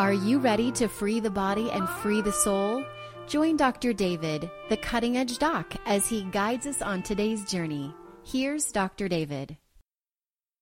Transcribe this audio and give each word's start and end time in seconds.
Are 0.00 0.14
you 0.14 0.38
ready 0.38 0.72
to 0.72 0.88
free 0.88 1.20
the 1.20 1.28
body 1.28 1.70
and 1.70 1.86
free 1.86 2.22
the 2.22 2.32
soul? 2.32 2.86
Join 3.26 3.58
Dr. 3.58 3.92
David, 3.92 4.50
the 4.70 4.78
cutting 4.78 5.18
edge 5.18 5.36
doc, 5.36 5.74
as 5.84 6.08
he 6.08 6.22
guides 6.22 6.66
us 6.66 6.80
on 6.80 7.02
today's 7.02 7.44
journey. 7.44 7.94
Here's 8.24 8.72
Dr. 8.72 9.08
David. 9.08 9.58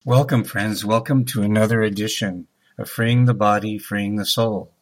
Welcome, 0.05 0.43
friends. 0.43 0.85
Welcome 0.85 1.25
to 1.27 1.43
another 1.43 1.83
edition 1.83 2.49
of 2.79 2.91
Freeing 2.91 3.27
the 3.27 3.33
Body, 3.33 3.79
Freeing 3.79 4.17
the 4.17 4.27
Soul. 4.27 4.73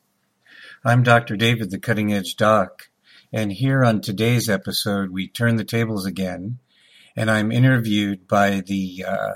I'm 0.83 1.03
Dr. 1.03 1.37
David, 1.37 1.71
the 1.71 1.79
cutting 1.79 2.15
edge 2.15 2.37
doc, 2.37 2.89
and 3.31 3.53
here 3.53 3.85
on 3.85 4.01
today's 4.01 4.49
episode, 4.49 5.11
we 5.11 5.29
turn 5.29 5.57
the 5.57 5.65
tables 5.65 6.07
again, 6.07 6.61
and 7.15 7.31
I'm 7.31 7.53
interviewed 7.53 8.27
by 8.27 8.63
the 8.63 9.05
uh, 9.07 9.33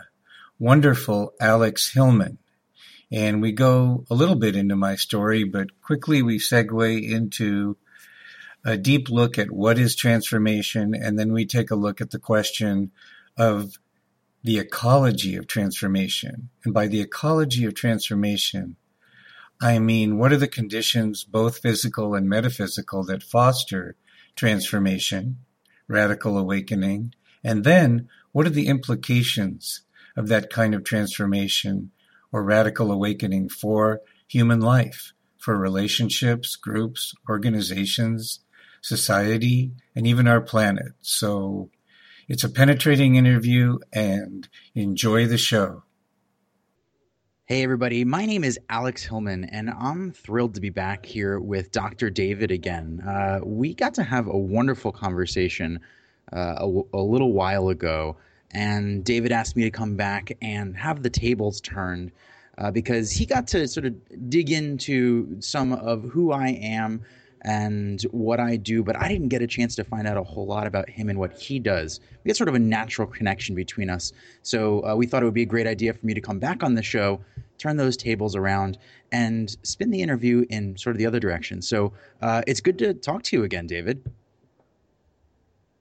wonderful 0.59 1.35
Alex 1.39 1.93
Hillman. 1.93 2.39
And 3.13 3.43
we 3.43 3.53
go 3.53 4.05
a 4.09 4.15
little 4.15 4.37
bit 4.37 4.55
into 4.55 4.77
my 4.77 4.95
story, 4.97 5.45
but 5.45 5.81
quickly 5.83 6.23
we 6.23 6.39
segue 6.39 7.11
into 7.11 7.77
a 8.65 8.77
deep 8.77 9.09
look 9.09 9.39
at 9.39 9.51
what 9.51 9.79
is 9.79 9.97
transformation, 9.97 10.95
and 10.95 11.19
then 11.19 11.33
we 11.33 11.47
take 11.47 11.71
a 11.71 11.77
look 11.77 12.01
at 12.01 12.11
the 12.11 12.19
question 12.19 12.93
of 13.37 13.79
the 14.43 14.59
ecology 14.59 15.37
of 15.37 15.47
transformation. 15.47 16.51
And 16.65 16.73
by 16.73 16.87
the 16.87 17.01
ecology 17.01 17.65
of 17.65 17.75
transformation, 17.75 18.77
I 19.61 19.79
mean, 19.79 20.17
what 20.17 20.33
are 20.33 20.39
the 20.39 20.49
conditions, 20.49 21.25
both 21.25 21.59
physical 21.59 22.15
and 22.15 22.29
metaphysical, 22.29 23.05
that 23.05 23.23
foster 23.23 23.97
transformation, 24.37 25.39
radical 25.89 26.39
awakening? 26.39 27.15
And 27.45 27.65
then 27.65 28.09
what 28.33 28.47
are 28.47 28.51
the 28.51 28.69
implications 28.69 29.83
of 30.17 30.29
that 30.29 30.51
kind 30.51 30.75
of 30.75 30.85
transformation 30.85 31.91
or 32.33 32.43
radical 32.43 32.91
awakening 32.93 33.49
for 33.49 34.01
human 34.27 34.61
life, 34.61 35.13
for 35.39 35.57
relationships, 35.59 36.57
groups, 36.57 37.15
organizations, 37.29 38.41
society, 38.81 39.73
and 39.95 40.07
even 40.07 40.29
our 40.29 40.41
planet. 40.41 40.93
So 41.01 41.71
it's 42.29 42.45
a 42.45 42.49
penetrating 42.49 43.17
interview 43.17 43.79
and 43.93 44.49
enjoy 44.75 45.27
the 45.27 45.39
show. 45.39 45.83
Hey, 47.51 47.65
everybody. 47.65 48.05
My 48.05 48.27
name 48.27 48.45
is 48.45 48.61
Alex 48.69 49.03
Hillman, 49.03 49.43
and 49.43 49.71
I'm 49.71 50.13
thrilled 50.13 50.55
to 50.55 50.61
be 50.61 50.71
back 50.71 51.05
here 51.05 51.41
with 51.41 51.73
Dr. 51.73 52.09
David 52.09 52.53
again. 52.53 53.01
Uh, 53.01 53.41
we 53.43 53.75
got 53.75 53.95
to 53.95 54.05
have 54.05 54.29
a 54.29 54.39
wonderful 54.39 54.93
conversation 54.93 55.81
uh, 56.33 56.55
a, 56.59 56.83
a 56.95 57.03
little 57.03 57.33
while 57.33 57.69
ago, 57.69 58.17
and 58.53 59.05
David 59.05 59.33
asked 59.33 59.57
me 59.57 59.63
to 59.65 59.71
come 59.71 59.97
back 59.97 60.37
and 60.43 60.77
have 60.77 61.03
the 61.03 61.11
tables 61.11 61.61
turned 61.61 62.13
uh, 62.59 62.71
because 62.71 63.11
he 63.11 63.25
got 63.25 63.47
to 63.49 63.67
sort 63.69 63.87
of 63.87 63.95
dig 64.29 64.51
into 64.51 65.41
some 65.41 65.73
of 65.73 66.03
who 66.05 66.33
I 66.33 66.49
am 66.49 67.03
and 67.43 68.03
what 68.11 68.39
I 68.39 68.57
do, 68.57 68.83
but 68.83 68.97
I 68.97 69.09
didn't 69.09 69.29
get 69.29 69.41
a 69.41 69.47
chance 69.47 69.75
to 69.77 69.85
find 69.85 70.07
out 70.07 70.17
a 70.17 70.23
whole 70.23 70.47
lot 70.47 70.67
about 70.67 70.91
him 70.91 71.09
and 71.09 71.19
what 71.19 71.39
he 71.39 71.59
does. 71.59 72.01
We 72.23 72.29
had 72.29 72.37
sort 72.37 72.49
of 72.49 72.55
a 72.55 72.59
natural 72.59 73.09
connection 73.09 73.55
between 73.55 73.89
us. 73.89 74.13
So 74.43 74.85
uh, 74.85 74.95
we 74.95 75.07
thought 75.07 75.23
it 75.23 75.25
would 75.25 75.35
be 75.35 75.43
a 75.43 75.47
great 75.47 75.67
idea 75.67 75.95
for 75.95 76.05
me 76.05 76.13
to 76.13 76.21
come 76.21 76.39
back 76.39 76.63
on 76.63 76.75
the 76.75 76.83
show, 76.83 77.21
turn 77.57 77.77
those 77.77 77.97
tables 77.97 78.37
around, 78.37 78.77
and 79.11 79.57
spin 79.63 79.91
the 79.91 80.03
interview 80.03 80.45
in 80.51 80.77
sort 80.77 80.95
of 80.95 80.99
the 80.99 81.07
other 81.07 81.21
direction. 81.21 81.63
So 81.63 81.93
uh, 82.21 82.43
it's 82.47 82.61
good 82.61 82.79
to 82.79 82.93
talk 82.93 83.23
to 83.25 83.37
you 83.37 83.45
again, 83.45 83.67
David. 83.67 84.05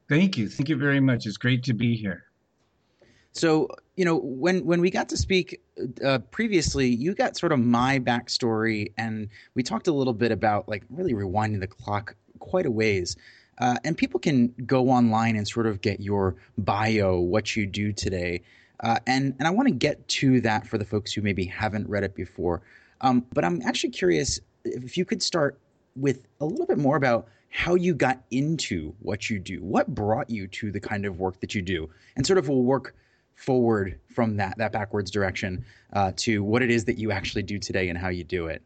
Thank 0.08 0.38
you. 0.38 0.48
Thank 0.48 0.70
you 0.70 0.78
very 0.78 1.00
much. 1.00 1.26
It's 1.26 1.38
great 1.38 1.64
to 1.64 1.74
be 1.74 1.96
here. 1.96 2.29
So 3.34 3.70
you 3.96 4.06
know 4.06 4.18
when 4.18 4.66
when 4.66 4.82
we 4.82 4.90
got 4.90 5.10
to 5.10 5.18
speak 5.18 5.62
uh, 6.04 6.20
previously, 6.32 6.88
you 6.88 7.14
got 7.14 7.38
sort 7.38 7.52
of 7.52 7.60
my 7.60 8.00
backstory, 8.00 8.94
and 8.98 9.30
we 9.56 9.64
talked 9.64 9.88
a 9.88 9.94
little 9.94 10.14
bit 10.14 10.32
about 10.32 10.68
like 10.68 10.84
really 10.90 11.14
rewinding 11.14 11.60
the 11.60 11.68
clock 11.68 12.16
quite 12.40 12.66
a 12.66 12.72
ways. 12.72 13.16
Uh, 13.60 13.76
and 13.84 13.98
people 13.98 14.22
can 14.22 14.54
go 14.66 14.90
online 14.90 15.36
and 15.36 15.46
sort 15.46 15.68
of 15.68 15.82
get 15.82 16.00
your 16.00 16.36
bio, 16.58 17.20
what 17.20 17.58
you 17.58 17.66
do 17.66 17.92
today. 17.92 18.42
Uh, 18.80 18.98
and 19.06 19.36
and 19.38 19.48
I 19.48 19.52
want 19.52 19.68
to 19.68 19.74
get 19.74 20.08
to 20.08 20.40
that 20.42 20.66
for 20.66 20.78
the 20.78 20.86
folks 20.86 21.12
who 21.12 21.22
maybe 21.22 21.44
haven't 21.46 21.88
read 21.90 22.04
it 22.04 22.16
before. 22.16 22.62
Um, 23.02 23.26
but 23.34 23.44
I'm 23.44 23.62
actually 23.64 23.92
curious 23.92 24.40
if 24.64 24.98
you 24.98 25.06
could 25.06 25.22
start 25.22 25.60
with 25.96 26.26
a 26.40 26.46
little 26.46 26.66
bit 26.66 26.78
more 26.78 26.96
about 26.96 27.28
how 27.50 27.76
you 27.76 27.94
got 27.94 28.22
into 28.32 28.94
what 29.00 29.30
you 29.30 29.40
do. 29.40 29.58
What 29.62 29.94
brought 29.94 30.30
you 30.30 30.48
to 30.48 30.72
the 30.72 30.80
kind 30.80 31.06
of 31.06 31.20
work 31.20 31.40
that 31.42 31.54
you 31.56 31.62
do? 31.62 31.90
And 32.16 32.26
sort 32.26 32.38
of 32.38 32.48
we'll 32.48 32.64
work 32.64 32.96
forward 33.40 34.00
from 34.14 34.36
that 34.38 34.58
that 34.58 34.72
backwards 34.72 35.10
direction 35.10 35.66
uh, 35.94 36.12
to 36.18 36.44
what 36.44 36.62
it 36.62 36.70
is 36.70 36.86
that 36.86 36.98
you 36.98 37.12
actually 37.12 37.44
do 37.44 37.58
today 37.58 37.90
and 37.90 37.98
how 37.98 38.10
you 38.10 38.24
do 38.24 38.48
it. 38.48 38.62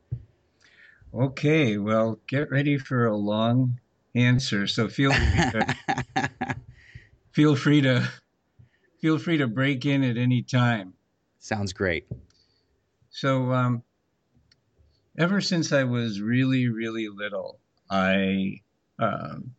Okay, 1.13 1.77
well, 1.77 2.19
get 2.27 2.49
ready 2.49 2.77
for 2.77 3.05
a 3.05 3.15
long 3.15 3.79
answer. 4.15 4.65
So 4.65 4.87
feel 4.87 5.13
feel 7.31 7.55
free 7.55 7.81
to 7.81 8.09
feel 8.99 9.19
free 9.19 9.37
to 9.37 9.47
break 9.47 9.85
in 9.85 10.03
at 10.03 10.17
any 10.17 10.41
time. 10.41 10.93
Sounds 11.39 11.71
great. 11.71 12.07
So, 13.11 13.51
um, 13.51 13.83
ever 15.19 15.39
since 15.39 15.71
I 15.71 15.83
was 15.83 16.19
really, 16.19 16.67
really 16.67 17.09
little, 17.09 17.59
I 17.91 18.61
um, 18.97 19.53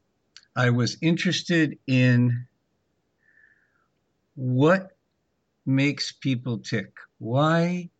I 0.56 0.70
was 0.70 0.96
interested 1.00 1.78
in 1.86 2.46
what 4.34 4.93
makes 5.66 6.12
people 6.12 6.58
tick? 6.58 6.92
Why 7.18 7.90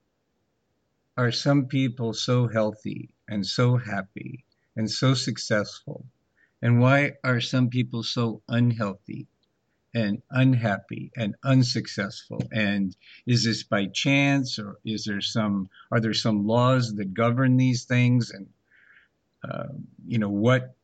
are 1.17 1.33
some 1.33 1.67
people 1.67 2.13
so 2.13 2.49
healthy 2.49 3.11
and 3.29 3.47
so 3.47 3.77
happy 3.77 4.45
and 4.77 4.91
so 4.91 5.15
successful? 5.15 6.07
And 6.63 6.81
why 6.81 7.13
are 7.23 7.41
some 7.41 7.69
people 7.69 8.03
so 8.03 8.43
unhealthy 8.49 9.27
and 9.95 10.23
unhappy 10.31 11.13
and 11.17 11.35
unsuccessful? 11.45 12.43
And 12.53 12.97
is 13.27 13.45
this 13.45 13.63
by 13.63 13.87
chance 13.87 14.59
or 14.59 14.79
is 14.85 15.05
there 15.05 15.21
some, 15.21 15.69
are 15.93 16.01
there 16.01 16.15
some 16.15 16.47
laws 16.47 16.95
that 16.95 17.15
govern 17.15 17.57
these 17.57 17.85
things? 17.85 18.31
And, 18.31 18.49
uh, 19.49 19.75
you 20.07 20.19
know, 20.19 20.31
what, 20.31 20.75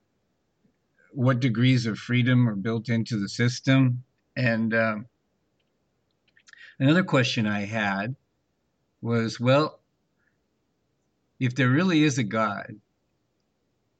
what 1.13 1.41
degrees 1.41 1.87
of 1.87 1.99
freedom 1.99 2.49
are 2.49 2.55
built 2.57 2.89
into 2.89 3.19
the 3.19 3.29
system? 3.29 4.05
And, 4.37 4.75
um, 4.75 5.07
Another 6.81 7.05
question 7.05 7.47
I 7.47 7.67
had 7.67 8.17
was 9.03 9.39
well, 9.39 9.81
if 11.39 11.55
there 11.55 11.69
really 11.69 12.03
is 12.05 12.17
a 12.17 12.25
God, 12.25 12.81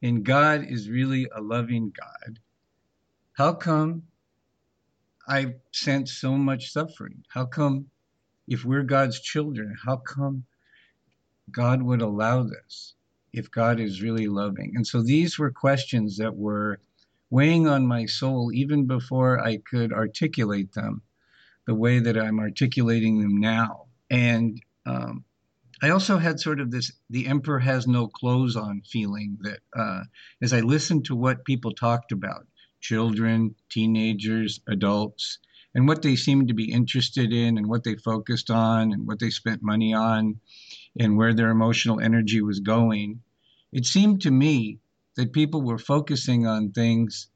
and 0.03 0.25
God 0.25 0.65
is 0.67 0.89
really 0.89 1.29
a 1.31 1.43
loving 1.43 1.93
God, 1.95 2.39
how 3.35 3.53
come 3.53 4.05
I 5.29 5.57
sense 5.73 6.13
so 6.13 6.39
much 6.39 6.73
suffering? 6.73 7.23
How 7.29 7.45
come, 7.45 7.91
if 8.49 8.65
we're 8.65 8.83
God's 8.83 9.21
children, 9.21 9.77
how 9.85 9.97
come 9.99 10.47
God 11.51 11.83
would 11.83 12.01
allow 12.01 12.45
this 12.45 12.95
if 13.35 13.51
God 13.51 13.79
is 13.79 14.01
really 14.01 14.27
loving? 14.27 14.73
And 14.75 14.87
so 14.87 15.03
these 15.03 15.39
were 15.39 15.51
questions 15.51 16.17
that 16.17 16.35
were 16.35 16.81
weighing 17.29 17.69
on 17.69 17.87
my 17.87 18.07
soul 18.07 18.51
even 18.55 18.87
before 18.87 19.39
I 19.39 19.59
could 19.59 19.93
articulate 19.93 20.73
them 20.73 21.03
the 21.71 21.77
way 21.77 22.01
that 22.01 22.19
I'm 22.19 22.41
articulating 22.41 23.21
them 23.21 23.39
now. 23.39 23.87
And 24.11 24.61
um, 24.87 25.25
I 25.81 25.91
also 25.91 26.19
had 26.19 26.41
sort 26.41 26.59
of 26.59 26.73
this 26.73 26.91
the 27.11 27.29
emperor 27.29 27.61
has 27.61 27.87
no 27.87 28.09
clothes 28.09 28.57
on 28.57 28.83
feeling 28.83 29.39
that 29.43 29.61
uh, 29.79 30.03
as 30.43 30.53
I 30.53 30.63
listened 30.63 31.05
to 31.05 31.15
what 31.15 31.45
people 31.45 31.71
talked 31.71 32.11
about 32.11 32.49
children, 32.81 33.55
teenagers, 33.69 34.59
adults, 34.67 35.39
and 35.73 35.87
what 35.87 36.03
they 36.03 36.17
seemed 36.17 36.49
to 36.49 36.55
be 36.55 36.73
interested 36.73 37.33
in 37.33 37.57
and 37.57 37.69
what 37.69 37.85
they 37.85 37.95
focused 37.95 38.51
on 38.51 38.93
and 38.93 39.07
what 39.07 39.21
they 39.21 39.31
spent 39.31 39.63
money 39.63 39.95
on 39.95 40.41
and 40.99 41.17
where 41.17 41.35
their 41.35 41.51
emotional 41.51 42.01
energy 42.01 42.43
was 42.43 42.59
going, 42.59 43.23
it 43.71 43.87
seemed 43.87 44.23
to 44.23 44.33
me 44.33 44.81
that 45.15 45.33
people 45.33 45.63
were 45.63 45.79
focusing 45.79 46.49
on 46.49 46.73
things 46.73 47.29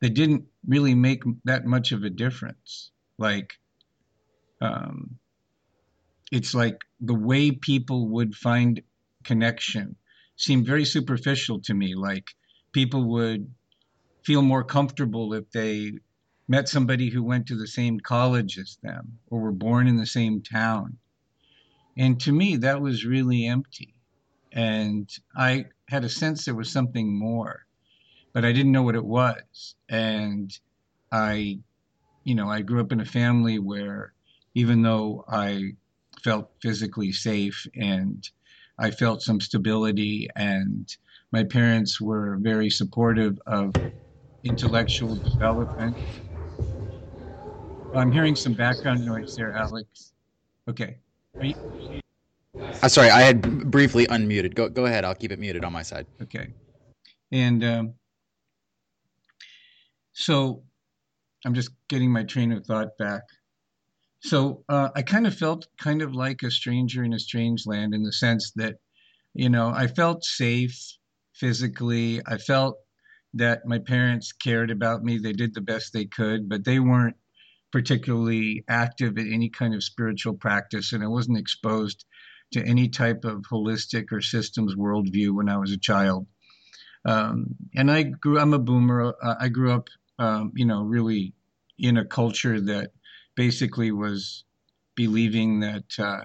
that 0.00 0.14
didn't 0.14 0.46
really 0.66 0.96
make 0.96 1.22
that 1.44 1.64
much 1.64 1.92
of 1.92 2.02
a 2.02 2.10
difference. 2.10 2.90
Like 3.20 3.52
um, 4.60 5.18
it's 6.30 6.54
like 6.54 6.78
the 7.00 7.14
way 7.14 7.50
people 7.50 8.08
would 8.08 8.34
find 8.34 8.82
connection 9.24 9.96
seemed 10.36 10.66
very 10.66 10.84
superficial 10.84 11.60
to 11.60 11.74
me. 11.74 11.94
Like 11.94 12.30
people 12.72 13.04
would 13.10 13.52
feel 14.24 14.42
more 14.42 14.64
comfortable 14.64 15.32
if 15.34 15.50
they 15.50 15.92
met 16.48 16.68
somebody 16.68 17.10
who 17.10 17.22
went 17.22 17.46
to 17.46 17.56
the 17.56 17.66
same 17.66 18.00
college 18.00 18.58
as 18.58 18.78
them 18.82 19.18
or 19.28 19.40
were 19.40 19.52
born 19.52 19.86
in 19.86 19.96
the 19.96 20.06
same 20.06 20.42
town. 20.42 20.98
And 21.96 22.20
to 22.20 22.32
me, 22.32 22.56
that 22.56 22.80
was 22.80 23.04
really 23.04 23.46
empty. 23.46 23.94
And 24.52 25.10
I 25.36 25.66
had 25.88 26.04
a 26.04 26.08
sense 26.08 26.44
there 26.44 26.54
was 26.54 26.70
something 26.70 27.18
more, 27.18 27.66
but 28.32 28.44
I 28.44 28.52
didn't 28.52 28.72
know 28.72 28.82
what 28.82 28.94
it 28.94 29.04
was. 29.04 29.74
And 29.88 30.56
I, 31.12 31.58
you 32.24 32.34
know, 32.34 32.48
I 32.48 32.62
grew 32.62 32.80
up 32.80 32.92
in 32.92 33.00
a 33.00 33.04
family 33.04 33.58
where 33.58 34.12
even 34.58 34.82
though 34.82 35.24
I 35.28 35.70
felt 36.24 36.50
physically 36.60 37.12
safe 37.12 37.64
and 37.76 38.28
I 38.76 38.90
felt 38.90 39.22
some 39.22 39.40
stability, 39.40 40.28
and 40.34 40.84
my 41.30 41.44
parents 41.44 42.00
were 42.00 42.38
very 42.40 42.68
supportive 42.68 43.38
of 43.46 43.72
intellectual 44.42 45.14
development. 45.14 45.96
I'm 47.94 48.10
hearing 48.10 48.34
some 48.34 48.52
background 48.52 49.06
noise 49.06 49.36
there, 49.36 49.52
Alex. 49.52 50.12
Okay. 50.68 50.98
You... 51.40 51.54
Uh, 52.82 52.88
sorry, 52.88 53.10
I 53.10 53.20
had 53.20 53.70
briefly 53.70 54.08
unmuted. 54.08 54.56
Go 54.56 54.68
go 54.68 54.86
ahead. 54.86 55.04
I'll 55.04 55.14
keep 55.14 55.30
it 55.30 55.38
muted 55.38 55.64
on 55.64 55.72
my 55.72 55.82
side. 55.82 56.06
Okay. 56.20 56.48
And 57.30 57.62
um, 57.62 57.94
so 60.14 60.64
I'm 61.44 61.54
just 61.54 61.70
getting 61.86 62.10
my 62.10 62.24
train 62.24 62.50
of 62.50 62.66
thought 62.66 62.98
back. 62.98 63.22
So 64.20 64.64
uh, 64.68 64.90
I 64.94 65.02
kind 65.02 65.26
of 65.26 65.34
felt 65.36 65.68
kind 65.78 66.02
of 66.02 66.14
like 66.14 66.42
a 66.42 66.50
stranger 66.50 67.04
in 67.04 67.12
a 67.12 67.18
strange 67.18 67.66
land 67.66 67.94
in 67.94 68.02
the 68.02 68.12
sense 68.12 68.52
that, 68.56 68.76
you 69.34 69.48
know, 69.48 69.70
I 69.70 69.86
felt 69.86 70.24
safe 70.24 70.76
physically. 71.34 72.20
I 72.26 72.38
felt 72.38 72.78
that 73.34 73.66
my 73.66 73.78
parents 73.78 74.32
cared 74.32 74.70
about 74.70 75.04
me. 75.04 75.18
They 75.18 75.32
did 75.32 75.54
the 75.54 75.60
best 75.60 75.92
they 75.92 76.06
could, 76.06 76.48
but 76.48 76.64
they 76.64 76.80
weren't 76.80 77.16
particularly 77.70 78.64
active 78.68 79.18
in 79.18 79.32
any 79.32 79.50
kind 79.50 79.74
of 79.74 79.84
spiritual 79.84 80.34
practice, 80.34 80.92
and 80.92 81.04
I 81.04 81.08
wasn't 81.08 81.38
exposed 81.38 82.04
to 82.52 82.64
any 82.64 82.88
type 82.88 83.24
of 83.24 83.42
holistic 83.42 84.06
or 84.10 84.22
systems 84.22 84.74
worldview 84.74 85.34
when 85.34 85.48
I 85.48 85.58
was 85.58 85.70
a 85.70 85.78
child. 85.78 86.26
Um, 87.04 87.54
and 87.76 87.90
I 87.90 88.04
grew. 88.04 88.38
I'm 88.38 88.54
a 88.54 88.58
boomer. 88.58 89.14
Uh, 89.22 89.34
I 89.38 89.48
grew 89.48 89.72
up, 89.72 89.88
um, 90.18 90.52
you 90.56 90.64
know, 90.64 90.82
really 90.82 91.34
in 91.78 91.98
a 91.98 92.04
culture 92.04 92.60
that 92.60 92.90
basically 93.38 93.92
was 93.92 94.42
believing 94.96 95.60
that 95.60 95.96
uh, 95.96 96.24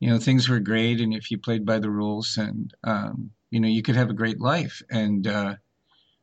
you 0.00 0.10
know 0.10 0.18
things 0.18 0.46
were 0.46 0.60
great, 0.60 1.00
and 1.00 1.14
if 1.14 1.30
you 1.30 1.38
played 1.38 1.64
by 1.64 1.78
the 1.78 1.88
rules, 1.90 2.36
and 2.36 2.74
um, 2.84 3.30
you 3.50 3.58
know 3.58 3.68
you 3.68 3.82
could 3.82 3.96
have 3.96 4.10
a 4.10 4.20
great 4.22 4.38
life. 4.38 4.82
And 4.90 5.26
uh, 5.26 5.54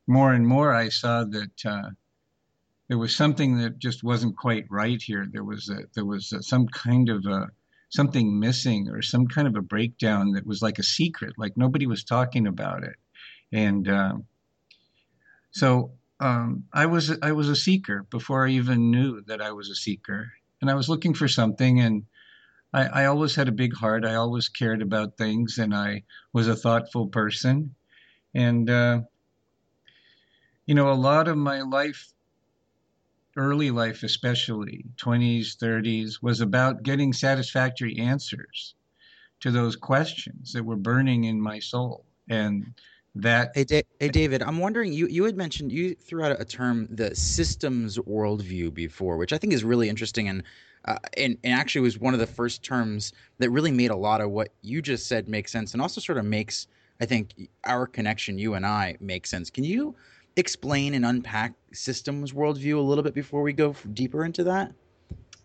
more 0.06 0.32
and 0.32 0.46
more, 0.46 0.72
I 0.72 0.88
saw 0.88 1.24
that 1.24 1.66
uh, 1.66 1.90
there 2.86 2.96
was 2.96 3.16
something 3.16 3.58
that 3.58 3.80
just 3.80 4.04
wasn't 4.04 4.36
quite 4.36 4.66
right 4.70 5.02
here. 5.02 5.26
There 5.28 5.42
was 5.42 5.68
a, 5.68 5.80
there 5.94 6.04
was 6.04 6.32
a, 6.32 6.44
some 6.44 6.68
kind 6.68 7.08
of 7.08 7.26
a 7.26 7.50
something 7.88 8.38
missing 8.38 8.88
or 8.88 9.02
some 9.02 9.26
kind 9.26 9.48
of 9.48 9.56
a 9.56 9.62
breakdown 9.62 10.32
that 10.34 10.46
was 10.46 10.62
like 10.62 10.78
a 10.78 10.84
secret, 10.84 11.34
like 11.36 11.56
nobody 11.56 11.86
was 11.86 12.04
talking 12.04 12.46
about 12.46 12.84
it. 12.84 12.96
And 13.52 13.88
uh, 13.88 14.14
so 15.50 15.90
um, 16.20 16.64
I 16.72 16.86
was 16.86 17.16
I 17.22 17.32
was 17.32 17.48
a 17.48 17.56
seeker 17.56 18.04
before 18.04 18.46
I 18.46 18.50
even 18.52 18.90
knew 18.90 19.20
that 19.22 19.42
I 19.42 19.52
was 19.52 19.68
a 19.68 19.74
seeker, 19.74 20.32
and 20.60 20.70
I 20.70 20.74
was 20.74 20.88
looking 20.88 21.14
for 21.14 21.28
something. 21.28 21.80
And 21.80 22.06
I, 22.72 23.02
I 23.02 23.04
always 23.06 23.34
had 23.34 23.48
a 23.48 23.52
big 23.52 23.74
heart. 23.74 24.04
I 24.04 24.14
always 24.14 24.48
cared 24.48 24.82
about 24.82 25.18
things, 25.18 25.58
and 25.58 25.74
I 25.74 26.04
was 26.32 26.48
a 26.48 26.56
thoughtful 26.56 27.08
person. 27.08 27.74
And 28.34 28.70
uh, 28.70 29.00
you 30.66 30.74
know, 30.74 30.90
a 30.90 30.94
lot 30.94 31.28
of 31.28 31.36
my 31.36 31.62
life, 31.62 32.12
early 33.36 33.70
life 33.70 34.02
especially, 34.02 34.86
20s, 34.96 35.56
30s, 35.56 36.22
was 36.22 36.40
about 36.40 36.82
getting 36.82 37.12
satisfactory 37.12 37.98
answers 37.98 38.74
to 39.40 39.50
those 39.50 39.76
questions 39.76 40.52
that 40.52 40.64
were 40.64 40.76
burning 40.76 41.24
in 41.24 41.40
my 41.40 41.58
soul. 41.58 42.06
And 42.28 42.74
that 43.22 43.50
hey, 43.54 43.64
da- 43.64 43.86
hey 43.98 44.08
david 44.08 44.42
i'm 44.42 44.58
wondering 44.58 44.92
you, 44.92 45.06
you 45.06 45.24
had 45.24 45.36
mentioned 45.36 45.72
you 45.72 45.94
threw 45.94 46.22
out 46.22 46.38
a 46.38 46.44
term 46.44 46.86
the 46.90 47.14
systems 47.14 47.98
worldview 47.98 48.72
before 48.72 49.16
which 49.16 49.32
i 49.32 49.38
think 49.38 49.52
is 49.52 49.64
really 49.64 49.88
interesting 49.88 50.28
and 50.28 50.42
uh, 50.84 50.98
and, 51.16 51.36
and 51.42 51.52
actually 51.52 51.80
was 51.80 51.98
one 51.98 52.14
of 52.14 52.20
the 52.20 52.26
first 52.26 52.62
terms 52.62 53.12
that 53.38 53.50
really 53.50 53.72
made 53.72 53.90
a 53.90 53.96
lot 53.96 54.20
of 54.20 54.30
what 54.30 54.50
you 54.62 54.80
just 54.80 55.06
said 55.06 55.28
make 55.28 55.48
sense 55.48 55.72
and 55.72 55.80
also 55.80 56.00
sort 56.00 56.18
of 56.18 56.24
makes 56.24 56.66
i 57.00 57.06
think 57.06 57.48
our 57.64 57.86
connection 57.86 58.38
you 58.38 58.54
and 58.54 58.66
i 58.66 58.96
make 59.00 59.26
sense. 59.26 59.50
Can 59.50 59.64
you 59.64 59.94
explain 60.36 60.94
and 60.94 61.06
unpack 61.06 61.54
systems 61.72 62.32
worldview 62.32 62.76
a 62.76 62.80
little 62.80 63.02
bit 63.02 63.14
before 63.14 63.42
we 63.42 63.52
go 63.52 63.74
deeper 63.94 64.24
into 64.24 64.44
that? 64.44 64.72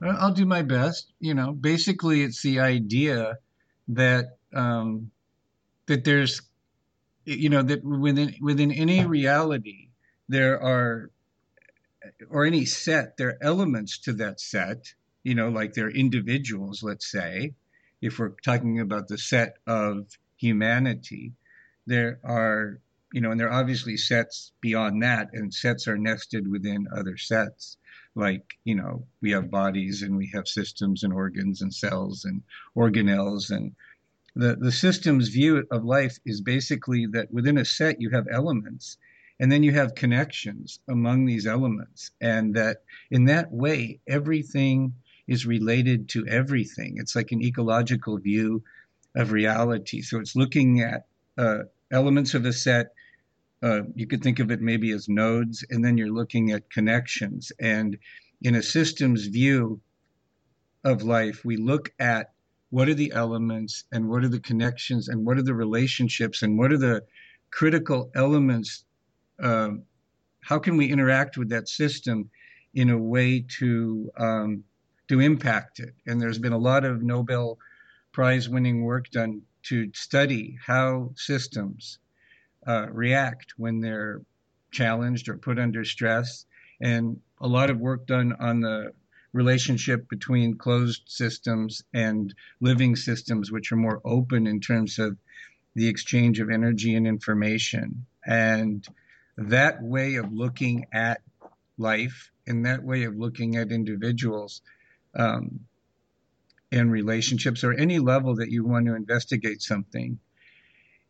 I'll 0.02 0.34
do 0.34 0.46
my 0.46 0.62
best 0.62 1.14
you 1.20 1.34
know. 1.34 1.54
Basically 1.54 2.24
it's 2.24 2.42
the 2.42 2.60
idea 2.60 3.38
that 3.88 4.38
um, 4.54 5.12
that 5.88 6.04
there's 6.04 6.42
you 7.26 7.50
know 7.50 7.62
that 7.62 7.84
within 7.84 8.36
within 8.42 8.72
any 8.72 9.06
reality 9.06 9.90
there 10.30 10.62
are 10.62 11.12
or 12.30 12.46
any 12.46 12.66
set 12.66 13.18
there 13.18 13.30
are 13.30 13.38
elements 13.42 13.98
to 14.00 14.14
that 14.14 14.40
set 14.40 14.94
you 15.24 15.36
know 15.36 15.50
like 15.50 15.74
there 15.74 15.88
are 15.88 15.92
individuals 15.92 16.84
let's 16.84 17.10
say 17.10 17.54
if 18.02 18.18
we're 18.18 18.34
talking 18.44 18.80
about 18.80 19.08
the 19.08 19.18
set 19.18 19.58
of 19.68 20.08
humanity 20.38 21.34
there 21.86 22.20
are 22.24 22.80
you 23.12 23.22
know 23.22 23.32
and 23.32 23.40
there 23.40 23.50
are 23.50 23.60
obviously 23.60 23.98
sets 23.98 24.52
beyond 24.62 25.04
that 25.04 25.30
and 25.34 25.54
sets 25.54 25.88
are 25.88 25.98
nested 25.98 26.50
within 26.50 26.88
other 26.96 27.18
sets. 27.18 27.78
Like 28.16 28.58
you 28.64 28.76
know 28.76 29.06
we 29.22 29.32
have 29.32 29.52
bodies 29.52 30.02
and 30.02 30.18
we 30.18 30.28
have 30.34 30.48
systems 30.48 31.04
and 31.04 31.14
organs 31.14 31.62
and 31.62 31.74
cells 31.74 32.26
and 32.26 32.44
organelles 32.76 33.52
and 33.52 33.76
the, 34.36 34.56
the 34.56 34.72
system's 34.72 35.30
view 35.30 35.66
of 35.72 35.84
life 35.84 36.18
is 36.26 36.42
basically 36.42 37.06
that 37.08 37.32
within 37.32 37.58
a 37.58 37.66
set 37.66 38.02
you 38.02 38.10
have 38.12 38.28
elements 38.32 38.98
and 39.40 39.52
then 39.52 39.64
you 39.64 39.72
have 39.72 39.96
connections 39.96 40.80
among 40.88 41.26
these 41.26 41.48
elements 41.48 42.12
and 42.22 42.56
that 42.56 42.84
in 43.10 43.26
that 43.26 43.52
way 43.52 44.00
everything 44.08 44.94
is 45.28 45.46
related 45.46 46.10
to 46.10 46.28
everything. 46.28 46.96
It's 46.98 47.16
like 47.16 47.32
an 47.32 47.42
ecological 47.42 48.18
view 48.18 48.64
of 49.16 49.32
reality. 49.32 50.02
So 50.02 50.20
it's 50.20 50.36
looking 50.36 50.82
at 50.82 51.06
uh, 51.38 51.64
elements 51.92 52.34
of 52.34 52.46
a 52.46 52.54
set 52.54 52.94
uh, 53.64 53.84
you 53.94 54.08
could 54.08 54.24
think 54.24 54.40
of 54.40 54.50
it 54.50 54.60
maybe 54.60 54.92
as 54.92 55.08
nodes 55.08 55.64
and 55.70 55.86
then 55.86 55.98
you're 55.98 56.10
looking 56.10 56.52
at 56.52 56.70
connections. 56.70 57.52
And 57.60 57.98
in 58.42 58.56
a 58.56 58.64
systems 58.64 59.28
view 59.28 59.82
of 60.84 61.04
life 61.04 61.46
we 61.46 61.58
look 61.58 61.94
at 62.00 62.31
what 62.72 62.90
are 62.90 62.94
the 62.94 63.12
elements 63.14 63.84
and 63.92 64.10
what 64.10 64.24
are 64.24 64.30
the 64.30 64.40
connections 64.40 65.08
and 65.08 65.26
what 65.26 65.38
are 65.38 65.44
the 65.44 65.54
relationships 65.54 66.42
and 66.42 66.58
what 66.58 66.72
are 66.72 66.78
the 66.78 67.02
critical 67.52 68.10
elements 68.16 68.86
um, 69.42 69.84
how 70.42 70.60
can 70.60 70.78
we 70.78 70.92
interact 70.92 71.38
with 71.38 71.50
that 71.50 71.70
system 71.70 72.30
in 72.74 72.90
a 72.90 72.98
way 72.98 73.46
to 73.60 74.12
um, 74.18 74.64
to 75.08 75.20
impact 75.20 75.80
it? 75.80 75.94
And 76.08 76.22
there's 76.22 76.40
been 76.40 76.54
a 76.54 76.58
lot 76.58 76.86
of 76.86 77.04
nobel 77.04 77.58
prize 78.12 78.50
winning 78.50 78.84
work 78.84 79.10
done 79.12 79.42
to 79.64 79.92
study 79.94 80.58
how 80.66 81.12
systems 81.16 82.00
uh, 82.68 82.88
react 82.92 83.54
when 83.58 83.80
they're 83.80 84.22
challenged 84.72 85.30
or 85.30 85.38
put 85.38 85.60
under 85.60 85.84
stress. 85.84 86.46
And 86.82 87.20
a 87.40 87.48
lot 87.48 87.70
of 87.70 87.80
work 87.80 88.08
done 88.08 88.34
on 88.40 88.62
the 88.62 88.94
relationship 89.34 90.10
between 90.10 90.58
closed 90.58 91.04
systems 91.06 91.84
and 91.94 92.34
living 92.60 92.96
systems, 92.96 93.52
which 93.52 93.72
are 93.72 93.78
more 93.78 94.02
open 94.04 94.48
in 94.48 94.60
terms 94.60 95.00
of 95.00 95.18
the 95.76 95.88
exchange 95.88 96.40
of 96.40 96.50
energy 96.50 96.96
and 96.96 97.08
information. 97.08 98.06
And 98.26 98.86
that 99.38 99.82
way 99.82 100.16
of 100.16 100.34
looking 100.34 100.86
at 100.94 101.22
life 101.78 102.32
and 102.46 102.66
that 102.66 102.84
way 102.84 103.04
of 103.04 103.16
looking 103.16 103.56
at 103.56 103.72
individuals 103.72 104.62
um, 105.16 105.62
and 106.72 106.92
relationships 106.92 107.64
or 107.64 107.74
any 107.74 108.00
level 108.00 108.36
that 108.36 108.52
you 108.52 108.66
want 108.66 108.86
to 108.88 108.96
investigate 108.96 109.62
something 109.62 110.20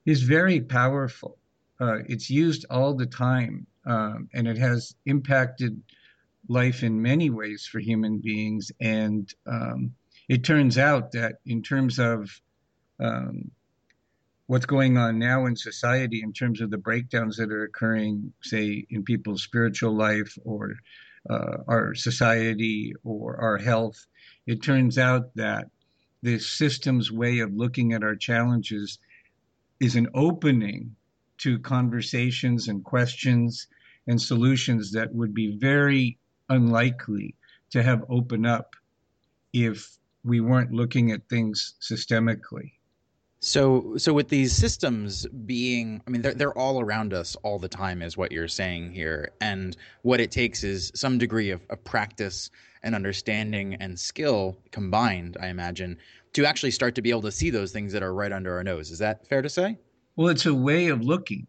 is 0.06 0.24
very 0.24 0.62
powerful. 0.62 1.38
Uh, 1.80 2.00
it's 2.08 2.30
used 2.30 2.66
all 2.70 2.94
the 2.94 3.06
time 3.06 3.66
um, 3.86 4.30
and 4.34 4.48
it 4.48 4.58
has 4.58 4.96
impacted 5.06 5.82
life 6.48 6.84
in 6.84 7.02
many 7.02 7.30
ways 7.30 7.68
for 7.70 7.80
human 7.80 8.20
beings. 8.20 8.72
And 8.80 9.32
um, 9.48 9.94
it 10.28 10.44
turns 10.44 10.78
out 10.78 11.12
that 11.14 11.36
in 11.46 11.62
terms 11.62 12.00
of 12.00 12.30
um, 13.00 13.52
what's 14.48 14.66
going 14.66 14.98
on 14.98 15.18
now 15.18 15.46
in 15.46 15.56
society, 15.56 16.22
in 16.24 16.34
terms 16.34 16.62
of 16.62 16.72
the 16.72 16.78
breakdowns 16.78 17.38
that 17.38 17.52
are 17.52 17.64
occurring, 17.64 18.34
say, 18.42 18.86
in 18.90 19.04
people's 19.04 19.44
spiritual 19.44 19.96
life 19.96 20.38
or 20.44 20.74
uh, 21.30 21.58
our 21.68 21.96
society 21.96 22.94
or 23.04 23.38
our 23.40 23.58
health, 23.58 24.08
it 24.48 24.62
turns 24.62 24.98
out 24.98 25.34
that 25.36 25.68
this 26.22 26.48
system's 26.48 27.12
way 27.12 27.40
of 27.40 27.54
looking 27.54 27.94
at 27.94 28.04
our 28.04 28.16
challenges 28.16 29.00
is 29.80 29.96
an 29.96 30.08
opening 30.14 30.96
to 31.40 31.58
conversations 31.60 32.68
and 32.68 32.84
questions 32.84 33.68
and 34.08 34.22
solutions 34.22 34.92
that 34.92 35.14
would 35.14 35.34
be 35.34 35.58
very 35.58 36.18
unlikely 36.52 37.36
to 37.72 37.82
have 37.82 38.04
opened 38.10 38.46
up 38.46 38.76
if 39.54 39.98
we 40.24 40.40
weren't 40.40 40.72
looking 40.72 41.12
at 41.12 41.28
things 41.30 41.76
systemically. 41.82 42.74
So, 43.40 43.98
so 43.98 44.14
with 44.14 44.30
these 44.30 44.54
systems 44.54 45.26
being, 45.46 46.02
I 46.06 46.12
mean, 46.12 46.22
they're 46.22 46.36
they're 46.36 46.58
all 46.58 46.80
around 46.80 47.12
us 47.12 47.36
all 47.38 47.58
the 47.58 47.68
time, 47.68 48.04
is 48.04 48.16
what 48.16 48.32
you're 48.32 48.48
saying 48.48 48.92
here. 48.92 49.32
And 49.42 49.76
what 50.04 50.20
it 50.20 50.30
takes 50.30 50.64
is 50.64 50.92
some 50.94 51.18
degree 51.18 51.50
of, 51.50 51.62
of 51.72 51.84
practice 51.84 52.52
and 52.84 52.94
understanding 52.94 53.76
and 53.76 54.00
skill 54.00 54.58
combined, 54.72 55.38
I 55.42 55.48
imagine, 55.48 55.98
to 56.34 56.46
actually 56.46 56.72
start 56.72 56.94
to 56.96 57.02
be 57.02 57.10
able 57.10 57.24
to 57.24 57.32
see 57.32 57.50
those 57.50 57.72
things 57.72 57.92
that 57.94 58.04
are 58.04 58.14
right 58.14 58.32
under 58.32 58.56
our 58.56 58.64
nose. 58.64 58.92
Is 58.92 59.00
that 59.00 59.28
fair 59.28 59.42
to 59.42 59.50
say? 59.50 59.78
Well, 60.16 60.28
it's 60.28 60.46
a 60.46 60.54
way 60.54 60.88
of 60.90 61.02
looking. 61.02 61.48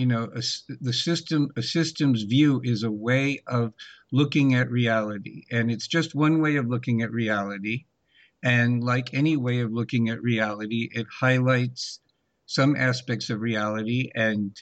You 0.00 0.06
know, 0.06 0.24
a, 0.34 0.42
the 0.80 0.94
system, 0.94 1.50
a 1.56 1.62
system's 1.62 2.22
view 2.22 2.62
is 2.64 2.82
a 2.84 2.90
way 2.90 3.40
of 3.46 3.74
looking 4.10 4.54
at 4.54 4.70
reality, 4.70 5.44
and 5.50 5.70
it's 5.70 5.86
just 5.86 6.14
one 6.14 6.40
way 6.40 6.56
of 6.56 6.68
looking 6.68 7.02
at 7.02 7.12
reality 7.12 7.84
and 8.42 8.82
like 8.82 9.12
any 9.12 9.36
way 9.36 9.60
of 9.60 9.72
looking 9.72 10.08
at 10.08 10.22
reality, 10.22 10.88
it 10.92 11.06
highlights 11.20 12.00
some 12.46 12.74
aspects 12.76 13.30
of 13.30 13.40
reality 13.40 14.10
and 14.14 14.56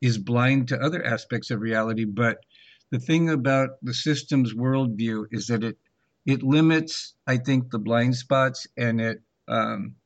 is 0.00 0.18
blind 0.18 0.68
to 0.68 0.78
other 0.78 1.04
aspects 1.04 1.50
of 1.50 1.60
reality. 1.60 2.04
But 2.04 2.38
the 2.90 3.00
thing 3.00 3.30
about 3.30 3.70
the 3.82 3.94
system's 3.94 4.54
worldview 4.54 5.26
is 5.32 5.48
that 5.48 5.64
it 5.64 5.76
it 6.26 6.42
limits, 6.42 7.14
I 7.26 7.36
think, 7.36 7.70
the 7.70 7.78
blind 7.78 8.16
spots, 8.16 8.66
and 8.76 9.00
it 9.00 9.18
um, 9.48 9.96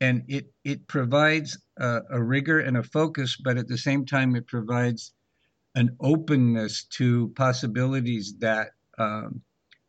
and 0.00 0.24
it 0.28 0.52
it 0.64 0.86
provides 0.88 1.58
a, 1.78 2.00
a 2.10 2.22
rigor 2.22 2.60
and 2.60 2.76
a 2.76 2.82
focus, 2.82 3.36
but 3.42 3.56
at 3.56 3.68
the 3.68 3.78
same 3.78 4.06
time, 4.06 4.34
it 4.36 4.46
provides 4.46 5.12
an 5.74 5.96
openness 6.00 6.84
to 6.84 7.28
possibilities 7.36 8.34
that 8.38 8.70
um, 8.98 9.42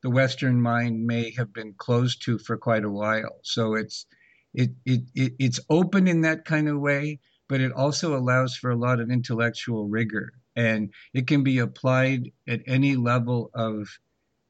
the 0.03 0.09
Western 0.09 0.61
mind 0.61 1.05
may 1.05 1.31
have 1.31 1.53
been 1.53 1.73
closed 1.73 2.23
to 2.23 2.37
for 2.37 2.57
quite 2.57 2.83
a 2.83 2.89
while. 2.89 3.39
So 3.43 3.75
it's 3.75 4.05
it, 4.53 4.71
it, 4.85 5.01
it 5.15 5.33
it's 5.39 5.59
open 5.69 6.07
in 6.07 6.21
that 6.21 6.45
kind 6.45 6.67
of 6.67 6.79
way, 6.79 7.19
but 7.47 7.61
it 7.61 7.71
also 7.71 8.15
allows 8.17 8.55
for 8.55 8.69
a 8.71 8.75
lot 8.75 8.99
of 8.99 9.09
intellectual 9.09 9.87
rigor, 9.87 10.33
and 10.55 10.91
it 11.13 11.27
can 11.27 11.43
be 11.43 11.59
applied 11.59 12.31
at 12.47 12.61
any 12.67 12.95
level 12.95 13.49
of 13.53 13.87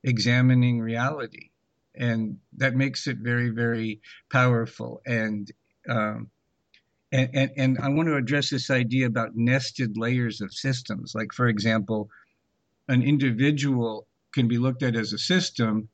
examining 0.03 0.80
reality, 0.82 1.50
and 2.01 2.38
that 2.58 2.75
makes 2.75 3.08
it 3.08 3.17
very 3.22 3.50
very 3.50 4.01
powerful. 4.31 5.01
And 5.05 5.50
um, 5.88 6.29
and, 7.12 7.29
and, 7.34 7.51
and 7.58 7.79
I 7.79 7.89
want 7.89 8.08
to 8.08 8.15
address 8.15 8.50
this 8.50 8.70
idea 8.70 9.05
about 9.05 9.36
nested 9.36 9.98
layers 9.98 10.39
of 10.39 10.53
systems. 10.53 11.13
Like, 11.13 11.34
for 11.34 11.48
example, 11.48 12.10
an 12.88 13.03
individual 13.03 14.08
can 14.34 14.48
be 14.48 14.58
looked 14.58 14.81
at 14.81 14.96
as 14.96 15.12
a 15.12 15.17
system, 15.17 15.89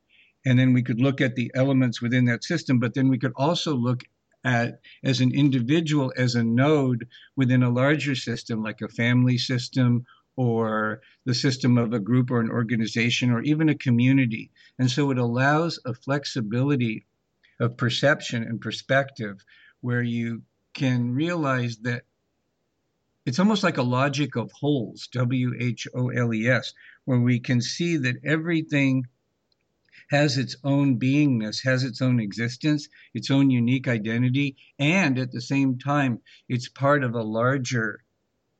and 0.45 0.59
then 0.59 0.73
we 0.73 0.83
could 0.83 1.01
look 1.01 1.19
at 1.19 1.35
the 1.35 1.51
elements 1.55 2.01
within 2.01 2.25
that 2.25 2.43
system, 2.43 2.79
but 2.79 2.93
then 2.93 3.09
we 3.09 3.17
could 3.17 3.33
also 3.35 3.73
look 3.73 4.03
at 4.43 4.79
as 5.03 5.19
an 5.19 5.33
individual 5.33 6.13
as 6.15 6.35
a 6.35 6.43
node 6.43 7.07
within 7.35 7.63
a 7.63 7.69
larger 7.69 8.15
system 8.15 8.61
like 8.61 8.81
a 8.81 8.87
family 8.87 9.37
system 9.37 10.05
or 10.37 11.01
the 11.25 11.33
system 11.33 11.77
of 11.77 11.91
a 11.91 11.99
group 11.99 12.31
or 12.31 12.39
an 12.39 12.49
organization 12.49 13.31
or 13.31 13.41
even 13.41 13.67
a 13.67 13.75
community. 13.75 14.51
And 14.79 14.89
so 14.89 15.11
it 15.11 15.17
allows 15.17 15.79
a 15.83 15.93
flexibility 15.93 17.05
of 17.59 17.75
perception 17.75 18.43
and 18.43 18.61
perspective 18.61 19.43
where 19.81 20.03
you 20.03 20.43
can 20.73 21.11
realize 21.11 21.77
that 21.79 22.03
it's 23.25 23.39
almost 23.39 23.63
like 23.63 23.77
a 23.77 23.83
logic 23.83 24.37
of 24.37 24.51
wholes, 24.53 25.07
W 25.11 25.53
H 25.59 25.87
O 25.93 26.09
L 26.09 26.33
E 26.33 26.47
S, 26.47 26.73
where 27.03 27.19
we 27.19 27.39
can 27.39 27.59
see 27.59 27.97
that 27.97 28.23
everything 28.23 29.07
has 30.09 30.37
its 30.37 30.55
own 30.63 30.97
beingness, 30.97 31.63
has 31.63 31.83
its 31.83 32.01
own 32.01 32.19
existence, 32.19 32.87
its 33.13 33.29
own 33.29 33.49
unique 33.49 33.87
identity, 33.87 34.55
and 34.79 35.19
at 35.19 35.31
the 35.31 35.41
same 35.41 35.77
time, 35.77 36.21
it's 36.47 36.69
part 36.69 37.03
of 37.03 37.15
a 37.15 37.23
larger 37.23 37.99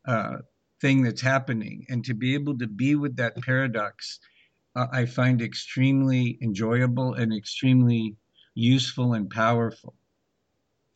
uh, 0.05 0.37
thing 0.81 1.03
that's 1.03 1.21
happening. 1.21 1.85
And 1.89 2.03
to 2.05 2.13
be 2.13 2.33
able 2.33 2.57
to 2.59 2.67
be 2.67 2.95
with 2.95 3.15
that 3.17 3.35
paradox, 3.41 4.19
uh, 4.75 4.87
I 4.91 5.05
find 5.05 5.41
extremely 5.41 6.37
enjoyable 6.41 7.13
and 7.13 7.33
extremely 7.33 8.15
useful 8.53 9.13
and 9.13 9.29
powerful. 9.29 9.95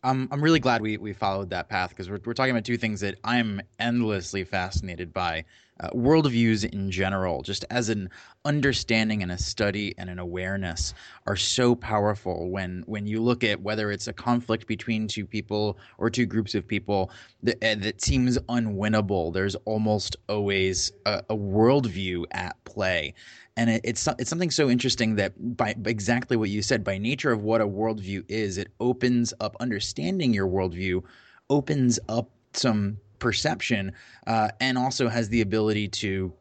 I'm 0.03 0.27
I'm 0.31 0.43
really 0.43 0.59
glad 0.59 0.81
we, 0.81 0.97
we 0.97 1.13
followed 1.13 1.51
that 1.51 1.69
path 1.69 1.89
because 1.89 2.09
we're, 2.09 2.19
we're 2.25 2.33
talking 2.33 2.51
about 2.51 2.65
two 2.65 2.77
things 2.77 3.01
that 3.01 3.19
I'm 3.23 3.61
endlessly 3.79 4.43
fascinated 4.43 5.13
by 5.13 5.45
uh, 5.81 5.89
worldviews 5.89 6.63
in 6.71 6.91
general, 6.91 7.41
just 7.41 7.65
as 7.71 7.89
an 7.89 8.09
understanding 8.45 9.23
and 9.23 9.31
a 9.31 9.37
study 9.37 9.95
and 9.97 10.09
an 10.09 10.19
awareness, 10.19 10.93
are 11.25 11.35
so 11.35 11.75
powerful 11.75 12.49
when 12.49 12.83
when 12.85 13.07
you 13.07 13.21
look 13.21 13.43
at 13.43 13.61
whether 13.61 13.91
it's 13.91 14.07
a 14.07 14.13
conflict 14.13 14.67
between 14.67 15.07
two 15.07 15.25
people 15.25 15.77
or 15.97 16.09
two 16.09 16.25
groups 16.25 16.53
of 16.53 16.67
people 16.67 17.11
that, 17.41 17.59
that 17.61 18.01
seems 18.01 18.37
unwinnable. 18.49 19.33
There's 19.33 19.55
almost 19.65 20.15
always 20.29 20.91
a, 21.05 21.23
a 21.29 21.35
worldview 21.35 22.25
at 22.31 22.63
play, 22.63 23.13
and 23.57 23.69
it, 23.69 23.81
it's 23.83 24.07
it's 24.19 24.29
something 24.29 24.51
so 24.51 24.69
interesting 24.69 25.15
that 25.15 25.33
by 25.57 25.75
exactly 25.85 26.37
what 26.37 26.49
you 26.49 26.61
said, 26.61 26.83
by 26.83 26.97
nature 26.99 27.31
of 27.31 27.41
what 27.41 27.61
a 27.61 27.67
worldview 27.67 28.23
is, 28.27 28.57
it 28.57 28.67
opens 28.79 29.33
up 29.39 29.57
understanding 29.59 30.33
your 30.33 30.47
worldview, 30.47 31.03
opens 31.49 31.99
up 32.07 32.29
some 32.53 32.97
perception 33.21 33.93
uh, 34.27 34.49
and 34.59 34.77
also 34.77 35.07
has 35.07 35.29
the 35.29 35.39
ability 35.39 35.87
to 35.87 36.33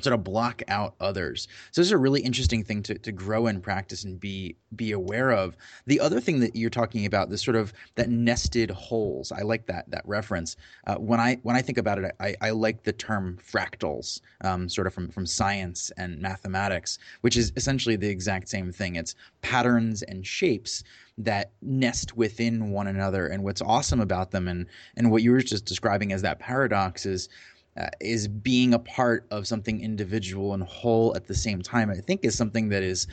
sort 0.00 0.14
of 0.14 0.24
block 0.24 0.62
out 0.68 0.94
others. 1.00 1.48
So 1.70 1.80
this 1.80 1.88
is 1.88 1.92
a 1.92 1.98
really 1.98 2.20
interesting 2.20 2.64
thing 2.64 2.82
to, 2.84 2.98
to 2.98 3.12
grow 3.12 3.46
and 3.46 3.62
practice 3.62 4.04
and 4.04 4.18
be 4.18 4.56
be 4.76 4.92
aware 4.92 5.30
of. 5.30 5.56
The 5.86 6.00
other 6.00 6.20
thing 6.20 6.40
that 6.40 6.56
you're 6.56 6.70
talking 6.70 7.06
about, 7.06 7.30
this 7.30 7.42
sort 7.42 7.56
of 7.56 7.72
that 7.94 8.10
nested 8.10 8.70
wholes. 8.70 9.30
I 9.32 9.42
like 9.42 9.66
that 9.66 9.90
that 9.90 10.02
reference. 10.04 10.56
Uh, 10.86 10.96
when 10.96 11.20
I 11.20 11.38
when 11.42 11.56
I 11.56 11.62
think 11.62 11.78
about 11.78 11.98
it, 11.98 12.14
I, 12.20 12.34
I 12.40 12.50
like 12.50 12.82
the 12.82 12.92
term 12.92 13.38
fractals, 13.40 14.20
um, 14.40 14.68
sort 14.68 14.86
of 14.86 14.94
from 14.94 15.08
from 15.08 15.26
science 15.26 15.92
and 15.96 16.20
mathematics, 16.20 16.98
which 17.20 17.36
is 17.36 17.52
essentially 17.56 17.96
the 17.96 18.08
exact 18.08 18.48
same 18.48 18.72
thing. 18.72 18.96
It's 18.96 19.14
patterns 19.42 20.02
and 20.02 20.26
shapes 20.26 20.82
that 21.18 21.52
nest 21.62 22.16
within 22.16 22.70
one 22.70 22.88
another. 22.88 23.28
And 23.28 23.44
what's 23.44 23.62
awesome 23.62 24.00
about 24.00 24.32
them, 24.32 24.48
and 24.48 24.66
and 24.96 25.10
what 25.10 25.22
you 25.22 25.30
were 25.30 25.40
just 25.40 25.64
describing 25.64 26.12
as 26.12 26.22
that 26.22 26.40
paradox 26.40 27.06
is. 27.06 27.28
Uh, 27.76 27.88
is 28.00 28.28
being 28.28 28.72
a 28.72 28.78
part 28.78 29.26
of 29.32 29.48
something 29.48 29.80
individual 29.80 30.54
and 30.54 30.62
whole 30.62 31.14
at 31.16 31.26
the 31.26 31.34
same 31.34 31.60
time. 31.60 31.90
I 31.90 31.96
think 31.96 32.24
is 32.24 32.36
something 32.36 32.68
that 32.68 32.84
is, 32.84 33.08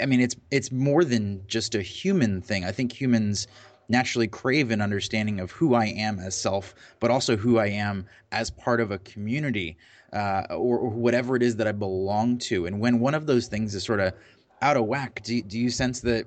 I 0.00 0.06
mean, 0.06 0.20
it's 0.20 0.34
it's 0.50 0.72
more 0.72 1.04
than 1.04 1.42
just 1.46 1.74
a 1.74 1.82
human 1.82 2.40
thing. 2.40 2.64
I 2.64 2.72
think 2.72 2.90
humans 2.90 3.48
naturally 3.90 4.26
crave 4.26 4.70
an 4.70 4.80
understanding 4.80 5.40
of 5.40 5.50
who 5.50 5.74
I 5.74 5.86
am 5.86 6.18
as 6.18 6.34
self, 6.34 6.74
but 7.00 7.10
also 7.10 7.36
who 7.36 7.58
I 7.58 7.66
am 7.66 8.06
as 8.32 8.50
part 8.50 8.80
of 8.80 8.90
a 8.90 8.98
community 9.00 9.76
uh, 10.12 10.44
or, 10.50 10.78
or, 10.78 10.90
whatever 10.90 11.36
it 11.36 11.42
is 11.42 11.56
that 11.56 11.66
I 11.66 11.72
belong 11.72 12.38
to. 12.38 12.66
And 12.66 12.80
when 12.80 13.00
one 13.00 13.14
of 13.14 13.26
those 13.26 13.46
things 13.46 13.74
is 13.74 13.84
sort 13.84 14.00
of 14.00 14.14
out 14.62 14.76
of 14.76 14.86
whack, 14.86 15.22
do, 15.22 15.42
do 15.42 15.58
you 15.58 15.70
sense 15.70 16.00
that 16.00 16.26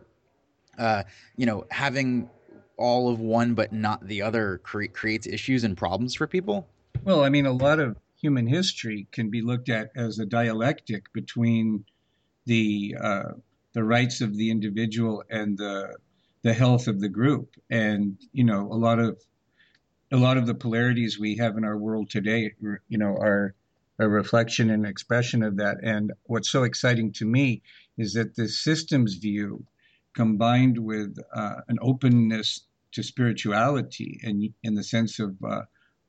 uh, 0.77 1.03
you 1.35 1.45
know, 1.45 1.65
having 1.69 2.29
all 2.77 3.09
of 3.09 3.19
one 3.19 3.53
but 3.53 3.71
not 3.71 4.07
the 4.07 4.21
other 4.21 4.59
cre- 4.63 4.85
creates 4.85 5.27
issues 5.27 5.63
and 5.63 5.77
problems 5.77 6.13
for 6.13 6.27
people? 6.27 6.67
Well, 7.03 7.23
I 7.23 7.29
mean, 7.29 7.45
a 7.45 7.51
lot 7.51 7.79
of 7.79 7.97
human 8.15 8.47
history 8.47 9.07
can 9.11 9.29
be 9.29 9.41
looked 9.41 9.69
at 9.69 9.91
as 9.95 10.19
a 10.19 10.25
dialectic 10.25 11.11
between 11.13 11.85
the 12.45 12.95
uh, 12.99 13.33
the 13.73 13.83
rights 13.83 14.21
of 14.21 14.35
the 14.35 14.51
individual 14.51 15.23
and 15.29 15.57
the 15.57 15.97
the 16.43 16.53
health 16.53 16.87
of 16.87 16.99
the 16.99 17.09
group, 17.09 17.55
and 17.69 18.17
you 18.33 18.43
know, 18.43 18.71
a 18.71 18.75
lot 18.77 18.99
of 18.99 19.19
a 20.11 20.17
lot 20.17 20.37
of 20.37 20.45
the 20.45 20.55
polarities 20.55 21.19
we 21.19 21.37
have 21.37 21.57
in 21.57 21.63
our 21.63 21.77
world 21.77 22.09
today, 22.09 22.53
you 22.87 22.97
know, 22.97 23.15
are 23.17 23.55
a 23.99 24.07
reflection 24.09 24.69
and 24.69 24.85
expression 24.85 25.43
of 25.43 25.57
that. 25.57 25.77
And 25.83 26.13
what's 26.23 26.49
so 26.49 26.63
exciting 26.63 27.11
to 27.13 27.25
me 27.25 27.63
is 27.97 28.13
that 28.13 28.35
the 28.35 28.47
systems 28.47 29.15
view 29.15 29.65
combined 30.13 30.77
with 30.77 31.17
uh, 31.33 31.61
an 31.67 31.77
openness 31.81 32.67
to 32.91 33.03
spirituality 33.03 34.19
and 34.23 34.53
in 34.63 34.75
the 34.75 34.83
sense 34.83 35.19
of 35.19 35.35
uh, 35.43 35.63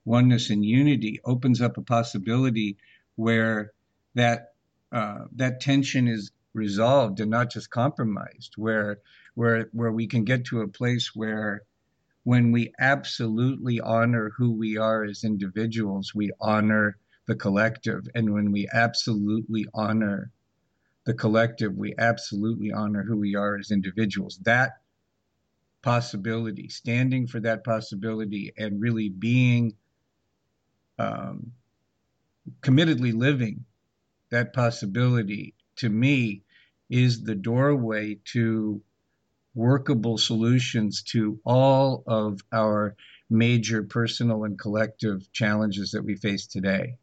oneness 0.04 0.50
and 0.50 0.64
unity 0.64 1.20
opens 1.24 1.60
up 1.60 1.76
a 1.76 1.82
possibility 1.82 2.76
where 3.16 3.72
that 4.14 4.54
uh, 4.92 5.24
that 5.34 5.60
tension 5.60 6.08
is 6.08 6.32
resolved 6.54 7.20
and 7.20 7.30
not 7.30 7.50
just 7.50 7.70
compromised 7.70 8.54
where 8.56 8.98
where 9.34 9.68
where 9.72 9.92
we 9.92 10.06
can 10.06 10.24
get 10.24 10.44
to 10.44 10.60
a 10.60 10.68
place 10.68 11.14
where 11.14 11.62
when 12.24 12.52
we 12.52 12.72
absolutely 12.78 13.80
honor 13.80 14.30
who 14.36 14.52
we 14.52 14.76
are 14.76 15.04
as 15.04 15.24
individuals 15.24 16.14
we 16.14 16.30
honor 16.40 16.96
the 17.26 17.34
collective 17.34 18.06
and 18.14 18.32
when 18.32 18.52
we 18.52 18.68
absolutely 18.72 19.66
honor 19.72 20.30
the 21.04 21.14
collective, 21.14 21.76
we 21.76 21.94
absolutely 21.98 22.72
honor 22.72 23.02
who 23.02 23.16
we 23.16 23.34
are 23.34 23.56
as 23.56 23.70
individuals. 23.70 24.38
That 24.44 24.72
possibility, 25.82 26.68
standing 26.68 27.26
for 27.26 27.40
that 27.40 27.64
possibility, 27.64 28.52
and 28.56 28.80
really 28.80 29.08
being 29.08 29.74
um, 31.02 31.52
committedly 32.60 33.12
living 33.14 33.64
that 34.30 34.52
possibility, 34.52 35.54
to 35.76 35.88
me, 35.88 36.42
is 36.88 37.22
the 37.22 37.34
doorway 37.34 38.18
to 38.24 38.82
workable 39.54 40.16
solutions 40.16 41.02
to 41.02 41.38
all 41.44 42.02
of 42.06 42.40
our 42.52 42.96
major 43.28 43.82
personal 43.82 44.44
and 44.44 44.58
collective 44.58 45.30
challenges 45.32 45.92
that 45.92 46.04
we 46.04 46.14
face 46.16 46.46
today. 46.46 46.96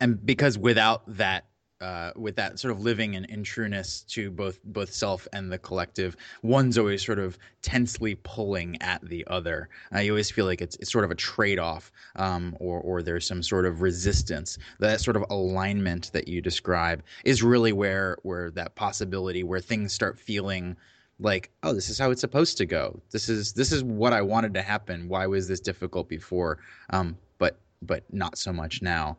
And 0.00 0.24
because 0.24 0.58
without 0.58 1.02
that 1.16 1.44
uh, 1.84 2.12
with 2.16 2.34
that 2.34 2.58
sort 2.58 2.72
of 2.72 2.80
living 2.80 3.12
in, 3.12 3.26
in 3.26 3.44
trueness 3.44 4.00
to 4.08 4.30
both 4.30 4.58
both 4.64 4.90
self 4.90 5.28
and 5.34 5.52
the 5.52 5.58
collective, 5.58 6.16
one's 6.42 6.78
always 6.78 7.04
sort 7.04 7.18
of 7.18 7.38
tensely 7.60 8.14
pulling 8.22 8.80
at 8.80 9.06
the 9.06 9.22
other. 9.26 9.68
Uh, 9.94 9.98
you 9.98 10.12
always 10.12 10.30
feel 10.30 10.46
like 10.46 10.62
it's, 10.62 10.76
it's 10.76 10.90
sort 10.90 11.04
of 11.04 11.10
a 11.10 11.14
trade 11.14 11.58
off, 11.58 11.92
um, 12.16 12.56
or 12.58 12.80
or 12.80 13.02
there's 13.02 13.26
some 13.26 13.42
sort 13.42 13.66
of 13.66 13.82
resistance. 13.82 14.56
That 14.78 15.02
sort 15.02 15.16
of 15.16 15.26
alignment 15.28 16.10
that 16.14 16.26
you 16.26 16.40
describe 16.40 17.02
is 17.22 17.42
really 17.42 17.74
where 17.74 18.16
where 18.22 18.50
that 18.52 18.74
possibility, 18.76 19.42
where 19.42 19.60
things 19.60 19.92
start 19.92 20.18
feeling 20.18 20.76
like 21.20 21.50
oh 21.62 21.72
this 21.72 21.90
is 21.90 21.96
how 21.96 22.10
it's 22.10 22.20
supposed 22.20 22.58
to 22.58 22.66
go 22.66 23.00
this 23.12 23.28
is 23.28 23.52
this 23.52 23.70
is 23.70 23.84
what 23.84 24.12
i 24.12 24.20
wanted 24.20 24.52
to 24.52 24.60
happen 24.60 25.08
why 25.08 25.28
was 25.28 25.46
this 25.46 25.60
difficult 25.60 26.08
before 26.08 26.58
um, 26.90 27.16
but 27.38 27.56
but 27.82 28.02
not 28.12 28.36
so 28.36 28.52
much 28.52 28.82
now 28.82 29.16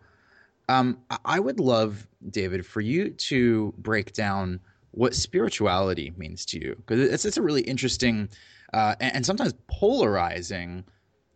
um, 0.69 0.98
I 1.24 1.39
would 1.39 1.60
love, 1.60 2.07
David, 2.29 2.65
for 2.65 2.81
you 2.81 3.10
to 3.10 3.74
break 3.77 4.13
down 4.13 4.60
what 4.91 5.13
spirituality 5.13 6.13
means 6.17 6.45
to 6.48 6.60
you, 6.60 6.75
because 6.75 7.10
it's, 7.10 7.25
it's 7.25 7.38
a 7.38 7.41
really 7.41 7.62
interesting 7.62 8.29
uh, 8.74 8.95
and, 9.00 9.15
and, 9.17 9.25
sometimes 9.25 9.53
polarizing 9.67 10.84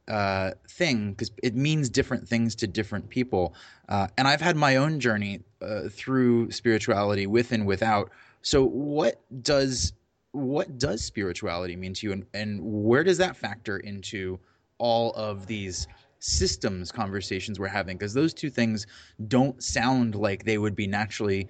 uh, 0.08 0.52
thing, 0.68 1.12
because 1.12 1.32
it 1.44 1.56
means 1.56 1.90
different 1.90 2.28
things 2.28 2.56
to 2.56 2.68
different 2.68 3.10
people. 3.10 3.54
Uh, 3.88 4.08
and 4.18 4.28
I've 4.28 4.42
had 4.42 4.56
my 4.56 4.78
own 4.78 5.00
journey 5.00 5.42
uh, 5.62 5.90
through 5.90 6.52
spirituality, 6.52 7.28
with 7.28 7.52
and 7.52 7.66
without. 7.66 8.10
So, 8.42 8.66
what 8.66 9.22
does 9.44 9.94
what 10.32 10.78
does 10.78 11.04
spirituality 11.04 11.76
mean 11.76 11.94
to 11.96 12.08
you, 12.08 12.14
and, 12.14 12.26
and 12.34 12.60
where 12.62 13.04
does 13.04 13.18
that 13.18 13.36
factor 13.36 13.78
into 13.78 14.40
all 14.78 15.12
of 15.12 15.48
these 15.48 15.88
systems 16.20 16.92
conversations 16.92 17.60
we're 17.60 17.68
having 17.68 17.98
because 17.98 18.14
those 18.14 18.34
two 18.34 18.50
things 18.50 18.86
don't 19.28 19.64
sound 19.64 20.16
like 20.16 20.44
they 20.44 20.58
would 20.58 20.76
be 20.76 20.88
naturally 20.88 21.48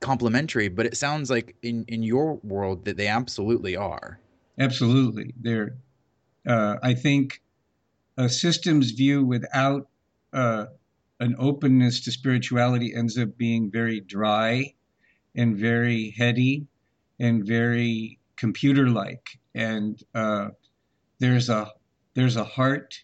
complementary 0.00 0.68
but 0.68 0.86
it 0.86 0.96
sounds 0.96 1.30
like 1.30 1.56
in 1.62 1.84
in 1.88 2.02
your 2.02 2.34
world 2.42 2.84
that 2.84 2.96
they 2.96 3.08
absolutely 3.08 3.76
are. 3.76 4.18
Absolutely. 4.58 5.34
They're 5.40 5.76
uh, 6.46 6.76
i 6.82 6.94
think 6.94 7.42
a 8.16 8.28
systems 8.28 8.92
view 8.92 9.24
without 9.24 9.88
uh, 10.32 10.66
an 11.20 11.34
openness 11.38 12.00
to 12.02 12.12
spirituality 12.12 12.94
ends 12.94 13.18
up 13.18 13.36
being 13.36 13.70
very 13.70 14.00
dry 14.00 14.74
and 15.34 15.56
very 15.56 16.10
heady 16.16 16.66
and 17.18 17.46
very 17.46 18.18
computer 18.36 18.88
like 18.88 19.38
and 19.54 20.02
uh, 20.14 20.48
there's 21.18 21.48
a 21.48 21.72
there's 22.14 22.36
a 22.36 22.44
heart 22.44 23.02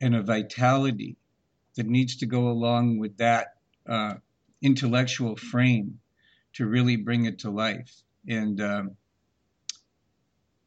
and 0.00 0.14
a 0.14 0.22
vitality 0.22 1.16
that 1.76 1.86
needs 1.86 2.16
to 2.16 2.26
go 2.26 2.48
along 2.48 2.98
with 2.98 3.16
that 3.18 3.54
uh, 3.88 4.14
intellectual 4.62 5.36
frame 5.36 6.00
to 6.54 6.66
really 6.66 6.96
bring 6.96 7.26
it 7.26 7.40
to 7.40 7.50
life. 7.50 8.02
And 8.28 8.60
um, 8.60 8.96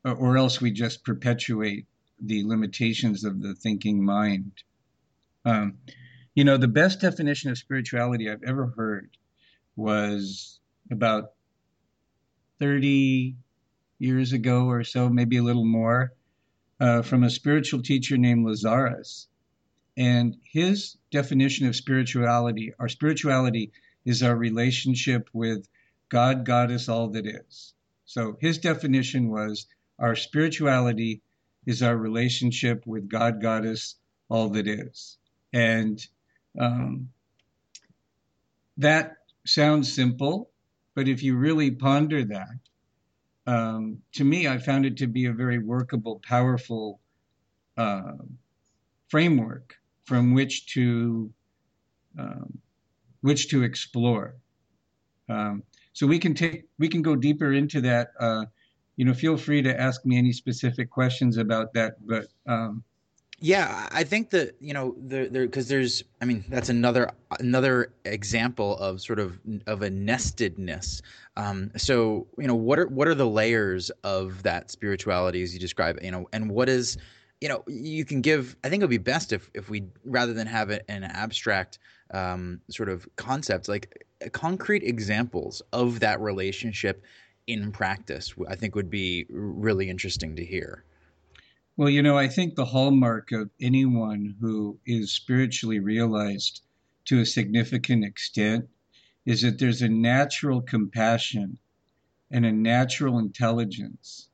or 0.03 0.37
else 0.37 0.61
we 0.61 0.71
just 0.71 1.03
perpetuate 1.03 1.85
the 2.21 2.43
limitations 2.45 3.23
of 3.23 3.41
the 3.41 3.53
thinking 3.53 4.03
mind. 4.03 4.51
Um, 5.45 5.77
you 6.35 6.43
know, 6.43 6.57
the 6.57 6.67
best 6.67 7.01
definition 7.01 7.51
of 7.51 7.57
spirituality 7.57 8.29
I've 8.29 8.43
ever 8.43 8.73
heard 8.77 9.09
was 9.75 10.59
about 10.91 11.31
30 12.59 13.35
years 13.99 14.33
ago 14.33 14.65
or 14.65 14.83
so, 14.83 15.09
maybe 15.09 15.37
a 15.37 15.43
little 15.43 15.65
more 15.65 16.13
uh, 16.79 17.01
from 17.01 17.23
a 17.23 17.29
spiritual 17.29 17.81
teacher 17.81 18.17
named 18.17 18.45
Lazaris. 18.45 19.27
And 19.97 20.37
his 20.43 20.97
definition 21.11 21.67
of 21.67 21.75
spirituality, 21.75 22.73
our 22.79 22.87
spirituality 22.87 23.71
is 24.05 24.23
our 24.23 24.35
relationship 24.35 25.29
with 25.33 25.67
God, 26.07 26.45
Goddess, 26.45 26.87
all 26.87 27.09
that 27.09 27.25
is. 27.25 27.73
So 28.05 28.37
his 28.39 28.57
definition 28.57 29.29
was 29.29 29.67
our 29.99 30.15
spirituality 30.15 31.21
is 31.65 31.83
our 31.83 31.97
relationship 31.97 32.87
with 32.87 33.09
God, 33.09 33.41
Goddess, 33.41 33.95
all 34.29 34.49
that 34.49 34.67
is. 34.67 35.17
And 35.53 36.05
um, 36.57 37.09
that 38.77 39.17
sounds 39.45 39.91
simple, 39.91 40.49
but 40.95 41.07
if 41.07 41.21
you 41.21 41.35
really 41.35 41.71
ponder 41.71 42.23
that, 42.23 42.57
um, 43.47 43.99
to 44.13 44.23
me, 44.23 44.47
I 44.47 44.57
found 44.57 44.85
it 44.85 44.97
to 44.97 45.07
be 45.07 45.25
a 45.25 45.33
very 45.33 45.59
workable, 45.59 46.21
powerful 46.23 46.99
uh, 47.77 48.13
framework 49.07 49.75
from 50.05 50.33
which 50.33 50.67
to 50.73 51.31
um, 52.17 52.57
which 53.21 53.49
to 53.49 53.63
explore. 53.63 54.35
Um, 55.29 55.63
so 55.93 56.07
we 56.07 56.19
can 56.19 56.33
take 56.33 56.65
we 56.77 56.87
can 56.87 57.01
go 57.01 57.15
deeper 57.15 57.53
into 57.53 57.81
that. 57.81 58.11
Uh, 58.19 58.45
you 58.97 59.05
know, 59.05 59.13
feel 59.13 59.37
free 59.37 59.61
to 59.61 59.79
ask 59.79 60.05
me 60.05 60.17
any 60.17 60.33
specific 60.33 60.89
questions 60.89 61.37
about 61.37 61.73
that. 61.73 61.95
But 62.05 62.27
um, 62.47 62.83
yeah, 63.41 63.87
I 63.91 64.03
think 64.03 64.31
that 64.31 64.55
you 64.59 64.73
know 64.73 64.95
there 64.97 65.27
because 65.29 65.67
there's 65.67 66.03
I 66.21 66.25
mean 66.25 66.43
that's 66.49 66.69
another 66.69 67.11
another 67.39 67.93
example 68.03 68.77
of 68.77 69.01
sort 69.01 69.19
of 69.19 69.39
of 69.65 69.81
a 69.81 69.89
nestedness. 69.89 71.01
Um, 71.37 71.71
so 71.77 72.27
you 72.37 72.47
know 72.47 72.55
what 72.55 72.79
are 72.79 72.87
what 72.87 73.07
are 73.07 73.15
the 73.15 73.27
layers 73.27 73.91
of 74.03 74.43
that 74.43 74.71
spirituality 74.71 75.41
as 75.41 75.53
you 75.53 75.59
describe 75.59 75.99
you 76.01 76.11
know 76.11 76.27
and 76.33 76.51
what 76.51 76.67
is 76.67 76.97
you 77.39 77.47
know 77.47 77.63
you 77.67 78.03
can 78.03 78.19
give 78.19 78.57
I 78.63 78.69
think 78.69 78.81
it 78.81 78.85
would 78.85 78.89
be 78.89 78.97
best 78.97 79.31
if 79.31 79.49
if 79.53 79.69
we 79.69 79.85
rather 80.03 80.33
than 80.33 80.47
have 80.47 80.69
it 80.69 80.83
an 80.89 81.05
abstract 81.05 81.79
um, 82.13 82.59
sort 82.69 82.89
of 82.89 83.07
concept 83.15 83.69
like 83.69 84.05
concrete 84.33 84.83
examples 84.83 85.61
of 85.71 86.01
that 86.01 86.19
relationship 86.19 87.03
in 87.47 87.71
practice 87.71 88.33
I 88.49 88.55
think 88.55 88.75
would 88.75 88.89
be 88.89 89.25
really 89.29 89.89
interesting 89.89 90.35
to 90.35 90.43
hear. 90.43 90.83
Well, 91.79 91.89
you 91.89 92.01
know, 92.01 92.17
I 92.17 92.27
think 92.27 92.55
the 92.55 92.65
hallmark 92.65 93.31
of 93.31 93.51
anyone 93.61 94.35
who 94.41 94.77
is 94.85 95.13
spiritually 95.13 95.79
realized 95.79 96.61
to 97.05 97.21
a 97.21 97.25
significant 97.25 98.03
extent 98.03 98.67
is 99.25 99.43
that 99.43 99.59
there's 99.59 99.81
a 99.81 99.87
natural 99.87 100.61
compassion 100.61 101.57
and 102.29 102.45
a 102.45 102.51
natural 102.51 103.17
intelligence 103.17 104.27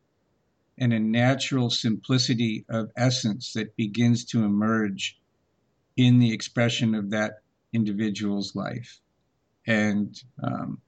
and 0.80 0.92
a 0.92 1.00
natural 1.00 1.70
simplicity 1.70 2.66
of 2.68 2.90
essence 2.98 3.54
that 3.54 3.76
begins 3.76 4.26
to 4.26 4.44
emerge 4.44 5.20
in 5.96 6.18
the 6.18 6.34
expression 6.34 6.96
of 6.96 7.12
that 7.12 7.44
individual's 7.74 8.56
life. 8.56 9.02
And 9.68 10.20
um, 10.42 10.82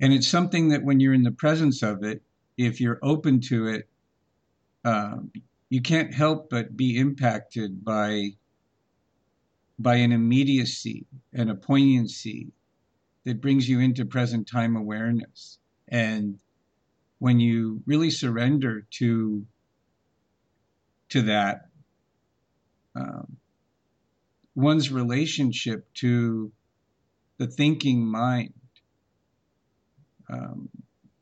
and 0.00 0.14
it's 0.14 0.28
something 0.28 0.70
that 0.70 0.82
when 0.82 0.98
you're 0.98 1.12
in 1.12 1.24
the 1.24 1.30
presence 1.30 1.82
of 1.82 2.02
it, 2.04 2.22
if 2.56 2.80
you're 2.80 3.00
open 3.02 3.42
to 3.42 3.66
it, 3.66 3.86
um, 4.86 5.32
you 5.68 5.82
can't 5.82 6.14
help 6.14 6.48
but 6.48 6.76
be 6.76 6.96
impacted 6.96 7.84
by 7.84 8.30
by 9.78 9.96
an 9.96 10.12
immediacy 10.12 11.04
and 11.34 11.50
a 11.50 11.54
poignancy 11.54 12.52
that 13.24 13.42
brings 13.42 13.68
you 13.68 13.80
into 13.80 14.06
present 14.06 14.48
time 14.48 14.74
awareness. 14.76 15.58
And 15.88 16.38
when 17.18 17.40
you 17.40 17.82
really 17.84 18.10
surrender 18.10 18.86
to 18.92 19.44
to 21.08 21.22
that, 21.22 21.68
um, 22.94 23.36
one's 24.54 24.92
relationship 24.92 25.92
to 25.94 26.52
the 27.38 27.48
thinking 27.48 28.06
mind 28.06 28.54
um, 30.30 30.68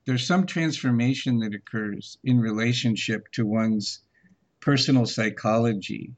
there's 0.06 0.26
some 0.26 0.46
transformation 0.46 1.38
that 1.38 1.54
occurs 1.54 2.18
in 2.22 2.38
relationship 2.38 3.30
to 3.32 3.46
one's 3.46 4.00
personal 4.60 5.06
psychology 5.06 6.12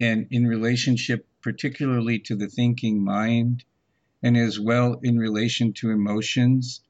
and 0.00 0.26
in 0.30 0.46
relationship 0.46 1.26
particularly 1.40 2.18
to 2.18 2.36
the 2.36 2.48
thinking 2.48 3.02
mind 3.02 3.64
and 4.22 4.36
as 4.36 4.58
well 4.58 4.98
in 5.02 5.18
relation 5.18 5.72
to 5.72 5.90
emotions 5.90 6.82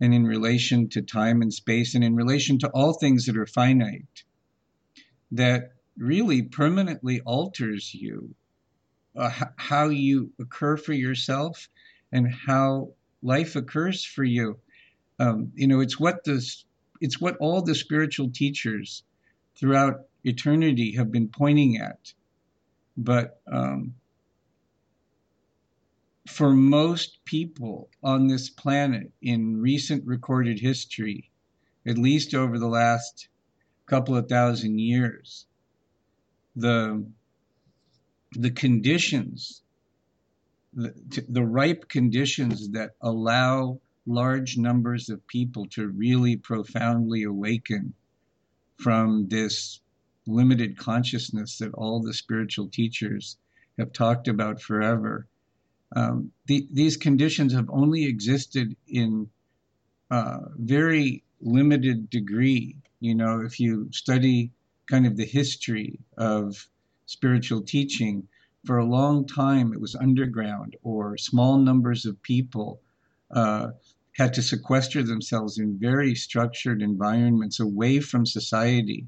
and 0.00 0.12
in 0.12 0.24
relation 0.24 0.88
to 0.88 1.00
time 1.00 1.42
and 1.42 1.54
space 1.54 1.94
and 1.94 2.02
in 2.02 2.14
relation 2.16 2.58
to 2.58 2.68
all 2.70 2.92
things 2.92 3.26
that 3.26 3.36
are 3.36 3.46
finite 3.46 4.24
that 5.30 5.72
really 5.96 6.42
permanently 6.42 7.20
alters 7.20 7.94
you 7.94 8.34
uh, 9.14 9.30
how 9.56 9.88
you 9.88 10.32
occur 10.40 10.76
for 10.76 10.92
yourself 10.92 11.68
and 12.10 12.32
how 12.32 12.92
life 13.22 13.56
occurs 13.56 14.04
for 14.04 14.24
you 14.24 14.58
um, 15.18 15.52
you 15.54 15.66
know, 15.66 15.80
it's 15.80 15.98
what 15.98 16.24
this, 16.24 16.64
it's 17.00 17.20
what 17.20 17.36
all 17.38 17.62
the 17.62 17.74
spiritual 17.74 18.30
teachers 18.30 19.04
throughout 19.56 20.06
eternity 20.24 20.92
have 20.92 21.10
been 21.10 21.28
pointing 21.28 21.78
at. 21.78 22.12
But 22.96 23.40
um, 23.50 23.94
for 26.26 26.52
most 26.52 27.24
people 27.24 27.88
on 28.02 28.26
this 28.26 28.50
planet 28.50 29.10
in 29.22 29.60
recent 29.60 30.04
recorded 30.06 30.60
history, 30.60 31.30
at 31.86 31.98
least 31.98 32.34
over 32.34 32.58
the 32.58 32.68
last 32.68 33.28
couple 33.86 34.16
of 34.16 34.28
thousand 34.28 34.78
years, 34.78 35.46
the 36.54 37.04
the 38.32 38.50
conditions, 38.50 39.62
the, 40.72 40.94
the 41.28 41.44
ripe 41.44 41.88
conditions 41.88 42.70
that 42.70 42.92
allow 43.02 43.78
large 44.06 44.58
numbers 44.58 45.08
of 45.08 45.26
people 45.26 45.66
to 45.66 45.88
really 45.88 46.36
profoundly 46.36 47.22
awaken 47.22 47.94
from 48.76 49.28
this 49.28 49.80
limited 50.26 50.76
consciousness 50.76 51.58
that 51.58 51.74
all 51.74 52.00
the 52.00 52.14
spiritual 52.14 52.68
teachers 52.68 53.36
have 53.78 53.92
talked 53.92 54.28
about 54.28 54.60
forever. 54.60 55.26
Um, 55.94 56.32
the, 56.46 56.66
these 56.72 56.96
conditions 56.96 57.52
have 57.52 57.68
only 57.70 58.04
existed 58.04 58.76
in 58.88 59.28
uh, 60.10 60.40
very 60.56 61.22
limited 61.40 62.10
degree. 62.10 62.76
You 63.00 63.14
know, 63.14 63.40
if 63.40 63.58
you 63.58 63.88
study 63.92 64.50
kind 64.86 65.06
of 65.06 65.16
the 65.16 65.24
history 65.24 65.98
of 66.16 66.68
spiritual 67.06 67.62
teaching, 67.62 68.26
for 68.64 68.78
a 68.78 68.84
long 68.84 69.26
time 69.26 69.72
it 69.72 69.80
was 69.80 69.94
underground 69.96 70.76
or 70.82 71.16
small 71.18 71.58
numbers 71.58 72.06
of 72.06 72.22
people 72.22 72.80
uh, 73.32 73.68
had 74.16 74.34
to 74.34 74.42
sequester 74.42 75.02
themselves 75.02 75.58
in 75.58 75.78
very 75.78 76.14
structured 76.14 76.82
environments 76.82 77.60
away 77.60 77.98
from 78.00 78.26
society 78.26 79.06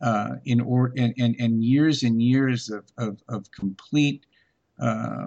uh, 0.00 0.36
in 0.44 0.60
or 0.60 0.92
and, 0.96 1.14
and, 1.18 1.36
and 1.38 1.64
years 1.64 2.02
and 2.02 2.22
years 2.22 2.70
of, 2.70 2.84
of, 2.98 3.22
of 3.28 3.50
complete 3.50 4.24
uh, 4.78 5.26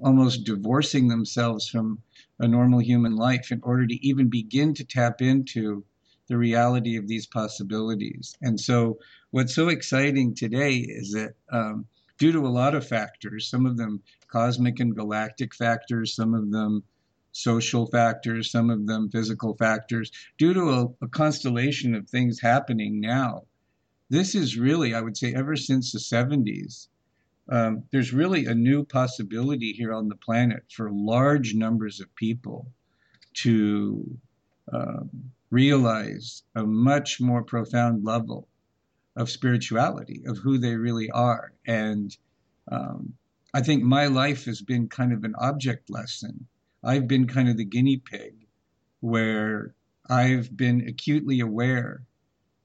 almost 0.00 0.44
divorcing 0.44 1.08
themselves 1.08 1.68
from 1.68 1.98
a 2.40 2.48
normal 2.48 2.80
human 2.80 3.16
life 3.16 3.52
in 3.52 3.60
order 3.62 3.86
to 3.86 4.06
even 4.06 4.28
begin 4.28 4.74
to 4.74 4.84
tap 4.84 5.22
into 5.22 5.84
the 6.28 6.36
reality 6.36 6.96
of 6.96 7.08
these 7.08 7.26
possibilities. 7.26 8.36
And 8.42 8.58
so, 8.58 8.98
what's 9.30 9.54
so 9.54 9.68
exciting 9.68 10.34
today 10.34 10.76
is 10.76 11.12
that 11.12 11.34
um, 11.50 11.86
due 12.18 12.32
to 12.32 12.46
a 12.46 12.48
lot 12.48 12.74
of 12.74 12.86
factors, 12.86 13.48
some 13.48 13.66
of 13.66 13.76
them 13.76 14.02
cosmic 14.28 14.80
and 14.80 14.94
galactic 14.94 15.54
factors, 15.54 16.14
some 16.14 16.34
of 16.34 16.50
them 16.50 16.82
social 17.32 17.86
factors, 17.86 18.50
some 18.50 18.70
of 18.70 18.86
them 18.86 19.10
physical 19.10 19.56
factors, 19.56 20.10
due 20.38 20.54
to 20.54 20.70
a, 20.70 21.04
a 21.04 21.08
constellation 21.08 21.94
of 21.94 22.08
things 22.08 22.40
happening 22.40 23.00
now. 23.00 23.42
This 24.10 24.34
is 24.34 24.58
really, 24.58 24.94
I 24.94 25.00
would 25.00 25.16
say, 25.16 25.34
ever 25.34 25.56
since 25.56 25.92
the 25.92 25.98
70s, 25.98 26.88
um, 27.48 27.84
there's 27.90 28.12
really 28.12 28.46
a 28.46 28.54
new 28.54 28.84
possibility 28.84 29.72
here 29.72 29.92
on 29.92 30.08
the 30.08 30.16
planet 30.16 30.64
for 30.70 30.90
large 30.92 31.54
numbers 31.54 32.00
of 32.00 32.14
people 32.14 32.70
to 33.34 34.18
um, 34.72 35.32
realize 35.50 36.42
a 36.54 36.64
much 36.64 37.20
more 37.20 37.42
profound 37.42 38.04
level 38.04 38.48
of 39.16 39.30
spirituality, 39.30 40.22
of 40.26 40.38
who 40.38 40.58
they 40.58 40.76
really 40.76 41.10
are. 41.10 41.52
And 41.66 42.16
um, 42.70 43.14
I 43.52 43.60
think 43.60 43.82
my 43.82 44.06
life 44.06 44.44
has 44.46 44.62
been 44.62 44.88
kind 44.88 45.12
of 45.12 45.24
an 45.24 45.34
object 45.38 45.90
lesson 45.90 46.46
I've 46.84 47.06
been 47.06 47.26
kind 47.26 47.48
of 47.48 47.56
the 47.56 47.64
guinea 47.64 47.98
pig 47.98 48.34
where 49.00 49.74
I've 50.08 50.56
been 50.56 50.88
acutely 50.88 51.40
aware 51.40 52.02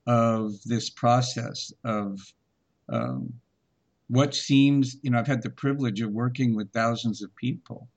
of 0.08 0.54
this 0.64 0.90
process 0.90 1.72
of 1.84 2.20
um, 2.90 3.34
what 4.08 4.34
seems, 4.34 4.98
you 5.02 5.12
know, 5.12 5.20
I've 5.20 5.28
had 5.28 5.44
the 5.44 5.50
privilege 5.50 6.02
of 6.02 6.12
working 6.12 6.56
with 6.56 6.72
thousands 6.72 7.22
of 7.22 7.36
people 7.36 7.88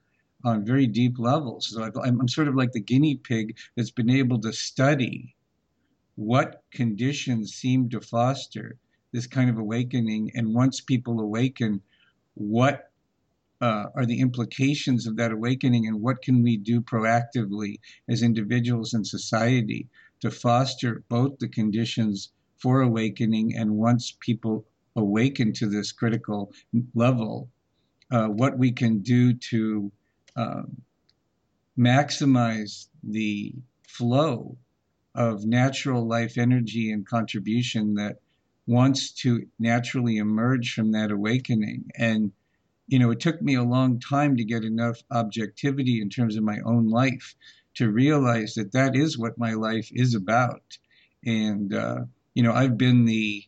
on 0.45 0.65
very 0.65 0.87
deep 0.87 1.19
levels. 1.19 1.69
So 1.69 1.83
i 1.83 2.09
am 2.09 2.27
sort 2.29 2.49
of 2.49 2.55
like 2.55 2.73
the 2.73 2.81
guinea 2.81 3.17
pig 3.17 3.57
that's 3.77 3.91
been 3.91 4.11
able 4.11 4.41
to 4.41 4.53
study 4.53 5.35
what 6.17 6.63
conditions 6.73 7.55
seem 7.55 7.89
to 7.91 8.01
foster 8.01 8.77
this 9.13 9.27
kind 9.27 9.51
of 9.51 9.59
awakening. 9.59 10.31
And 10.35 10.55
once 10.55 10.81
people 10.81 11.21
awaken, 11.21 11.81
what 12.35 12.90
uh, 13.61 13.87
are 13.95 14.07
the 14.07 14.21
implications 14.21 15.07
of 15.07 15.17
that 15.17 15.33
awakening 15.33 15.87
and 15.87 16.01
what 16.01 16.23
can 16.23 16.43
we 16.43 16.57
do 16.57 16.81
proactively 16.81 17.79
as 18.09 18.23
individuals 18.23 18.95
and 18.95 19.07
society 19.07 19.89
to 20.21 20.31
foster 20.31 21.03
both 21.09 21.39
the 21.39 21.49
conditions 21.49 22.33
for 22.57 22.83
awakening 22.83 23.57
and 23.57 23.71
once 23.71 24.17
people 24.21 24.65
awaken 24.97 25.53
to 25.53 25.67
this 25.69 25.93
critical 25.93 26.53
level, 26.95 27.49
uh, 28.11 28.27
what 28.27 28.59
we 28.59 28.73
can 28.73 28.99
do 29.01 29.33
to 29.35 29.91
um, 30.37 30.83
maximize 31.79 32.89
the 33.03 33.55
flow 33.87 34.57
of 35.15 35.45
natural 35.45 36.07
life 36.07 36.39
energy 36.39 36.93
and 36.93 37.07
contribution 37.07 37.95
that 37.95 38.17
wants 38.67 39.11
to 39.11 39.47
naturally 39.59 40.19
emerge 40.19 40.73
from 40.73 40.93
that 40.93 41.11
awakening. 41.11 41.85
And 41.97 42.33
you 42.91 42.99
know, 42.99 43.13
it 43.13 43.21
took 43.21 43.41
me 43.41 43.55
a 43.55 43.63
long 43.63 44.01
time 44.01 44.37
to 44.37 44.45
get 44.45 44.65
enough 44.65 45.01
objectivity 45.13 46.03
in 46.03 46.11
terms 46.11 46.37
of 46.37 46.43
my 46.43 46.59
own 46.67 46.89
life 46.89 47.37
to 47.75 47.89
realize 47.89 48.55
that 48.55 48.73
that 48.73 48.97
is 48.97 49.17
what 49.17 49.39
my 49.39 49.53
life 49.53 49.89
is 49.93 50.17
about. 50.17 50.77
And, 51.25 51.73
uh, 51.73 52.01
you 52.35 52.43
know, 52.43 52.53
I've 52.53 52.77
been 52.77 53.05
the, 53.05 53.45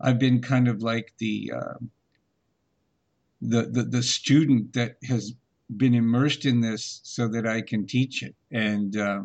I've 0.00 0.18
been 0.18 0.40
kind 0.40 0.68
of 0.68 0.82
like 0.82 1.12
the, 1.18 1.52
uh, 1.54 1.84
the, 3.42 3.64
the, 3.64 3.82
the 3.82 4.02
student 4.02 4.72
that 4.72 4.96
has 5.06 5.34
been 5.76 5.92
immersed 5.92 6.46
in 6.46 6.62
this 6.62 7.02
so 7.04 7.28
that 7.28 7.46
I 7.46 7.60
can 7.60 7.86
teach 7.86 8.22
it. 8.22 8.34
And, 8.50 8.96
uh, 8.96 9.20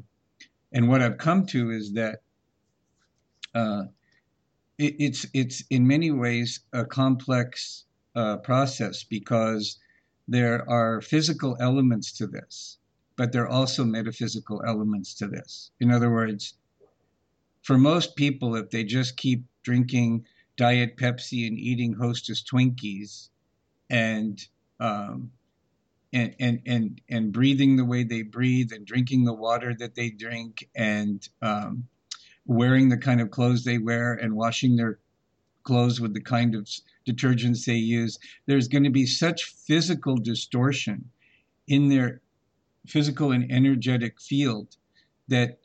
and 0.73 0.89
what 0.89 1.01
I've 1.01 1.19
come 1.19 1.45
to 1.47 1.71
is 1.71 1.93
that, 1.93 2.19
uh, 3.55 3.83
it, 4.77 4.95
it's, 4.99 5.25
it's 5.33 5.63
in 5.69 5.87
many 5.87 6.11
ways 6.11 6.59
a 6.73 6.83
complex 6.83 7.85
uh, 8.17 8.37
process 8.37 9.03
because 9.03 9.77
there 10.27 10.67
are 10.69 11.01
physical 11.01 11.55
elements 11.59 12.11
to 12.13 12.25
this, 12.25 12.79
but 13.15 13.31
there 13.31 13.43
are 13.43 13.47
also 13.49 13.85
metaphysical 13.85 14.61
elements 14.65 15.13
to 15.13 15.27
this. 15.27 15.71
In 15.79 15.91
other 15.91 16.11
words, 16.11 16.55
for 17.61 17.77
most 17.77 18.15
people, 18.15 18.55
if 18.55 18.71
they 18.71 18.83
just 18.83 19.17
keep 19.17 19.43
drinking 19.61 20.25
Diet 20.55 20.97
Pepsi 20.97 21.47
and 21.47 21.59
eating 21.59 21.93
Hostess 21.93 22.43
Twinkies 22.43 23.29
and 23.89 24.43
um, 24.79 25.31
and, 26.11 26.35
and 26.39 26.61
and 26.65 27.01
and 27.09 27.31
breathing 27.31 27.75
the 27.75 27.85
way 27.85 28.03
they 28.03 28.23
breathe 28.23 28.71
and 28.73 28.85
drinking 28.85 29.25
the 29.25 29.33
water 29.33 29.75
that 29.75 29.93
they 29.93 30.09
drink 30.09 30.67
and 30.75 31.27
um, 31.41 31.87
wearing 32.47 32.89
the 32.89 32.97
kind 32.97 33.21
of 33.21 33.29
clothes 33.29 33.63
they 33.63 33.77
wear 33.77 34.13
and 34.13 34.35
washing 34.35 34.75
their 34.75 34.97
clothes 35.67 35.99
with 35.99 36.13
the 36.13 36.21
kind 36.21 36.55
of 36.55 36.69
detergents 37.05 37.65
they 37.65 37.75
use, 37.75 38.17
there's 38.45 38.69
going 38.69 38.85
to 38.85 38.89
be 39.01 39.05
such 39.05 39.43
physical 39.67 40.15
distortion 40.15 41.09
in 41.67 41.89
their 41.89 42.21
physical 42.87 43.31
and 43.31 43.51
energetic 43.51 44.21
field 44.21 44.77
that 45.27 45.59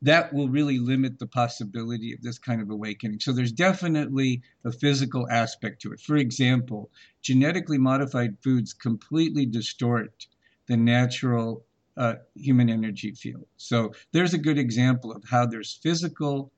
that 0.00 0.32
will 0.32 0.48
really 0.48 0.78
limit 0.78 1.18
the 1.18 1.26
possibility 1.26 2.12
of 2.14 2.22
this 2.22 2.38
kind 2.38 2.60
of 2.60 2.70
awakening. 2.70 3.20
So 3.20 3.32
there's 3.32 3.52
definitely 3.52 4.42
a 4.64 4.72
physical 4.72 5.28
aspect 5.30 5.80
to 5.82 5.92
it. 5.92 6.00
For 6.00 6.16
example, 6.16 6.90
genetically 7.22 7.78
modified 7.78 8.36
foods 8.42 8.74
completely 8.74 9.46
distort 9.46 10.26
the 10.66 10.76
natural 10.76 11.64
uh, 11.96 12.14
human 12.34 12.68
energy 12.68 13.12
field. 13.12 13.46
So 13.56 13.92
there's 14.12 14.34
a 14.34 14.38
good 14.46 14.58
example 14.58 15.12
of 15.12 15.22
how 15.24 15.46
there's 15.46 15.78
physical 15.82 16.50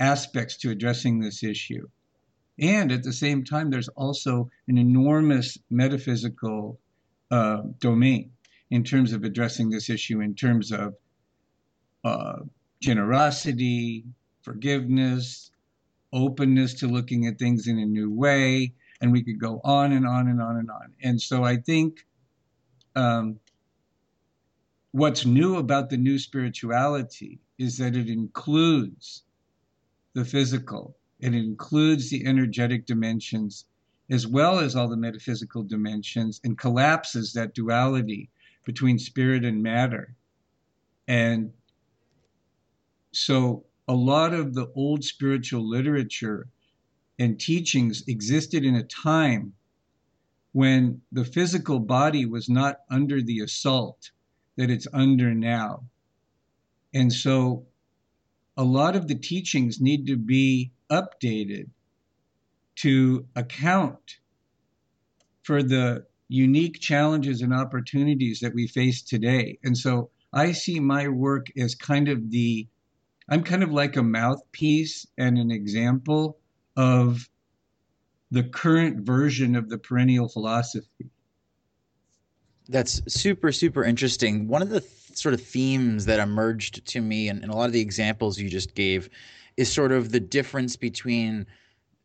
aspects 0.00 0.56
to 0.58 0.70
addressing 0.70 1.20
this 1.20 1.42
issue. 1.42 1.86
And 2.58 2.92
at 2.92 3.02
the 3.02 3.12
same 3.12 3.44
time, 3.44 3.70
there's 3.70 3.88
also 3.88 4.50
an 4.68 4.78
enormous 4.78 5.58
metaphysical 5.70 6.78
uh, 7.30 7.62
domain 7.80 8.30
in 8.70 8.84
terms 8.84 9.12
of 9.12 9.24
addressing 9.24 9.70
this 9.70 9.90
issue, 9.90 10.20
in 10.20 10.34
terms 10.34 10.70
of 10.70 10.94
uh, 12.04 12.40
generosity, 12.80 14.04
forgiveness, 14.42 15.50
openness 16.12 16.74
to 16.74 16.86
looking 16.86 17.26
at 17.26 17.38
things 17.38 17.66
in 17.66 17.78
a 17.78 17.86
new 17.86 18.10
way. 18.10 18.74
And 19.00 19.10
we 19.10 19.24
could 19.24 19.40
go 19.40 19.60
on 19.64 19.92
and 19.92 20.06
on 20.06 20.28
and 20.28 20.40
on 20.40 20.56
and 20.56 20.70
on. 20.70 20.92
And 21.02 21.20
so 21.20 21.42
I 21.42 21.56
think 21.56 22.06
um, 22.94 23.40
what's 24.92 25.26
new 25.26 25.56
about 25.56 25.90
the 25.90 25.96
new 25.96 26.18
spirituality 26.18 27.40
is 27.58 27.78
that 27.78 27.96
it 27.96 28.08
includes 28.08 29.24
the 30.14 30.24
physical 30.24 30.96
it 31.32 31.38
includes 31.38 32.10
the 32.10 32.26
energetic 32.26 32.86
dimensions 32.86 33.64
as 34.10 34.26
well 34.26 34.58
as 34.58 34.76
all 34.76 34.88
the 34.88 34.96
metaphysical 34.96 35.62
dimensions 35.62 36.40
and 36.44 36.58
collapses 36.58 37.32
that 37.32 37.54
duality 37.54 38.28
between 38.64 38.98
spirit 38.98 39.44
and 39.44 39.62
matter. 39.62 40.14
And 41.08 41.52
so 43.12 43.64
a 43.88 43.94
lot 43.94 44.34
of 44.34 44.54
the 44.54 44.70
old 44.74 45.04
spiritual 45.04 45.66
literature 45.66 46.48
and 47.18 47.38
teachings 47.38 48.02
existed 48.06 48.64
in 48.64 48.74
a 48.74 48.82
time 48.82 49.54
when 50.52 51.00
the 51.12 51.24
physical 51.24 51.78
body 51.78 52.26
was 52.26 52.48
not 52.48 52.80
under 52.90 53.22
the 53.22 53.40
assault 53.40 54.10
that 54.56 54.70
it's 54.70 54.86
under 54.92 55.34
now. 55.34 55.84
And 56.92 57.12
so 57.12 57.66
a 58.56 58.64
lot 58.64 58.96
of 58.96 59.08
the 59.08 59.14
teachings 59.14 59.80
need 59.80 60.06
to 60.06 60.16
be 60.16 60.72
updated 60.90 61.68
to 62.76 63.26
account 63.34 64.18
for 65.42 65.62
the 65.62 66.06
unique 66.28 66.80
challenges 66.80 67.42
and 67.42 67.52
opportunities 67.52 68.40
that 68.40 68.54
we 68.54 68.66
face 68.66 69.02
today. 69.02 69.58
And 69.62 69.76
so 69.76 70.10
I 70.32 70.52
see 70.52 70.80
my 70.80 71.08
work 71.08 71.46
as 71.56 71.74
kind 71.74 72.08
of 72.08 72.30
the, 72.30 72.66
I'm 73.28 73.44
kind 73.44 73.62
of 73.62 73.70
like 73.70 73.96
a 73.96 74.02
mouthpiece 74.02 75.06
and 75.18 75.38
an 75.38 75.50
example 75.50 76.38
of 76.76 77.28
the 78.30 78.42
current 78.42 79.06
version 79.06 79.54
of 79.54 79.68
the 79.68 79.78
perennial 79.78 80.28
philosophy. 80.28 81.10
That's 82.68 83.02
super, 83.06 83.52
super 83.52 83.84
interesting. 83.84 84.48
One 84.48 84.62
of 84.62 84.70
the 84.70 84.80
th- 84.80 85.03
sort 85.16 85.34
of 85.34 85.40
themes 85.40 86.04
that 86.06 86.20
emerged 86.20 86.86
to 86.86 87.00
me 87.00 87.28
and, 87.28 87.42
and 87.42 87.52
a 87.52 87.56
lot 87.56 87.66
of 87.66 87.72
the 87.72 87.80
examples 87.80 88.38
you 88.38 88.48
just 88.48 88.74
gave 88.74 89.08
is 89.56 89.72
sort 89.72 89.92
of 89.92 90.10
the 90.10 90.20
difference 90.20 90.76
between, 90.76 91.46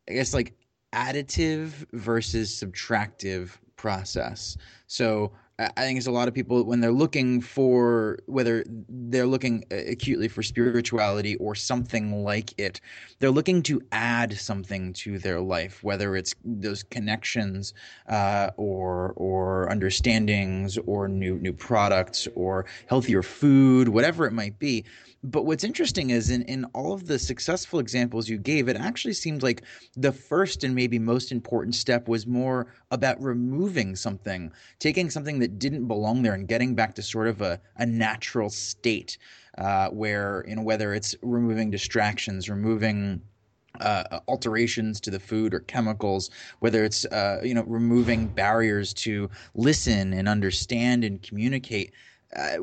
I 0.09 0.13
guess, 0.13 0.33
like 0.33 0.53
additive 0.93 1.71
versus 1.93 2.51
subtractive 2.51 3.51
process. 3.75 4.57
So 4.87 5.31
I 5.59 5.81
think 5.81 5.97
it's 5.97 6.07
a 6.07 6.11
lot 6.11 6.29
of 6.29 6.33
people 6.33 6.63
when 6.63 6.79
they're 6.79 6.91
looking 6.91 7.41
for 7.41 8.19
whether 8.27 8.63
they're 8.87 9.27
looking 9.27 9.65
acutely 9.71 10.29
for 10.29 10.41
spirituality 10.41 11.35
or 11.35 11.53
something 11.53 12.23
like 12.23 12.57
it, 12.57 12.79
they're 13.19 13.29
looking 13.29 13.61
to 13.63 13.81
add 13.91 14.33
something 14.37 14.93
to 14.93 15.19
their 15.19 15.41
life, 15.41 15.83
whether 15.83 16.15
it's 16.15 16.33
those 16.45 16.83
connections 16.83 17.73
uh, 18.07 18.51
or 18.55 19.11
or 19.17 19.69
understandings 19.69 20.77
or 20.85 21.09
new 21.09 21.37
new 21.39 21.53
products 21.53 22.25
or 22.35 22.65
healthier 22.87 23.21
food, 23.21 23.89
whatever 23.89 24.25
it 24.25 24.31
might 24.31 24.59
be. 24.59 24.85
But 25.23 25.45
what's 25.45 25.65
interesting 25.65 26.11
is 26.11 26.29
in, 26.29 26.43
in 26.43 26.63
all 26.73 26.93
of 26.93 27.07
the 27.07 27.19
successful 27.19 27.79
examples 27.79 28.29
you 28.29 28.37
gave, 28.37 28.69
it 28.69 28.77
actually 28.77 29.13
seemed 29.13 29.43
like 29.43 29.63
the 29.97 30.13
first 30.13 30.63
and 30.63 30.73
maybe 30.73 30.97
most 30.97 31.31
important 31.31 31.75
step 31.75 32.07
was 32.07 32.25
more 32.25 32.67
about 32.91 33.21
removing 33.21 33.95
something, 33.95 34.51
taking 34.79 35.09
something 35.09 35.39
that 35.39 35.59
didn't 35.59 35.87
belong 35.87 36.21
there 36.21 36.33
and 36.33 36.47
getting 36.47 36.73
back 36.73 36.95
to 36.95 37.01
sort 37.01 37.27
of 37.27 37.41
a, 37.41 37.59
a 37.77 37.85
natural 37.85 38.49
state 38.49 39.17
uh, 39.57 39.89
where, 39.89 40.45
you 40.47 40.55
know, 40.55 40.61
whether 40.61 40.93
it's 40.93 41.15
removing 41.21 41.69
distractions, 41.69 42.49
removing 42.49 43.21
uh, 43.81 44.19
alterations 44.27 44.99
to 45.01 45.11
the 45.11 45.19
food 45.19 45.53
or 45.53 45.59
chemicals, 45.61 46.29
whether 46.59 46.83
it's 46.83 47.05
uh, 47.05 47.39
you 47.43 47.53
know 47.53 47.63
removing 47.63 48.27
barriers 48.27 48.93
to 48.93 49.29
listen 49.55 50.13
and 50.13 50.27
understand 50.27 51.03
and 51.03 51.21
communicate. 51.21 51.91
Uh, 52.35 52.57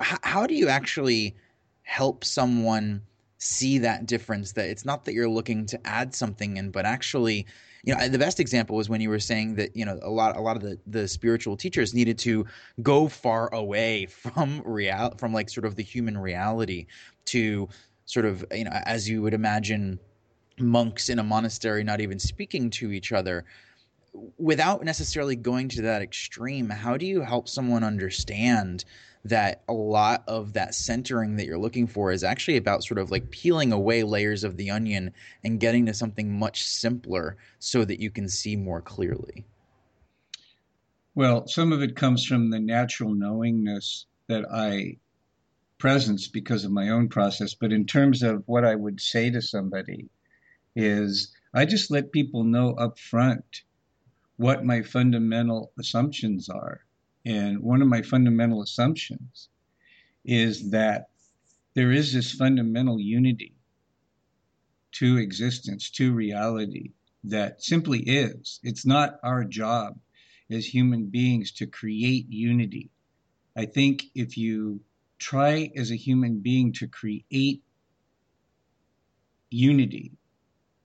how, 0.00 0.18
how 0.22 0.46
do 0.46 0.54
you 0.54 0.68
actually 0.68 1.36
help 1.82 2.24
someone 2.24 3.02
see 3.38 3.78
that 3.78 4.06
difference 4.06 4.52
that 4.52 4.68
it's 4.68 4.84
not 4.84 5.04
that 5.04 5.14
you're 5.14 5.28
looking 5.28 5.66
to 5.66 5.86
add 5.86 6.14
something 6.14 6.56
in 6.56 6.70
but 6.70 6.86
actually 6.86 7.44
you 7.82 7.94
know 7.94 8.08
the 8.08 8.18
best 8.18 8.38
example 8.38 8.76
was 8.76 8.88
when 8.88 9.00
you 9.00 9.10
were 9.10 9.18
saying 9.18 9.56
that 9.56 9.74
you 9.76 9.84
know 9.84 9.98
a 10.02 10.10
lot 10.10 10.36
a 10.36 10.40
lot 10.40 10.56
of 10.56 10.62
the 10.62 10.78
the 10.86 11.08
spiritual 11.08 11.56
teachers 11.56 11.92
needed 11.92 12.18
to 12.18 12.46
go 12.82 13.08
far 13.08 13.52
away 13.52 14.06
from 14.10 14.62
real 14.64 15.12
from 15.18 15.32
like 15.32 15.50
sort 15.50 15.64
of 15.64 15.74
the 15.74 15.82
human 15.82 16.16
reality 16.16 16.86
to 17.24 17.68
sort 18.04 18.26
of 18.26 18.44
you 18.52 18.64
know 18.64 18.70
as 18.86 19.08
you 19.08 19.20
would 19.22 19.34
imagine 19.34 19.98
monks 20.58 21.08
in 21.08 21.18
a 21.18 21.24
monastery 21.24 21.82
not 21.82 22.00
even 22.00 22.18
speaking 22.18 22.70
to 22.70 22.92
each 22.92 23.10
other 23.10 23.44
without 24.38 24.84
necessarily 24.84 25.34
going 25.34 25.68
to 25.68 25.82
that 25.82 26.02
extreme 26.02 26.68
how 26.68 26.96
do 26.96 27.06
you 27.06 27.22
help 27.22 27.48
someone 27.48 27.82
understand 27.82 28.84
that 29.24 29.62
a 29.68 29.72
lot 29.72 30.24
of 30.26 30.54
that 30.54 30.74
centering 30.74 31.36
that 31.36 31.46
you're 31.46 31.58
looking 31.58 31.86
for 31.86 32.10
is 32.10 32.24
actually 32.24 32.56
about 32.56 32.82
sort 32.82 32.98
of 32.98 33.10
like 33.10 33.30
peeling 33.30 33.72
away 33.72 34.02
layers 34.02 34.42
of 34.42 34.56
the 34.56 34.70
onion 34.70 35.12
and 35.44 35.60
getting 35.60 35.86
to 35.86 35.94
something 35.94 36.38
much 36.38 36.64
simpler 36.64 37.36
so 37.58 37.84
that 37.84 38.00
you 38.00 38.10
can 38.10 38.28
see 38.28 38.56
more 38.56 38.80
clearly. 38.80 39.44
Well, 41.14 41.46
some 41.46 41.72
of 41.72 41.82
it 41.82 41.94
comes 41.94 42.24
from 42.24 42.50
the 42.50 42.58
natural 42.58 43.14
knowingness 43.14 44.06
that 44.28 44.44
I 44.50 44.96
presence 45.78 46.28
because 46.28 46.64
of 46.64 46.70
my 46.70 46.88
own 46.88 47.08
process. 47.08 47.54
But 47.54 47.72
in 47.72 47.86
terms 47.86 48.22
of 48.22 48.42
what 48.46 48.64
I 48.64 48.74
would 48.74 49.00
say 49.00 49.30
to 49.30 49.42
somebody, 49.42 50.08
is 50.74 51.32
I 51.52 51.64
just 51.64 51.90
let 51.90 52.12
people 52.12 52.44
know 52.44 52.70
up 52.74 52.98
front 52.98 53.62
what 54.36 54.64
my 54.64 54.82
fundamental 54.82 55.72
assumptions 55.78 56.48
are 56.48 56.84
and 57.24 57.60
one 57.60 57.82
of 57.82 57.88
my 57.88 58.02
fundamental 58.02 58.62
assumptions 58.62 59.48
is 60.24 60.70
that 60.70 61.08
there 61.74 61.92
is 61.92 62.12
this 62.12 62.32
fundamental 62.32 63.00
unity 63.00 63.54
to 64.92 65.16
existence, 65.16 65.90
to 65.90 66.12
reality 66.12 66.92
that 67.24 67.62
simply 67.62 68.00
is. 68.00 68.60
It's 68.62 68.84
not 68.84 69.18
our 69.22 69.44
job 69.44 69.98
as 70.50 70.66
human 70.66 71.06
beings 71.06 71.52
to 71.52 71.66
create 71.66 72.26
unity. 72.28 72.90
I 73.56 73.66
think 73.66 74.04
if 74.14 74.36
you 74.36 74.80
try 75.18 75.70
as 75.76 75.90
a 75.90 75.96
human 75.96 76.40
being 76.40 76.72
to 76.74 76.88
create 76.88 77.62
unity 79.50 80.12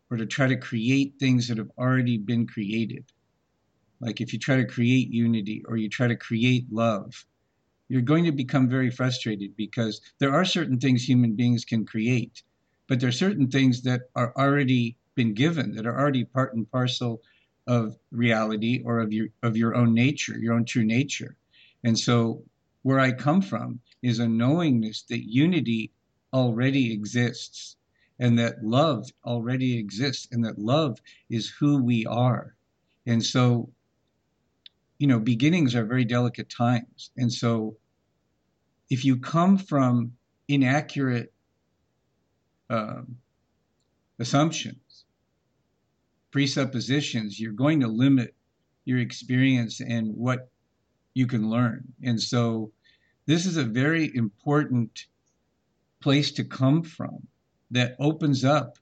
or 0.10 0.18
to 0.18 0.26
try 0.26 0.48
to 0.48 0.58
create 0.58 1.16
things 1.20 1.48
that 1.48 1.58
have 1.58 1.72
already 1.78 2.18
been 2.18 2.48
created, 2.48 3.06
like 4.00 4.22
if 4.22 4.32
you 4.34 4.40
try 4.40 4.56
to 4.56 4.66
create 4.66 5.12
unity 5.12 5.64
or 5.68 5.78
you 5.78 5.90
try 5.90 6.08
to 6.08 6.16
create 6.16 6.72
love, 6.72 7.26
you're 7.90 8.02
going 8.02 8.26
to 8.26 8.32
become 8.32 8.70
very 8.70 8.92
frustrated 8.92 9.56
because 9.56 10.02
there 10.20 10.34
are 10.34 10.46
certain 10.46 10.80
things 10.80 11.04
human 11.04 11.36
beings 11.36 11.66
can 11.66 11.86
create, 11.86 12.44
but 12.88 13.00
there 13.00 13.10
are 13.10 13.14
certain 13.14 13.48
things 13.48 13.82
that 13.84 14.02
are 14.16 14.34
already 14.38 14.98
been 15.16 15.34
given, 15.34 15.74
that 15.76 15.88
are 15.88 15.98
already 16.00 16.26
part 16.26 16.54
and 16.54 16.70
parcel 16.72 17.22
of 17.66 17.98
reality 18.12 18.82
or 18.86 19.00
of 19.00 19.12
your 19.12 19.28
of 19.44 19.58
your 19.58 19.76
own 19.76 19.94
nature, 19.94 20.38
your 20.38 20.54
own 20.54 20.66
true 20.66 20.86
nature. 20.86 21.36
And 21.84 21.98
so 21.98 22.44
where 22.84 23.00
I 23.00 23.12
come 23.12 23.42
from 23.42 23.80
is 24.02 24.20
a 24.20 24.28
knowingness 24.28 25.04
that 25.04 25.28
unity 25.28 25.92
already 26.34 26.94
exists 26.94 27.76
and 28.20 28.38
that 28.40 28.64
love 28.64 29.10
already 29.26 29.78
exists 29.78 30.28
and 30.32 30.44
that 30.46 30.60
love 30.60 31.00
is 31.30 31.50
who 31.50 31.84
we 31.84 32.06
are. 32.06 32.56
And 33.06 33.24
so 33.24 33.70
you 35.00 35.08
know, 35.08 35.20
beginnings 35.20 35.76
are 35.76 35.86
very 35.86 36.06
delicate 36.06 36.50
times. 36.50 37.12
And 37.18 37.32
so 37.32 37.78
if 38.90 39.06
you 39.06 39.18
come 39.18 39.58
from 39.58 40.14
inaccurate 40.48 41.34
um, 42.70 43.18
assumptions, 44.20 45.06
presuppositions, 46.32 47.40
you're 47.40 47.54
going 47.54 47.80
to 47.82 47.88
limit 47.88 48.34
your 48.86 49.00
experience 49.00 49.82
and 49.82 50.16
what 50.16 50.50
you 51.14 51.28
can 51.28 51.50
learn. 51.50 51.84
And 52.04 52.22
so 52.22 52.72
this 53.26 53.46
is 53.46 53.58
a 53.58 53.64
very 53.64 54.16
important 54.16 55.06
place 56.00 56.32
to 56.32 56.44
come 56.44 56.84
from 56.84 57.28
that 57.72 57.96
opens 58.00 58.46
up 58.46 58.78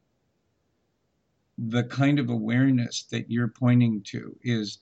the 1.58 1.84
kind 1.86 2.20
of 2.20 2.30
awareness 2.30 3.04
that 3.12 3.32
you're 3.32 3.48
pointing 3.48 4.02
to 4.04 4.36
is 4.44 4.80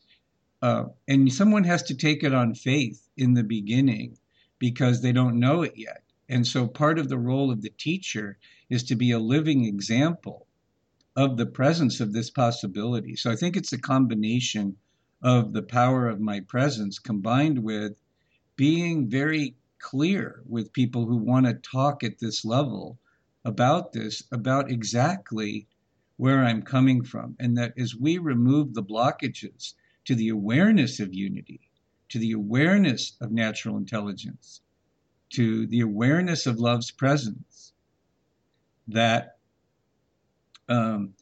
uh, 0.64 0.86
and 1.10 1.34
someone 1.34 1.66
has 1.66 1.84
to 1.84 1.94
take 1.94 2.24
it 2.24 2.34
on 2.34 2.56
faith 2.56 3.10
in 3.18 3.34
the 3.34 3.44
beginning 3.44 4.18
because 4.60 5.02
they 5.02 5.12
don't 5.12 5.38
know 5.38 5.62
it 5.62 5.74
yet. 5.76 6.04
And 6.30 6.48
so 6.48 6.68
part 6.68 6.98
of 6.98 7.10
the 7.10 7.18
role 7.18 7.52
of 7.52 7.62
the 7.62 7.70
teacher 7.72 8.38
is 8.70 8.82
to 8.84 8.96
be 8.96 9.12
a 9.12 9.20
living 9.20 9.66
example 9.66 10.48
of 11.18 11.36
the 11.36 11.46
presence 11.46 12.00
of 12.00 12.14
this 12.14 12.30
possibility. 12.30 13.18
So 13.18 13.30
I 13.30 13.36
think 13.36 13.58
it's 13.58 13.74
a 13.74 13.78
combination 13.78 14.78
of 15.22 15.52
the 15.52 15.64
power 15.64 16.08
of 16.08 16.22
my 16.22 16.40
presence 16.40 16.98
combined 16.98 17.60
with 17.60 18.02
being 18.56 19.10
very 19.10 19.58
clear 19.80 20.44
with 20.48 20.72
people 20.72 21.06
who 21.06 21.18
want 21.18 21.46
to 21.46 21.56
talk 21.56 22.06
at 22.06 22.20
this 22.20 22.46
level 22.46 22.98
about 23.44 23.92
this, 23.92 24.24
about 24.32 24.72
exactly 24.72 25.68
where 26.16 26.46
I'm 26.46 26.62
coming 26.62 27.04
from. 27.04 27.36
And 27.38 27.58
that 27.58 27.74
as 27.78 27.98
we 27.98 28.18
remove 28.18 28.74
the 28.74 28.84
blockages, 28.84 29.74
to 30.06 30.16
the 30.16 30.30
awareness 30.30 31.00
of 31.00 31.14
unity, 31.14 31.62
to 32.10 32.20
the 32.20 32.32
awareness 32.32 33.16
of 33.22 33.32
natural 33.32 33.78
intelligence, 33.78 34.62
to 35.30 35.66
the 35.68 35.82
awareness 35.82 36.46
of 36.46 36.60
love's 36.60 36.92
presence, 36.92 37.74
that 38.88 39.38
um, 40.70 41.14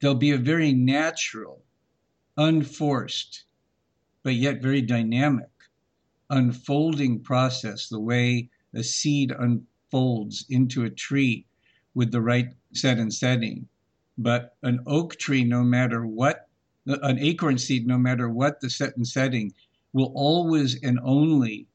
there'll 0.00 0.16
be 0.16 0.32
a 0.32 0.38
very 0.38 0.72
natural, 0.72 1.62
unforced, 2.36 3.44
but 4.22 4.34
yet 4.34 4.60
very 4.60 4.82
dynamic 4.82 5.48
unfolding 6.30 7.20
process, 7.20 7.88
the 7.88 8.00
way 8.00 8.48
a 8.74 8.82
seed 8.82 9.32
unfolds 9.32 10.44
into 10.48 10.84
a 10.84 10.90
tree 10.90 11.46
with 11.94 12.10
the 12.12 12.20
right 12.20 12.48
set 12.74 12.98
and 12.98 13.12
setting. 13.12 13.68
But 14.18 14.56
an 14.62 14.80
oak 14.86 15.16
tree, 15.16 15.44
no 15.44 15.62
matter 15.62 16.06
what 16.06 16.45
an 16.86 17.18
acorn 17.18 17.58
seed, 17.58 17.86
no 17.86 17.98
matter 17.98 18.28
what 18.28 18.60
the 18.60 18.70
set 18.70 18.96
and 18.96 19.06
setting, 19.06 19.52
will 19.92 20.12
always 20.14 20.80
and 20.82 20.98
only 21.02 21.66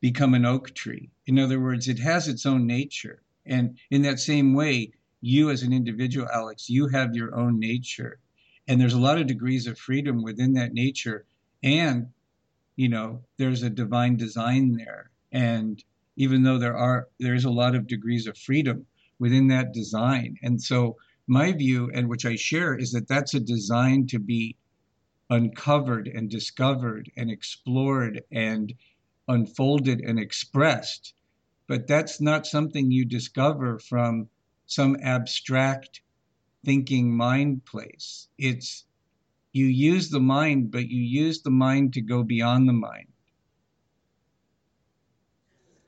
become 0.00 0.34
an 0.34 0.44
oak 0.44 0.74
tree. 0.74 1.10
In 1.26 1.38
other 1.38 1.60
words, 1.60 1.88
it 1.88 1.98
has 1.98 2.28
its 2.28 2.44
own 2.44 2.66
nature. 2.66 3.22
And 3.46 3.78
in 3.90 4.02
that 4.02 4.20
same 4.20 4.54
way, 4.54 4.92
you 5.20 5.50
as 5.50 5.62
an 5.62 5.72
individual, 5.72 6.28
Alex, 6.32 6.68
you 6.68 6.88
have 6.88 7.14
your 7.14 7.34
own 7.36 7.58
nature. 7.58 8.18
And 8.66 8.80
there's 8.80 8.94
a 8.94 9.00
lot 9.00 9.18
of 9.18 9.26
degrees 9.26 9.66
of 9.66 9.78
freedom 9.78 10.22
within 10.22 10.54
that 10.54 10.72
nature. 10.72 11.24
And, 11.62 12.08
you 12.76 12.88
know, 12.88 13.22
there's 13.36 13.62
a 13.62 13.70
divine 13.70 14.16
design 14.16 14.76
there. 14.76 15.10
And 15.30 15.82
even 16.16 16.42
though 16.42 16.58
there 16.58 16.76
are, 16.76 17.08
there's 17.18 17.44
a 17.44 17.50
lot 17.50 17.74
of 17.74 17.86
degrees 17.86 18.26
of 18.26 18.36
freedom 18.36 18.86
within 19.18 19.46
that 19.48 19.72
design. 19.72 20.36
And 20.42 20.60
so 20.60 20.96
my 21.26 21.52
view, 21.52 21.90
and 21.94 22.08
which 22.08 22.26
I 22.26 22.36
share, 22.36 22.76
is 22.76 22.92
that 22.92 23.08
that's 23.08 23.34
a 23.34 23.40
design 23.40 24.06
to 24.08 24.18
be 24.18 24.56
uncovered 25.30 26.08
and 26.08 26.28
discovered 26.28 27.10
and 27.16 27.30
explored 27.30 28.22
and 28.32 28.74
unfolded 29.28 30.00
and 30.00 30.18
expressed. 30.18 31.14
But 31.68 31.86
that's 31.86 32.20
not 32.20 32.46
something 32.46 32.90
you 32.90 33.04
discover 33.04 33.78
from 33.78 34.28
some 34.66 34.96
abstract 35.02 36.02
thinking 36.64 37.16
mind 37.16 37.64
place. 37.64 38.28
It's 38.38 38.84
you 39.52 39.66
use 39.66 40.10
the 40.10 40.20
mind, 40.20 40.70
but 40.70 40.88
you 40.88 41.02
use 41.02 41.42
the 41.42 41.50
mind 41.50 41.92
to 41.94 42.00
go 42.00 42.22
beyond 42.22 42.68
the 42.68 42.72
mind. 42.72 43.11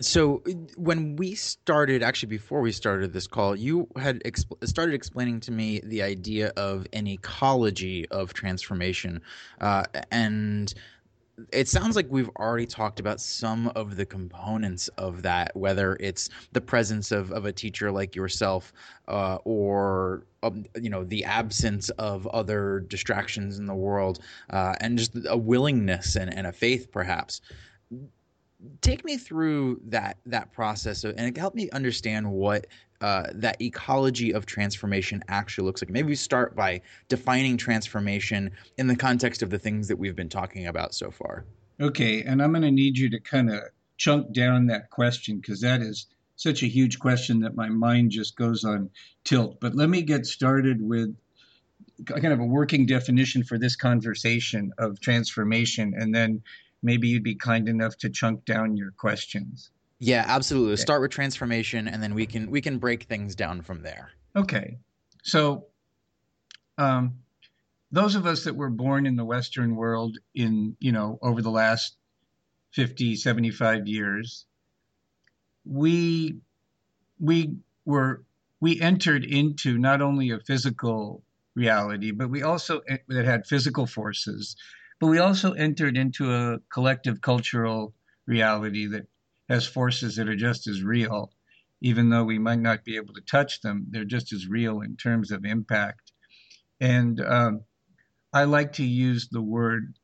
So 0.00 0.42
when 0.76 1.14
we 1.16 1.36
started, 1.36 2.02
actually 2.02 2.30
before 2.30 2.60
we 2.60 2.72
started 2.72 3.12
this 3.12 3.28
call, 3.28 3.54
you 3.54 3.86
had 3.96 4.22
exp- 4.24 4.66
started 4.66 4.94
explaining 4.94 5.40
to 5.40 5.52
me 5.52 5.80
the 5.84 6.02
idea 6.02 6.52
of 6.56 6.86
an 6.92 7.06
ecology 7.06 8.08
of 8.08 8.34
transformation, 8.34 9.22
uh, 9.60 9.84
and 10.10 10.74
it 11.52 11.68
sounds 11.68 11.96
like 11.96 12.06
we've 12.10 12.30
already 12.36 12.66
talked 12.66 13.00
about 13.00 13.20
some 13.20 13.68
of 13.74 13.96
the 13.96 14.06
components 14.06 14.88
of 14.98 15.22
that, 15.22 15.54
whether 15.56 15.96
it's 15.98 16.28
the 16.52 16.60
presence 16.60 17.10
of, 17.10 17.32
of 17.32 17.44
a 17.44 17.52
teacher 17.52 17.90
like 17.90 18.14
yourself, 18.14 18.72
uh, 19.08 19.38
or 19.44 20.26
um, 20.42 20.64
you 20.80 20.90
know 20.90 21.04
the 21.04 21.24
absence 21.24 21.88
of 21.90 22.26
other 22.28 22.80
distractions 22.88 23.58
in 23.58 23.66
the 23.66 23.74
world, 23.74 24.18
uh, 24.50 24.74
and 24.80 24.98
just 24.98 25.12
a 25.28 25.36
willingness 25.36 26.16
and, 26.16 26.34
and 26.34 26.48
a 26.48 26.52
faith, 26.52 26.90
perhaps 26.90 27.40
take 28.80 29.04
me 29.04 29.16
through 29.16 29.80
that 29.86 30.18
that 30.26 30.52
process 30.52 31.04
of, 31.04 31.14
and 31.16 31.36
help 31.36 31.54
me 31.54 31.70
understand 31.70 32.30
what 32.30 32.66
uh, 33.00 33.24
that 33.34 33.60
ecology 33.60 34.32
of 34.32 34.46
transformation 34.46 35.22
actually 35.28 35.66
looks 35.66 35.82
like. 35.82 35.90
Maybe 35.90 36.08
we 36.08 36.14
start 36.14 36.56
by 36.56 36.80
defining 37.08 37.56
transformation 37.56 38.50
in 38.78 38.86
the 38.86 38.96
context 38.96 39.42
of 39.42 39.50
the 39.50 39.58
things 39.58 39.88
that 39.88 39.96
we've 39.96 40.16
been 40.16 40.28
talking 40.28 40.66
about 40.66 40.94
so 40.94 41.10
far. 41.10 41.44
Okay, 41.80 42.22
and 42.22 42.42
I'm 42.42 42.52
going 42.52 42.62
to 42.62 42.70
need 42.70 42.96
you 42.96 43.10
to 43.10 43.20
kind 43.20 43.50
of 43.50 43.62
chunk 43.96 44.32
down 44.32 44.66
that 44.66 44.90
question 44.90 45.38
because 45.38 45.60
that 45.60 45.80
is 45.80 46.06
such 46.36 46.62
a 46.62 46.66
huge 46.66 46.98
question 46.98 47.40
that 47.40 47.54
my 47.54 47.68
mind 47.68 48.10
just 48.10 48.36
goes 48.36 48.64
on 48.64 48.90
tilt. 49.24 49.60
But 49.60 49.74
let 49.74 49.88
me 49.88 50.02
get 50.02 50.26
started 50.26 50.80
with 50.80 51.14
kind 52.06 52.32
of 52.32 52.40
a 52.40 52.44
working 52.44 52.86
definition 52.86 53.44
for 53.44 53.58
this 53.58 53.76
conversation 53.76 54.72
of 54.78 55.00
transformation 55.00 55.94
and 55.96 56.14
then 56.14 56.42
maybe 56.84 57.08
you'd 57.08 57.24
be 57.24 57.34
kind 57.34 57.68
enough 57.68 57.96
to 57.96 58.10
chunk 58.10 58.44
down 58.44 58.76
your 58.76 58.92
questions. 58.92 59.70
Yeah, 59.98 60.24
absolutely. 60.28 60.74
Okay. 60.74 60.82
Start 60.82 61.00
with 61.00 61.10
transformation, 61.10 61.88
and 61.88 62.02
then 62.02 62.14
we 62.14 62.26
can 62.26 62.50
we 62.50 62.60
can 62.60 62.78
break 62.78 63.04
things 63.04 63.34
down 63.34 63.62
from 63.62 63.82
there. 63.82 64.10
Okay, 64.36 64.76
so 65.22 65.66
um, 66.76 67.14
those 67.90 68.14
of 68.14 68.26
us 68.26 68.44
that 68.44 68.54
were 68.54 68.70
born 68.70 69.06
in 69.06 69.16
the 69.16 69.24
Western 69.24 69.74
world 69.76 70.18
in 70.34 70.76
you 70.78 70.92
know 70.92 71.18
over 71.22 71.40
the 71.40 71.50
last 71.50 71.96
50, 72.72 73.16
75 73.16 73.86
years, 73.86 74.46
we 75.64 76.36
we 77.18 77.54
were 77.86 78.24
we 78.60 78.80
entered 78.80 79.24
into 79.24 79.78
not 79.78 80.02
only 80.02 80.30
a 80.30 80.40
physical 80.40 81.22
reality, 81.54 82.10
but 82.10 82.28
we 82.28 82.42
also 82.42 82.82
that 83.08 83.24
had 83.24 83.46
physical 83.46 83.86
forces 83.86 84.56
but 85.00 85.08
we 85.08 85.18
also 85.18 85.52
entered 85.52 85.96
into 85.96 86.32
a 86.32 86.58
collective 86.72 87.20
cultural 87.20 87.94
reality 88.26 88.86
that 88.86 89.06
has 89.48 89.66
forces 89.66 90.16
that 90.16 90.28
are 90.28 90.36
just 90.36 90.66
as 90.66 90.82
real, 90.82 91.30
even 91.80 92.08
though 92.08 92.24
we 92.24 92.38
might 92.38 92.60
not 92.60 92.84
be 92.84 92.96
able 92.96 93.14
to 93.14 93.20
touch 93.20 93.60
them. 93.60 93.86
They're 93.90 94.04
just 94.04 94.32
as 94.32 94.46
real 94.46 94.80
in 94.80 94.96
terms 94.96 95.30
of 95.30 95.44
impact. 95.44 96.12
And 96.80 97.20
um, 97.20 97.62
I 98.32 98.44
like 98.44 98.72
to 98.74 98.84
use 98.84 99.28
the 99.28 99.42
word 99.42 99.94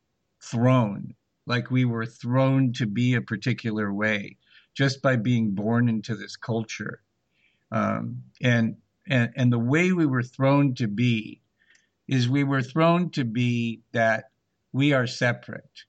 thrown, 0.42 1.14
like 1.46 1.70
we 1.70 1.85
were 1.85 2.07
thrown 2.07 2.72
to 2.74 2.87
be 2.87 3.14
a 3.14 3.22
particular 3.22 3.92
way 3.92 4.37
just 4.74 5.03
by 5.03 5.16
being 5.16 5.50
born 5.50 5.88
into 5.88 6.14
this 6.14 6.37
culture. 6.37 7.03
Um, 7.72 8.22
and, 8.40 8.76
and, 9.09 9.33
and 9.37 9.53
the 9.53 9.59
way 9.59 9.92
we 9.92 10.07
were 10.07 10.22
thrown 10.22 10.74
to 10.76 10.87
be 10.87 11.40
is 12.09 12.29
we 12.29 12.44
were 12.44 12.62
thrown 12.62 13.11
to 13.11 13.24
be 13.24 13.83
that 13.92 14.29
we 14.72 14.92
are 14.92 15.06
separate. 15.06 15.85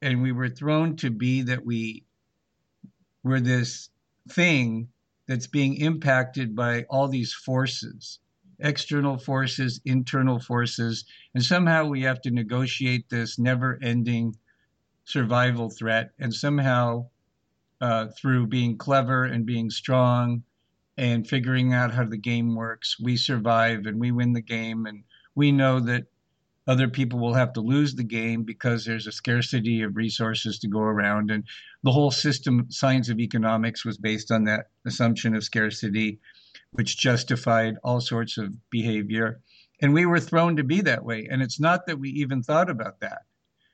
And 0.00 0.22
we 0.22 0.32
were 0.32 0.48
thrown 0.48 0.96
to 0.96 1.10
be 1.10 1.42
that 1.42 1.64
we 1.64 2.04
were 3.22 3.40
this 3.40 3.90
thing 4.30 4.88
that's 5.26 5.46
being 5.46 5.76
impacted 5.76 6.54
by 6.54 6.84
all 6.84 7.08
these 7.08 7.34
forces 7.34 8.20
external 8.60 9.16
forces, 9.16 9.80
internal 9.84 10.40
forces, 10.40 11.04
and 11.34 11.44
somehow 11.44 11.84
we 11.84 12.02
have 12.02 12.20
to 12.22 12.30
negotiate 12.30 13.08
this 13.08 13.38
never 13.38 13.78
ending 13.82 14.36
survival 15.04 15.70
threat. 15.70 16.10
And 16.18 16.34
somehow, 16.34 17.06
uh, 17.80 18.08
through 18.20 18.48
being 18.48 18.76
clever 18.76 19.24
and 19.24 19.46
being 19.46 19.70
strong 19.70 20.42
and 20.96 21.28
figuring 21.28 21.72
out 21.72 21.94
how 21.94 22.04
the 22.04 22.18
game 22.18 22.56
works, 22.56 22.98
we 23.00 23.16
survive 23.16 23.86
and 23.86 24.00
we 24.00 24.10
win 24.10 24.32
the 24.32 24.42
game. 24.42 24.86
And 24.86 25.04
we 25.34 25.52
know 25.52 25.78
that 25.80 26.06
other 26.68 26.86
people 26.86 27.18
will 27.18 27.32
have 27.32 27.54
to 27.54 27.62
lose 27.62 27.94
the 27.94 28.04
game 28.04 28.42
because 28.42 28.84
there's 28.84 29.06
a 29.06 29.12
scarcity 29.12 29.80
of 29.80 29.96
resources 29.96 30.58
to 30.58 30.68
go 30.68 30.80
around. 30.80 31.30
And 31.30 31.44
the 31.82 31.92
whole 31.92 32.10
system, 32.10 32.66
science 32.68 33.08
of 33.08 33.18
economics, 33.18 33.86
was 33.86 33.96
based 33.96 34.30
on 34.30 34.44
that 34.44 34.66
assumption 34.84 35.34
of 35.34 35.42
scarcity, 35.42 36.20
which 36.72 36.98
justified 36.98 37.76
all 37.82 38.02
sorts 38.02 38.36
of 38.36 38.52
behavior. 38.68 39.40
And 39.80 39.94
we 39.94 40.04
were 40.04 40.20
thrown 40.20 40.56
to 40.56 40.62
be 40.62 40.82
that 40.82 41.06
way. 41.06 41.26
And 41.30 41.40
it's 41.40 41.58
not 41.58 41.86
that 41.86 41.98
we 41.98 42.10
even 42.10 42.42
thought 42.42 42.68
about 42.68 43.00
that. 43.00 43.22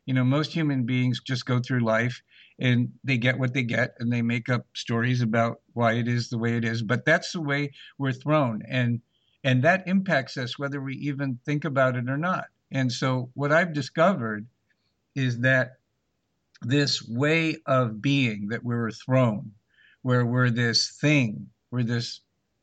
You 0.06 0.14
know, 0.14 0.22
most 0.22 0.52
human 0.52 0.84
beings 0.84 1.20
just 1.20 1.46
go 1.46 1.58
through 1.58 1.80
life 1.80 2.22
and 2.60 2.92
they 3.02 3.16
get 3.16 3.40
what 3.40 3.54
they 3.54 3.64
get 3.64 3.94
and 3.98 4.12
they 4.12 4.22
make 4.22 4.48
up 4.48 4.66
stories 4.74 5.20
about 5.20 5.62
why 5.72 5.94
it 5.94 6.06
is 6.06 6.28
the 6.28 6.38
way 6.38 6.56
it 6.56 6.64
is. 6.64 6.80
But 6.82 7.04
that's 7.04 7.32
the 7.32 7.40
way 7.40 7.72
we're 7.98 8.12
thrown. 8.12 8.62
And 8.68 9.00
and 9.42 9.64
that 9.64 9.88
impacts 9.88 10.36
us 10.36 10.58
whether 10.58 10.80
we 10.80 10.94
even 10.94 11.40
think 11.44 11.64
about 11.64 11.96
it 11.96 12.08
or 12.08 12.16
not. 12.16 12.46
And 12.74 12.92
so, 12.92 13.30
what 13.34 13.52
I've 13.52 13.72
discovered 13.72 14.46
is 15.14 15.38
that 15.40 15.76
this 16.60 17.06
way 17.06 17.58
of 17.66 18.02
being 18.02 18.48
that 18.48 18.64
we 18.64 18.74
were 18.74 18.90
thrown, 18.90 19.52
where 20.02 20.26
we're 20.26 20.50
this 20.50 20.90
thing, 21.00 21.50
we're 21.70 21.84
this 21.84 22.20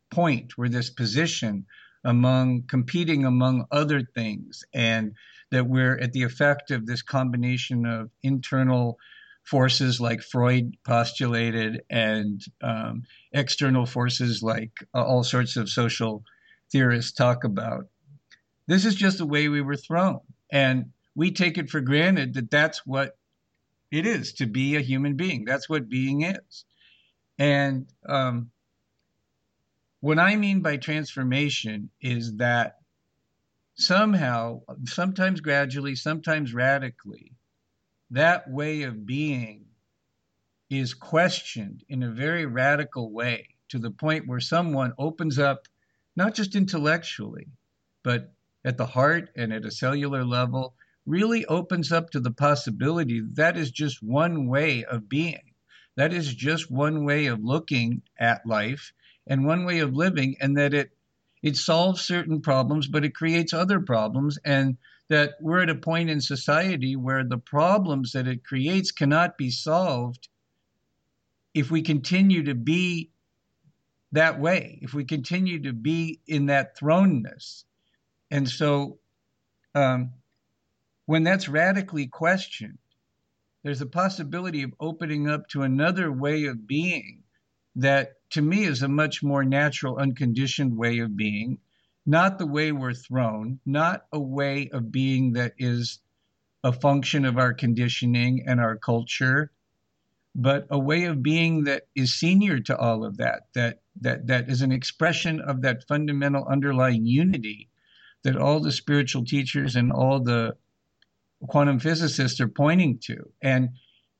point, 0.10 0.58
we're 0.58 0.68
this 0.68 0.90
position 0.90 1.66
among 2.04 2.64
competing 2.64 3.24
among 3.24 3.66
other 3.72 4.02
things, 4.02 4.64
and 4.74 5.14
that 5.52 5.68
we're 5.68 5.98
at 5.98 6.12
the 6.12 6.24
effect 6.24 6.72
of 6.72 6.86
this 6.86 7.02
combination 7.02 7.86
of 7.86 8.10
internal 8.22 8.98
forces 9.44 10.02
like 10.02 10.22
Freud 10.22 10.76
postulated 10.84 11.84
and 11.90 12.42
um, 12.62 13.04
external 13.32 13.86
forces 13.86 14.44
like 14.44 14.72
uh, 14.94 15.04
all 15.04 15.24
sorts 15.24 15.56
of 15.56 15.70
social 15.70 16.24
theorists 16.70 17.14
talk 17.14 17.46
about. 17.46 17.88
This 18.72 18.86
is 18.86 18.96
just 18.96 19.18
the 19.18 19.26
way 19.26 19.50
we 19.50 19.60
were 19.60 19.76
thrown. 19.76 20.22
And 20.50 20.94
we 21.14 21.32
take 21.32 21.58
it 21.58 21.70
for 21.70 21.82
granted 21.82 22.36
that 22.36 22.50
that's 22.50 22.86
what 22.86 23.18
it 23.92 24.06
is 24.06 24.32
to 24.36 24.46
be 24.46 24.78
a 24.78 24.80
human 24.80 25.18
being. 25.18 25.44
That's 25.44 25.68
what 25.68 25.90
being 25.90 26.22
is. 26.22 26.64
And 27.38 27.88
um, 28.08 28.50
what 30.00 30.20
I 30.20 30.38
mean 30.38 30.62
by 30.62 30.78
transformation 30.78 31.90
is 32.00 32.38
that 32.38 32.78
somehow, 33.76 34.62
sometimes 34.86 35.42
gradually, 35.42 35.96
sometimes 35.96 36.54
radically, 36.54 37.34
that 38.12 38.50
way 38.50 38.84
of 38.84 39.06
being 39.06 39.66
is 40.70 40.94
questioned 40.94 41.84
in 41.90 42.04
a 42.04 42.10
very 42.10 42.46
radical 42.46 43.12
way 43.12 43.50
to 43.68 43.80
the 43.80 43.92
point 43.92 44.30
where 44.30 44.40
someone 44.40 44.94
opens 44.98 45.38
up, 45.38 45.68
not 46.16 46.34
just 46.36 46.56
intellectually, 46.56 47.48
but 48.02 48.32
at 48.64 48.78
the 48.78 48.86
heart 48.86 49.30
and 49.36 49.52
at 49.52 49.66
a 49.66 49.72
cellular 49.72 50.24
level 50.24 50.76
really 51.06 51.46
opens 51.46 51.92
up 51.92 52.10
to 52.12 52.20
the 52.20 52.32
possibility 52.32 53.22
that 53.34 53.58
is 53.58 53.72
just 53.72 54.04
one 54.04 54.48
way 54.48 54.84
of 54.84 55.10
being. 55.10 55.54
That 55.98 56.14
is 56.14 56.34
just 56.34 56.72
one 56.72 57.04
way 57.06 57.26
of 57.26 57.44
looking 57.44 58.04
at 58.20 58.46
life 58.46 58.94
and 59.28 59.46
one 59.46 59.66
way 59.66 59.80
of 59.80 59.94
living, 59.94 60.36
and 60.40 60.58
that 60.58 60.74
it 60.74 60.92
it 61.44 61.58
solves 61.58 62.02
certain 62.02 62.42
problems, 62.42 62.88
but 62.88 63.04
it 63.04 63.16
creates 63.16 63.54
other 63.54 63.80
problems, 63.80 64.38
and 64.46 64.78
that 65.10 65.34
we're 65.42 65.64
at 65.64 65.70
a 65.70 65.76
point 65.76 66.10
in 66.10 66.22
society 66.22 66.96
where 66.96 67.24
the 67.24 67.38
problems 67.38 68.12
that 68.12 68.28
it 68.28 68.46
creates 68.46 68.92
cannot 68.92 69.38
be 69.38 69.50
solved 69.50 70.30
if 71.54 71.70
we 71.70 71.82
continue 71.82 72.44
to 72.44 72.56
be 72.56 73.12
that 74.12 74.40
way, 74.40 74.80
if 74.82 74.94
we 74.94 75.04
continue 75.04 75.60
to 75.64 75.74
be 75.74 76.22
in 76.28 76.46
that 76.46 76.78
thrownness. 76.78 77.64
And 78.32 78.50
so 78.50 78.98
um, 79.76 80.14
when 81.06 81.24
that's 81.24 81.50
radically 81.50 82.08
questioned, 82.08 82.78
there's 83.64 83.82
a 83.82 83.86
possibility 83.86 84.64
of 84.64 84.74
opening 84.80 85.30
up 85.30 85.48
to 85.50 85.62
another 85.62 86.12
way 86.12 86.46
of 86.46 86.66
being 86.66 87.24
that 87.76 88.14
to 88.32 88.42
me 88.42 88.64
is 88.64 88.82
a 88.82 88.88
much 88.88 89.22
more 89.22 89.44
natural, 89.44 89.98
unconditioned 89.98 90.76
way 90.76 91.00
of 91.00 91.16
being, 91.16 91.60
not 92.06 92.40
the 92.40 92.48
way 92.48 92.72
we're 92.72 92.94
thrown, 92.94 93.60
not 93.66 94.06
a 94.12 94.20
way 94.20 94.70
of 94.72 94.92
being 94.92 95.34
that 95.34 95.54
is 95.58 96.00
a 96.64 96.72
function 96.72 97.26
of 97.26 97.38
our 97.38 97.54
conditioning 97.54 98.46
and 98.48 98.60
our 98.60 98.78
culture, 98.78 99.52
but 100.34 100.66
a 100.70 100.80
way 100.80 101.04
of 101.04 101.22
being 101.22 101.66
that 101.66 101.84
is 101.96 102.14
senior 102.14 102.60
to 102.62 102.78
all 102.78 103.04
of 103.04 103.18
that, 103.18 103.44
that 103.54 103.82
that 104.00 104.28
that 104.28 104.50
is 104.50 104.62
an 104.62 104.72
expression 104.72 105.42
of 105.42 105.62
that 105.62 105.86
fundamental 105.88 106.46
underlying 106.46 107.06
unity 107.06 107.70
that 108.24 108.38
all 108.38 108.60
the 108.60 108.72
spiritual 108.72 109.26
teachers 109.26 109.76
and 109.76 109.92
all 109.92 110.20
the 110.20 110.56
quantum 111.48 111.80
physicists 111.80 112.40
are 112.40 112.48
pointing 112.48 113.00
to. 113.00 113.18
And 113.42 113.70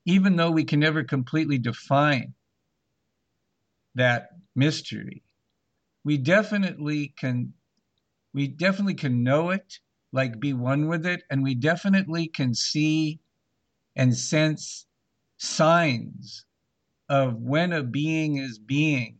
even 0.04 0.36
though 0.36 0.50
we 0.50 0.64
can 0.64 0.80
never 0.80 1.04
completely 1.04 1.58
define 1.58 2.34
that 3.94 4.30
mystery, 4.56 5.22
we 6.04 6.18
definitely 6.18 7.14
can 7.16 7.52
we 8.34 8.48
definitely 8.48 8.94
can 8.94 9.22
know 9.22 9.50
it, 9.50 9.78
like 10.12 10.40
be 10.40 10.54
one 10.54 10.88
with 10.88 11.04
it, 11.06 11.22
and 11.30 11.42
we 11.42 11.54
definitely 11.54 12.26
can 12.28 12.54
see 12.54 13.20
and 13.94 14.16
sense 14.16 14.86
signs 15.36 16.46
of 17.08 17.36
when 17.36 17.72
a 17.72 17.82
being 17.82 18.38
is 18.38 18.58
being 18.58 19.18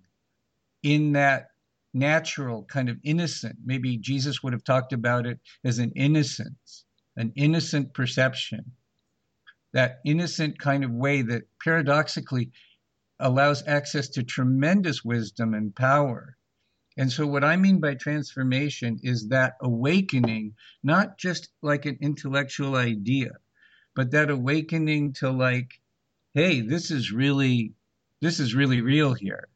in 0.83 1.13
that 1.13 1.49
natural 1.95 2.65
kind 2.65 2.89
of 2.89 2.99
innocent. 3.05 3.57
Maybe 3.65 3.97
jesus 3.99 4.43
would 4.43 4.53
have 4.53 4.65
talked 4.65 4.93
about 4.93 5.27
it 5.27 5.39
as 5.65 5.79
an 5.79 5.93
innocence 5.95 6.85
an 7.17 7.33
innocent 7.37 7.93
perception. 7.95 8.73
That 9.73 10.01
innocent 10.05 10.59
kind 10.59 10.85
of 10.85 10.91
way 10.91 11.23
that 11.23 11.43
paradoxically 11.63 12.53
allows 13.19 13.67
access 13.67 14.09
to 14.09 14.23
tremendous 14.23 15.05
wisdom 15.05 15.55
and 15.55 15.75
power. 15.75 16.37
And 16.97 17.11
so, 17.11 17.27
what 17.27 17.45
I 17.45 17.57
mean 17.57 17.81
by 17.81 17.95
transformation 17.95 18.99
is 19.03 19.29
that 19.29 19.55
awakening, 19.63 20.55
not 20.83 21.17
just 21.17 21.49
like 21.63 21.87
an 21.87 21.97
intellectual 22.03 22.77
idea, 22.77 23.31
but 23.95 24.11
that 24.11 24.31
awakening 24.31 25.15
to 25.15 25.31
like, 25.31 25.81
hey, 26.35 26.61
this 26.61 26.91
is 26.91 27.11
really, 27.11 27.73
this 28.21 28.41
is 28.41 28.55
really 28.55 28.83
real 28.83 29.15
here. 29.15 29.49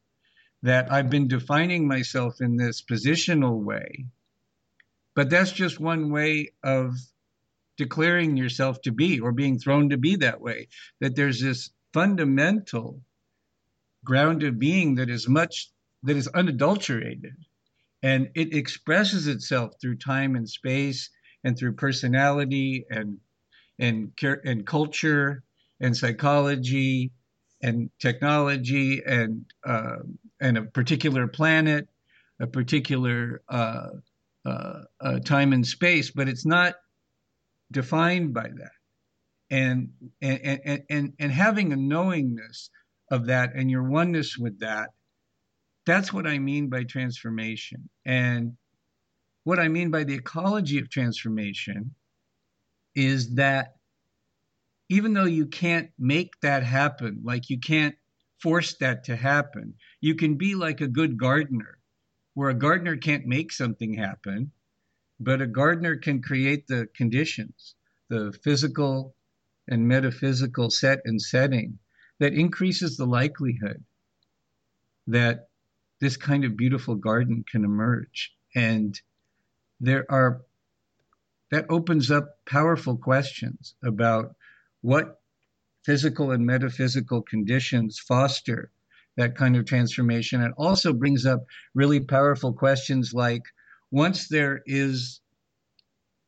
That 0.67 0.93
I've 0.93 1.11
been 1.11 1.29
defining 1.29 1.87
myself 1.87 2.41
in 2.41 2.57
this 2.57 2.83
positional 2.83 3.63
way, 3.63 4.07
but 5.15 5.31
that's 5.31 5.53
just 5.53 5.79
one 5.79 6.11
way 6.11 6.53
of 6.65 6.97
declaring 7.77 8.37
yourself 8.37 8.83
to 8.83 8.91
be 8.91 9.21
or 9.21 9.31
being 9.31 9.59
thrown 9.61 9.91
to 9.91 9.97
be 9.97 10.17
that 10.17 10.41
way. 10.41 10.69
That 11.01 11.15
there's 11.15 11.41
this 11.41 11.71
fundamental 11.93 13.01
ground 14.05 14.43
of 14.43 14.59
being 14.59 14.97
that 14.97 15.09
is 15.09 15.29
much 15.29 15.71
that 16.03 16.17
is 16.17 16.29
unadulterated 16.29 17.37
and 18.03 18.31
it 18.35 18.55
expresses 18.55 19.27
itself 19.29 19.75
through 19.81 19.97
time 19.97 20.37
and 20.37 20.49
space 20.49 21.11
and 21.45 21.57
through 21.57 21.75
personality 21.75 22.87
and 22.91 23.19
and 23.79 24.13
and 24.45 24.67
culture 24.67 25.45
and 25.81 25.97
psychology 25.97 27.13
and 27.63 27.91
technology 28.01 29.03
and 29.05 29.45
uh, 29.65 29.99
and 30.41 30.59
a 30.59 30.63
particular 30.63 31.27
planet, 31.27 31.89
a 32.41 32.47
particular 32.47 33.43
uh, 33.49 33.89
uh, 34.45 34.83
uh 35.01 35.19
time 35.21 35.53
and 35.53 35.67
space, 35.67 36.11
but 36.11 36.29
it's 36.29 36.47
not 36.47 36.75
defined 37.73 38.35
by 38.35 38.49
that. 38.49 38.71
And 39.51 39.91
and 40.21 40.41
and 40.43 40.83
and, 40.91 41.13
and 41.19 41.33
having 41.33 41.73
a 41.73 41.77
knowingness 41.77 42.71
of 43.11 43.27
that 43.27 43.55
and 43.55 43.71
your 43.71 43.85
oneness 43.85 44.37
with 44.37 44.59
that 44.61 44.91
that's 45.87 46.13
what 46.13 46.27
I 46.27 46.39
mean 46.39 46.69
by 46.69 46.83
transformation. 46.85 47.89
And 48.05 48.57
what 49.45 49.61
I 49.61 49.69
mean 49.69 49.91
by 49.91 50.05
the 50.05 50.15
ecology 50.15 50.79
of 50.79 50.91
transformation 50.91 51.95
is 52.95 53.37
that 53.37 53.77
even 54.89 55.15
though 55.15 55.25
you 55.25 55.47
can't 55.47 55.91
make 55.99 56.33
that 56.43 56.65
happen, 56.65 57.21
like 57.25 57.49
you 57.49 57.59
can't 57.59 57.95
force 58.47 58.75
that 58.75 59.03
to 59.03 59.17
happen, 59.17 59.75
you 60.01 60.15
can 60.15 60.37
be 60.37 60.55
like 60.55 60.81
a 60.81 60.87
good 60.87 61.19
gardener, 61.19 61.79
where 62.35 62.49
a 62.49 62.55
gardener 62.55 62.97
can't 62.97 63.27
make 63.27 63.51
something 63.51 63.95
happen, 63.95 64.53
but 65.19 65.43
a 65.43 65.49
gardener 65.49 65.97
can 65.97 66.23
create 66.23 66.65
the 66.69 66.87
conditions, 66.95 67.75
the 68.09 68.33
physical 68.45 69.17
and 69.67 69.89
metaphysical 69.89 70.71
set 70.71 71.01
and 71.05 71.21
setting 71.21 71.77
that 72.21 72.35
increases 72.35 72.97
the 72.97 73.05
likelihood 73.05 73.83
that 75.09 75.49
this 76.01 76.17
kind 76.17 76.45
of 76.45 76.57
beautiful 76.57 76.95
garden 76.95 77.45
can 77.51 77.65
emerge. 77.65 78.33
And 78.55 79.01
there 79.81 80.07
are, 80.09 80.43
that 81.51 81.67
opens 81.69 82.13
up 82.13 82.29
powerful 82.47 82.97
questions 82.97 83.75
about 83.83 84.37
what 84.83 85.21
physical 85.87 86.33
and 86.33 86.45
metaphysical 86.45 87.23
conditions 87.23 88.01
foster 88.01 88.73
that 89.17 89.37
kind 89.37 89.57
of 89.57 89.65
transformation. 89.65 90.43
It 90.43 90.53
also 90.59 90.93
brings 90.93 91.25
up 91.25 91.45
really 91.75 92.01
powerful 92.01 92.53
questions 92.53 93.15
like 93.15 93.45
once 93.93 94.29
there 94.29 94.63
is, 94.67 95.21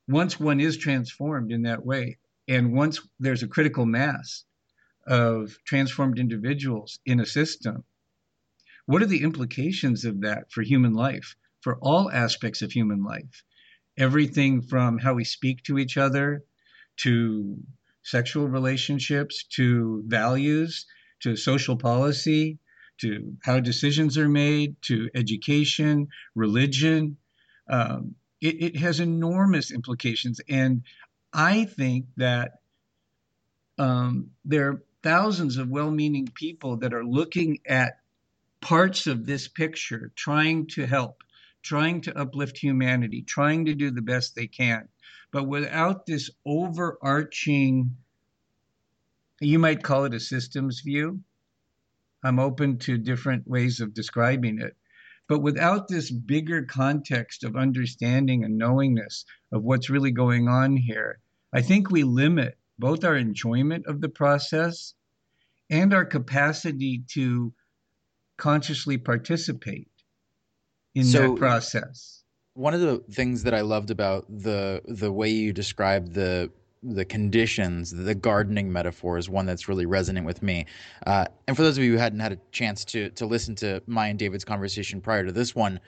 once 0.06 0.38
one 0.38 0.60
is 0.60 0.76
transformed 0.76 1.50
in 1.50 1.62
that 1.62 1.84
way, 1.84 2.18
and 2.46 2.72
once 2.72 3.00
there's 3.18 3.42
a 3.42 3.48
critical 3.48 3.84
mass 3.84 4.44
of 5.08 5.58
transformed 5.66 6.20
individuals 6.20 7.00
in 7.04 7.18
a 7.18 7.26
system, 7.26 7.84
what 8.86 9.02
are 9.02 9.06
the 9.06 9.22
implications 9.22 10.04
of 10.04 10.20
that 10.20 10.50
for 10.52 10.62
human 10.62 10.94
life, 10.94 11.34
for 11.60 11.76
all 11.82 12.10
aspects 12.10 12.62
of 12.62 12.70
human 12.70 13.02
life? 13.02 13.42
Everything 13.98 14.62
from 14.62 14.98
how 14.98 15.14
we 15.14 15.24
speak 15.24 15.64
to 15.64 15.78
each 15.78 15.98
other, 15.98 16.44
to 16.98 17.58
sexual 18.10 18.48
relationships, 18.48 19.44
to 19.56 20.02
values, 20.06 20.86
to 21.20 21.36
social 21.36 21.76
policy, 21.76 22.58
to 22.98 23.36
how 23.42 23.60
decisions 23.60 24.18
are 24.18 24.28
made, 24.28 24.76
to 24.82 25.08
education, 25.14 26.08
religion. 26.34 27.16
Um, 27.68 28.14
it, 28.40 28.62
it 28.62 28.76
has 28.76 29.00
enormous 29.00 29.70
implications. 29.70 30.40
And 30.48 30.82
I 31.32 31.64
think 31.64 32.06
that 32.16 32.52
um, 33.78 34.30
there 34.44 34.68
are 34.68 34.82
thousands 35.02 35.56
of 35.56 35.68
well 35.68 35.90
meaning 35.90 36.28
people 36.34 36.78
that 36.78 36.94
are 36.94 37.04
looking 37.04 37.58
at 37.66 38.00
parts 38.60 39.06
of 39.06 39.26
this 39.26 39.46
picture 39.48 40.10
trying 40.16 40.66
to 40.66 40.86
help, 40.86 41.22
trying 41.62 42.00
to 42.02 42.18
uplift 42.18 42.58
humanity, 42.58 43.22
trying 43.22 43.64
to 43.66 43.74
do 43.74 43.90
the 43.90 44.02
best 44.02 44.34
they 44.34 44.46
can. 44.46 44.88
But 45.30 45.44
without 45.44 46.06
this 46.06 46.30
overarching, 46.46 47.96
you 49.40 49.58
might 49.58 49.82
call 49.82 50.04
it 50.04 50.14
a 50.14 50.20
systems 50.20 50.80
view. 50.80 51.22
I'm 52.24 52.38
open 52.38 52.78
to 52.78 52.98
different 52.98 53.46
ways 53.46 53.80
of 53.80 53.94
describing 53.94 54.60
it. 54.60 54.76
But 55.28 55.40
without 55.40 55.88
this 55.88 56.10
bigger 56.10 56.64
context 56.64 57.44
of 57.44 57.54
understanding 57.54 58.44
and 58.44 58.56
knowingness 58.56 59.26
of 59.52 59.62
what's 59.62 59.90
really 59.90 60.10
going 60.10 60.48
on 60.48 60.76
here, 60.76 61.20
I 61.52 61.60
think 61.60 61.90
we 61.90 62.02
limit 62.02 62.56
both 62.78 63.04
our 63.04 63.16
enjoyment 63.16 63.86
of 63.86 64.00
the 64.00 64.08
process 64.08 64.94
and 65.68 65.92
our 65.92 66.06
capacity 66.06 67.04
to 67.08 67.52
consciously 68.38 68.96
participate 68.96 69.90
in 70.98 71.04
so, 71.04 71.32
that 71.32 71.38
process. 71.38 72.24
One 72.54 72.74
of 72.74 72.80
the 72.80 72.98
things 73.12 73.42
that 73.44 73.54
I 73.54 73.60
loved 73.60 73.90
about 73.90 74.26
the 74.28 74.82
the 74.86 75.12
way 75.12 75.28
you 75.30 75.52
described 75.52 76.14
the 76.14 76.50
the 76.82 77.04
conditions, 77.04 77.90
the 77.90 78.14
gardening 78.14 78.70
metaphor 78.70 79.18
is 79.18 79.28
one 79.28 79.46
that's 79.46 79.68
really 79.68 79.86
resonant 79.86 80.24
with 80.24 80.42
me. 80.42 80.66
Uh, 81.06 81.26
and 81.48 81.56
for 81.56 81.62
those 81.62 81.76
of 81.76 81.82
you 81.82 81.92
who 81.92 81.98
hadn't 81.98 82.20
had 82.20 82.32
a 82.32 82.38
chance 82.52 82.84
to 82.86 83.10
to 83.10 83.26
listen 83.26 83.54
to 83.56 83.82
my 83.86 84.08
and 84.08 84.18
David's 84.18 84.44
conversation 84.44 85.00
prior 85.00 85.24
to 85.24 85.32
this 85.32 85.54
one, 85.54 85.80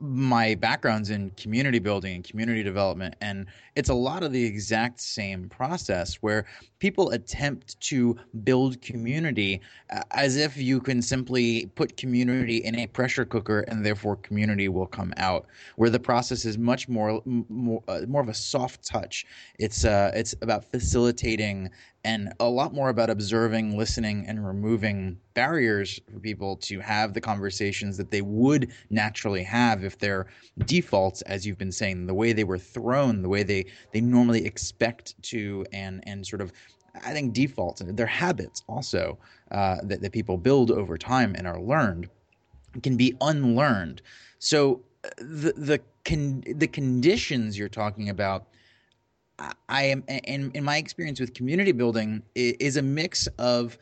my 0.00 0.54
background's 0.54 1.10
in 1.10 1.30
community 1.32 1.78
building 1.78 2.14
and 2.14 2.24
community 2.24 2.62
development, 2.62 3.14
and 3.20 3.46
it's 3.76 3.90
a 3.90 3.94
lot 3.94 4.22
of 4.22 4.32
the 4.32 4.42
exact 4.42 4.98
same 5.00 5.48
process 5.50 6.14
where 6.16 6.46
people 6.78 7.10
attempt 7.10 7.78
to 7.80 8.16
build 8.42 8.80
community 8.80 9.60
uh, 9.92 10.00
as 10.12 10.36
if 10.36 10.56
you 10.56 10.80
can 10.80 11.02
simply 11.02 11.66
put 11.74 11.98
community 11.98 12.58
in 12.58 12.78
a 12.78 12.86
pressure 12.86 13.26
cooker 13.26 13.60
and 13.68 13.84
therefore 13.84 14.16
community 14.16 14.68
will 14.68 14.86
come 14.86 15.12
out. 15.18 15.46
Where 15.76 15.90
the 15.90 16.00
process 16.00 16.46
is 16.46 16.56
much 16.56 16.88
more 16.88 17.20
more, 17.26 17.82
uh, 17.86 18.00
more 18.08 18.22
of 18.22 18.28
a 18.28 18.34
soft 18.34 18.82
touch. 18.82 19.26
It's 19.58 19.84
uh, 19.84 20.12
it's 20.14 20.34
about 20.40 20.64
facilitating 20.64 21.68
and 22.04 22.32
a 22.40 22.48
lot 22.48 22.72
more 22.72 22.88
about 22.88 23.10
observing, 23.10 23.76
listening, 23.76 24.24
and 24.26 24.46
removing 24.46 25.18
barriers 25.34 26.00
for 26.10 26.18
people 26.18 26.56
to 26.56 26.80
have 26.80 27.12
the 27.12 27.20
conversations 27.20 27.96
that 27.96 28.10
they 28.10 28.22
would 28.22 28.72
naturally 28.88 29.42
have 29.42 29.84
if 29.84 29.98
their 29.98 30.26
defaults, 30.64 31.22
as 31.22 31.46
you've 31.46 31.58
been 31.58 31.72
saying, 31.72 32.06
the 32.06 32.14
way 32.14 32.32
they 32.32 32.44
were 32.44 32.58
thrown, 32.58 33.22
the 33.22 33.28
way 33.28 33.42
they 33.42 33.66
they 33.92 34.00
normally 34.00 34.46
expect 34.46 35.20
to, 35.22 35.64
and 35.72 36.02
and 36.06 36.26
sort 36.26 36.40
of 36.40 36.52
I 37.04 37.12
think 37.12 37.34
defaults, 37.34 37.80
and 37.80 37.96
their 37.96 38.06
habits 38.06 38.62
also 38.66 39.18
uh, 39.50 39.76
that, 39.84 40.00
that 40.00 40.12
people 40.12 40.36
build 40.36 40.70
over 40.70 40.96
time 40.96 41.34
and 41.36 41.46
are 41.46 41.60
learned 41.60 42.08
can 42.82 42.96
be 42.96 43.14
unlearned. 43.20 44.02
So 44.38 44.82
uh, 45.04 45.08
the 45.18 45.52
the 45.56 45.80
con- 46.04 46.44
the 46.46 46.68
conditions 46.68 47.58
you're 47.58 47.68
talking 47.68 48.08
about 48.08 48.46
I 49.68 49.84
am 49.84 50.04
in 50.08 50.64
my 50.64 50.76
experience 50.76 51.20
with 51.20 51.34
community 51.34 51.72
building 51.72 52.22
is 52.34 52.76
a 52.76 52.82
mix 52.82 53.26
of 53.38 53.78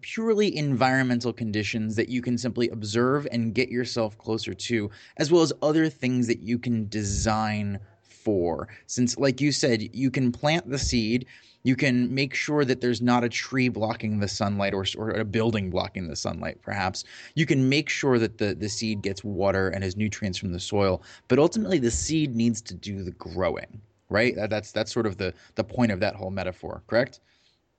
purely 0.00 0.56
environmental 0.56 1.32
conditions 1.32 1.96
that 1.96 2.08
you 2.08 2.22
can 2.22 2.38
simply 2.38 2.68
observe 2.68 3.26
and 3.32 3.54
get 3.54 3.68
yourself 3.68 4.16
closer 4.18 4.54
to 4.54 4.90
as 5.16 5.32
well 5.32 5.42
as 5.42 5.52
other 5.62 5.88
things 5.88 6.26
that 6.28 6.40
you 6.40 6.58
can 6.58 6.88
design 6.88 7.78
for. 8.02 8.68
Since 8.86 9.18
like 9.18 9.40
you 9.40 9.52
said 9.52 9.94
you 9.94 10.10
can 10.10 10.32
plant 10.32 10.68
the 10.68 10.78
seed 10.78 11.26
you 11.66 11.76
can 11.76 12.14
make 12.14 12.34
sure 12.34 12.64
that 12.64 12.82
there's 12.82 13.00
not 13.00 13.24
a 13.24 13.28
tree 13.28 13.70
blocking 13.70 14.20
the 14.20 14.28
sunlight 14.28 14.74
or, 14.74 14.84
or 14.98 15.10
a 15.10 15.24
building 15.24 15.70
blocking 15.70 16.08
the 16.08 16.16
sunlight 16.16 16.60
perhaps. 16.62 17.04
You 17.34 17.46
can 17.46 17.68
make 17.68 17.88
sure 17.88 18.18
that 18.18 18.36
the, 18.38 18.54
the 18.54 18.68
seed 18.68 19.00
gets 19.02 19.24
water 19.24 19.70
and 19.70 19.82
has 19.82 19.96
nutrients 19.96 20.38
from 20.38 20.52
the 20.52 20.60
soil 20.60 21.02
but 21.28 21.38
ultimately 21.38 21.78
the 21.78 21.90
seed 21.90 22.36
needs 22.36 22.60
to 22.62 22.74
do 22.74 23.02
the 23.02 23.12
growing 23.12 23.80
right? 24.08 24.34
That's 24.36 24.72
that's 24.72 24.92
sort 24.92 25.06
of 25.06 25.16
the 25.16 25.34
the 25.54 25.64
point 25.64 25.92
of 25.92 26.00
that 26.00 26.14
whole 26.16 26.30
metaphor, 26.30 26.82
correct? 26.86 27.20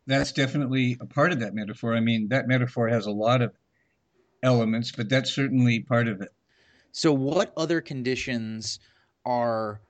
That's 0.08 0.32
definitely 0.32 0.98
a 1.02 1.06
part 1.06 1.32
of 1.32 1.40
that 1.40 1.56
metaphor. 1.56 1.96
I 1.96 2.00
mean, 2.00 2.30
that 2.30 2.48
metaphor 2.48 2.88
has 2.90 3.08
a 3.08 3.12
lot 3.12 3.42
of 3.42 3.54
elements, 4.44 4.92
but 4.92 5.10
that's 5.10 5.34
certainly 5.34 5.80
part 5.80 6.08
of 6.08 6.22
it. 6.22 6.30
So, 6.92 7.12
what 7.12 7.52
other 7.58 7.82
conditions 7.82 8.80
are 9.26 9.82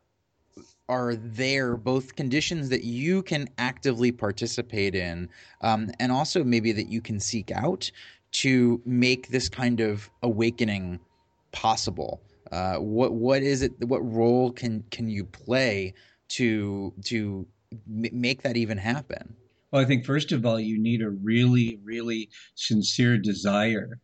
are 0.88 1.16
there? 1.16 1.76
Both 1.78 2.16
conditions 2.16 2.70
that 2.70 2.84
you 2.84 3.24
can 3.24 3.50
actively 3.58 4.12
participate 4.12 4.96
in, 4.96 5.30
um, 5.62 5.92
and 6.00 6.12
also 6.12 6.44
maybe 6.44 6.72
that 6.72 6.88
you 6.88 7.02
can 7.02 7.20
seek 7.20 7.52
out 7.52 7.92
to 8.32 8.82
make 8.86 9.30
this 9.30 9.50
kind 9.50 9.80
of 9.80 10.10
awakening 10.24 11.00
possible. 11.52 12.22
Uh, 12.52 12.78
what 12.78 13.14
what 13.14 13.42
is 13.42 13.62
it? 13.62 13.74
What 13.86 14.00
role 14.00 14.52
can 14.52 14.84
can 14.92 15.10
you 15.10 15.26
play 15.26 15.94
to 16.30 16.94
to 17.06 17.48
m- 17.74 18.10
make 18.12 18.44
that 18.44 18.58
even 18.58 18.78
happen? 18.78 19.36
Well, 19.72 19.82
I 19.82 19.86
think 19.86 20.06
first 20.06 20.32
of 20.32 20.46
all, 20.46 20.60
you 20.60 20.80
need 20.80 21.02
a 21.02 21.10
really, 21.10 21.80
really 21.84 22.30
sincere 22.56 23.18
desire 23.18 24.00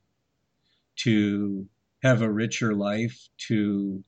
to 0.98 1.68
have 2.04 2.22
a 2.22 2.32
richer 2.32 2.74
life, 2.74 3.30
to 3.48 4.04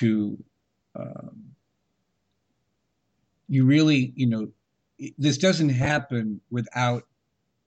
to 0.00 0.42
um, 0.96 1.54
you 3.48 3.64
really, 3.64 4.12
you 4.16 4.26
know, 4.26 4.48
this 5.18 5.38
doesn't 5.38 5.70
happen 5.70 6.40
without 6.50 7.04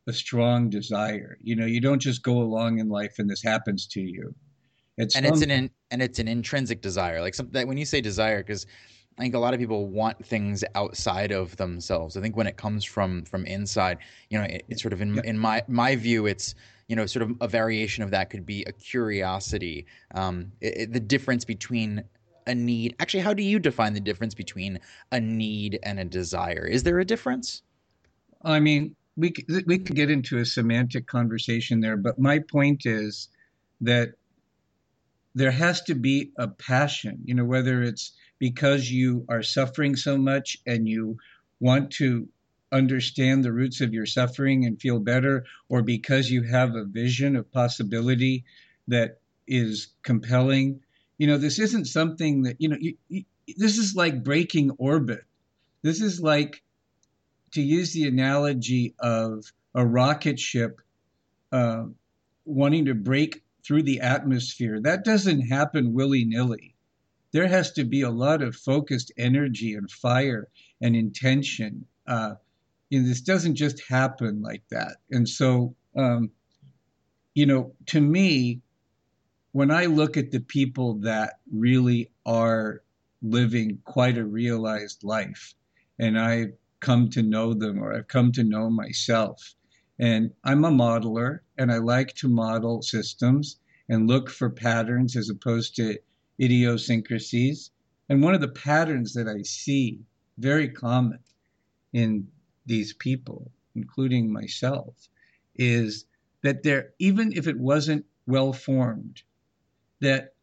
a 0.08 0.14
strong 0.14 0.70
desire. 0.70 1.38
You 1.42 1.56
know, 1.56 1.66
you 1.66 1.82
don't 1.82 2.02
just 2.02 2.24
go 2.24 2.40
along 2.40 2.80
in 2.80 2.90
life 2.90 3.20
and 3.20 3.30
this 3.30 3.44
happens 3.44 3.86
to 3.88 4.02
you. 4.02 4.34
It's 4.98 5.16
and 5.16 5.26
it's 5.26 5.42
an 5.42 5.52
in, 5.52 5.70
and 5.92 6.02
it's 6.02 6.20
an 6.20 6.28
intrinsic 6.28 6.82
desire. 6.82 7.22
Like 7.22 7.36
some 7.36 7.50
that 7.52 7.68
when 7.68 7.78
you 7.78 7.86
say 7.86 8.02
desire, 8.02 8.44
because 8.44 8.66
I 9.18 9.22
think 9.22 9.36
a 9.36 9.40
lot 9.40 9.54
of 9.54 9.60
people 9.60 9.88
want 9.88 10.24
things 10.26 10.64
outside 10.76 11.32
of 11.32 11.56
themselves. 11.58 12.18
I 12.18 12.22
think 12.22 12.36
when 12.36 12.48
it 12.48 12.58
comes 12.58 12.84
from 12.84 13.24
from 13.26 13.46
inside, 13.46 14.00
you 14.30 14.40
know, 14.40 14.46
it, 14.46 14.66
it's 14.70 14.82
sort 14.82 14.94
of 14.94 15.02
in 15.02 15.16
yeah. 15.16 15.22
in 15.24 15.38
my 15.38 15.64
my 15.68 15.96
view, 15.96 16.26
it's 16.26 16.56
you 16.88 16.96
know, 16.96 17.06
sort 17.06 17.24
of 17.24 17.36
a 17.42 17.48
variation 17.48 18.04
of 18.04 18.12
that 18.12 18.30
could 18.30 18.46
be 18.46 18.64
a 18.64 18.72
curiosity. 18.72 19.86
Um, 20.14 20.52
it, 20.62 20.78
it, 20.78 20.94
the 20.94 21.00
difference 21.00 21.44
between 21.44 22.04
a 22.48 22.56
need. 22.56 22.96
Actually, 23.00 23.24
how 23.24 23.34
do 23.34 23.44
you 23.44 23.60
define 23.60 23.94
the 23.94 24.00
difference 24.00 24.34
between 24.34 24.80
a 25.12 25.20
need 25.20 25.80
and 25.84 26.00
a 26.00 26.06
desire? 26.06 26.66
Is 26.66 26.84
there 26.84 27.00
a 27.00 27.06
difference? 27.06 27.62
I 28.44 28.60
mean, 28.60 28.96
we 29.18 29.34
we 29.66 29.80
could 29.80 29.96
get 29.96 30.10
into 30.10 30.38
a 30.38 30.46
semantic 30.46 31.08
conversation 31.08 31.82
there, 31.82 31.98
but 31.98 32.18
my 32.18 32.40
point 32.40 32.86
is 32.86 33.30
that 33.82 34.14
there 35.38 35.52
has 35.52 35.82
to 35.84 35.96
be 35.96 36.32
a 36.38 36.48
passion, 36.48 37.20
you 37.24 37.36
know, 37.36 37.46
whether 37.46 37.84
it's 37.84 38.14
because 38.40 38.92
you 38.92 39.26
are 39.30 39.44
suffering 39.44 39.96
so 39.96 40.18
much 40.18 40.58
and 40.66 40.88
you 40.88 41.18
want 41.60 41.92
to 41.92 42.28
understand 42.72 43.44
the 43.44 43.52
roots 43.52 43.80
of 43.82 43.94
your 43.94 44.06
suffering 44.06 44.66
and 44.66 44.82
feel 44.82 45.00
better, 45.00 45.46
or 45.70 45.82
because 45.84 46.32
you 46.32 46.44
have 46.44 46.76
a 46.76 46.86
vision 46.86 47.36
of 47.36 47.52
possibility 47.52 48.44
that 48.88 49.20
is 49.48 49.90
compelling. 50.02 50.80
You 51.20 51.28
know, 51.28 51.38
this 51.38 51.60
isn't 51.60 51.86
something 51.86 52.44
that, 52.44 52.56
you 52.60 52.70
know, 52.70 52.78
you, 52.80 52.98
you, 53.08 53.24
this 53.58 53.78
is 53.78 53.96
like 53.96 54.24
breaking 54.24 54.72
orbit. 54.80 55.24
This 55.84 56.02
is 56.02 56.20
like, 56.20 56.64
to 57.52 57.62
use 57.62 57.94
the 57.94 58.08
analogy 58.08 58.96
of 59.00 59.52
a 59.74 59.86
rocket 59.86 60.40
ship 60.40 60.82
uh, 61.52 61.86
wanting 62.46 62.86
to 62.86 62.94
break 62.94 63.44
through 63.68 63.84
the 63.84 64.00
atmosphere. 64.00 64.80
That 64.80 65.04
doesn't 65.04 65.42
happen 65.42 65.94
willy 65.94 66.24
nilly. 66.24 66.74
There 67.34 67.48
has 67.48 67.74
to 67.74 67.84
be 67.84 68.02
a 68.02 68.10
lot 68.10 68.42
of 68.42 68.56
focused 68.56 69.12
energy 69.18 69.74
and 69.74 69.92
fire 69.92 70.48
and 70.82 70.96
intention. 70.96 71.86
Uh, 72.08 72.36
you 72.90 73.02
know, 73.02 73.08
this 73.08 73.20
doesn't 73.20 73.56
just 73.56 73.82
happen 73.82 74.42
like 74.42 74.64
that. 74.72 74.98
And 75.12 75.28
so, 75.28 75.76
um, 75.98 76.32
you 77.36 77.46
know, 77.46 77.74
to 77.88 78.00
me, 78.00 78.62
when 79.52 79.70
I 79.70 79.86
look 79.86 80.16
at 80.16 80.32
the 80.32 80.40
people 80.40 80.94
that 81.02 81.40
really 81.52 82.10
are 82.26 82.82
living 83.22 83.80
quite 83.84 84.18
a 84.18 84.26
realized 84.26 85.04
life, 85.04 85.54
and 86.00 86.18
I've 86.18 86.54
come 86.80 87.10
to 87.10 87.22
know 87.22 87.54
them 87.54 87.84
or 87.84 87.94
I've 87.94 88.08
come 88.08 88.32
to 88.34 88.44
know 88.44 88.70
myself, 88.70 89.56
and 90.00 90.34
I'm 90.44 90.64
a 90.64 90.72
modeler 90.72 91.40
and 91.58 91.72
I 91.72 91.78
like 91.78 92.14
to 92.16 92.28
model 92.28 92.82
systems 92.82 93.60
and 93.90 94.08
look 94.08 94.30
for 94.30 94.50
patterns 94.50 95.16
as 95.16 95.30
opposed 95.30 95.76
to 95.78 95.98
idiosyncrasies. 96.40 97.72
And 98.10 98.22
one 98.22 98.36
of 98.36 98.42
the 98.42 98.48
patterns 98.48 99.14
that 99.14 99.28
I 99.28 99.42
see 99.42 100.00
very 100.38 100.70
common 100.70 101.20
in 101.94 102.28
these 102.66 102.94
people, 102.94 103.52
including 103.76 104.32
myself, 104.32 105.10
is 105.56 106.06
that 106.44 106.64
there, 106.64 106.94
even 107.00 107.34
if 107.34 107.48
it 107.48 107.58
wasn't 107.58 108.06
well 108.28 108.54
formed, 108.54 109.24
that 110.00 110.36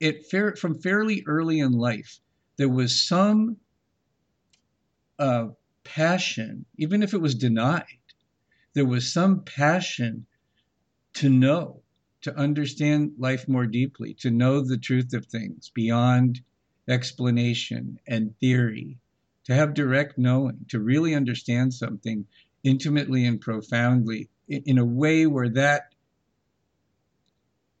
it 0.00 0.26
fair, 0.26 0.56
from 0.56 0.80
fairly 0.80 1.22
early 1.26 1.60
in 1.60 1.72
life, 1.72 2.18
there 2.56 2.68
was 2.68 3.06
some 3.06 3.58
uh, 5.18 5.48
passion, 5.84 6.64
even 6.76 7.02
if 7.02 7.14
it 7.14 7.20
was 7.20 7.34
denied, 7.34 7.98
there 8.74 8.86
was 8.86 9.12
some 9.12 9.40
passion 9.42 10.26
to 11.14 11.28
know, 11.28 11.82
to 12.22 12.34
understand 12.36 13.12
life 13.18 13.48
more 13.48 13.66
deeply, 13.66 14.14
to 14.14 14.30
know 14.30 14.60
the 14.60 14.78
truth 14.78 15.12
of 15.12 15.26
things 15.26 15.70
beyond 15.74 16.40
explanation 16.88 17.98
and 18.06 18.36
theory, 18.38 18.98
to 19.44 19.54
have 19.54 19.74
direct 19.74 20.18
knowing, 20.18 20.64
to 20.68 20.80
really 20.80 21.14
understand 21.14 21.74
something 21.74 22.26
intimately 22.64 23.26
and 23.26 23.40
profoundly 23.40 24.28
in 24.48 24.78
a 24.78 24.84
way 24.84 25.26
where 25.26 25.48
that 25.48 25.94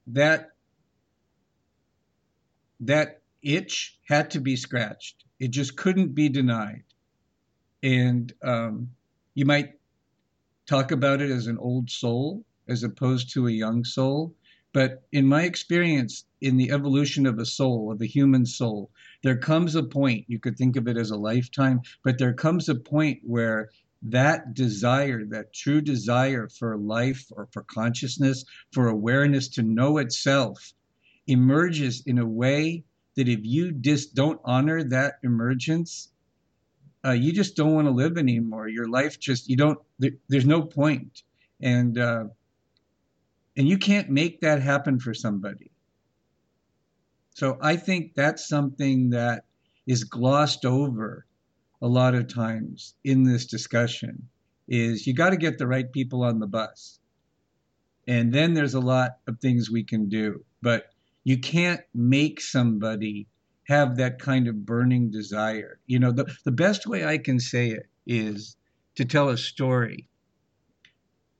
that 0.08 0.50
that 2.80 3.22
itch 3.42 3.98
had 4.08 4.30
to 4.30 4.40
be 4.40 4.56
scratched. 4.56 5.24
It 5.38 5.52
just 5.52 5.76
couldn't 5.76 6.14
be 6.14 6.28
denied. 6.28 6.82
And 7.82 8.32
um, 8.42 8.90
you 9.34 9.44
might 9.44 9.74
talk 10.72 10.90
about 10.90 11.20
it 11.20 11.30
as 11.30 11.48
an 11.48 11.58
old 11.58 11.90
soul 11.90 12.42
as 12.66 12.82
opposed 12.82 13.30
to 13.30 13.46
a 13.46 13.50
young 13.50 13.84
soul. 13.84 14.34
But 14.72 15.02
in 15.12 15.26
my 15.26 15.42
experience, 15.42 16.24
in 16.40 16.56
the 16.56 16.70
evolution 16.70 17.26
of 17.26 17.38
a 17.38 17.44
soul, 17.44 17.92
of 17.92 18.00
a 18.00 18.06
human 18.06 18.46
soul, 18.46 18.90
there 19.22 19.36
comes 19.36 19.74
a 19.74 19.82
point, 19.82 20.24
you 20.28 20.38
could 20.38 20.56
think 20.56 20.76
of 20.76 20.88
it 20.88 20.96
as 20.96 21.10
a 21.10 21.16
lifetime, 21.18 21.82
but 22.02 22.16
there 22.16 22.32
comes 22.32 22.70
a 22.70 22.74
point 22.74 23.20
where 23.22 23.68
that 24.00 24.54
desire, 24.54 25.26
that 25.26 25.52
true 25.52 25.82
desire 25.82 26.48
for 26.48 26.78
life 26.78 27.26
or 27.32 27.48
for 27.52 27.64
consciousness, 27.64 28.42
for 28.72 28.88
awareness 28.88 29.48
to 29.48 29.62
know 29.62 29.98
itself, 29.98 30.72
emerges 31.26 32.02
in 32.06 32.16
a 32.16 32.26
way 32.26 32.82
that 33.16 33.28
if 33.28 33.40
you 33.42 33.72
just 33.72 34.14
don't 34.14 34.40
honor 34.42 34.82
that 34.82 35.16
emergence, 35.22 36.11
uh, 37.04 37.12
you 37.12 37.32
just 37.32 37.56
don't 37.56 37.74
want 37.74 37.86
to 37.86 37.92
live 37.92 38.16
anymore. 38.16 38.68
Your 38.68 38.88
life 38.88 39.18
just 39.18 39.48
you 39.48 39.56
don't. 39.56 39.78
There, 39.98 40.12
there's 40.28 40.46
no 40.46 40.62
point, 40.62 41.22
and 41.60 41.98
uh, 41.98 42.24
and 43.56 43.68
you 43.68 43.78
can't 43.78 44.10
make 44.10 44.40
that 44.40 44.62
happen 44.62 44.98
for 44.98 45.14
somebody. 45.14 45.70
So 47.34 47.58
I 47.60 47.76
think 47.76 48.14
that's 48.14 48.48
something 48.48 49.10
that 49.10 49.44
is 49.86 50.04
glossed 50.04 50.64
over 50.64 51.26
a 51.80 51.88
lot 51.88 52.14
of 52.14 52.32
times 52.32 52.94
in 53.04 53.24
this 53.24 53.46
discussion 53.46 54.28
is 54.68 55.06
you 55.06 55.14
got 55.14 55.30
to 55.30 55.36
get 55.36 55.58
the 55.58 55.66
right 55.66 55.90
people 55.90 56.22
on 56.22 56.38
the 56.38 56.46
bus. 56.46 57.00
And 58.06 58.32
then 58.32 58.54
there's 58.54 58.74
a 58.74 58.80
lot 58.80 59.18
of 59.26 59.40
things 59.40 59.70
we 59.70 59.82
can 59.82 60.08
do. 60.08 60.44
But 60.60 60.86
you 61.24 61.38
can't 61.38 61.80
make 61.94 62.40
somebody 62.40 63.26
have 63.64 63.96
that 63.96 64.18
kind 64.18 64.48
of 64.48 64.66
burning 64.66 65.10
desire. 65.10 65.78
You 65.86 65.98
know, 65.98 66.12
the, 66.12 66.26
the 66.44 66.52
best 66.52 66.86
way 66.86 67.04
I 67.04 67.18
can 67.18 67.38
say 67.38 67.70
it 67.70 67.86
is 68.06 68.56
to 68.96 69.04
tell 69.04 69.28
a 69.28 69.38
story 69.38 70.08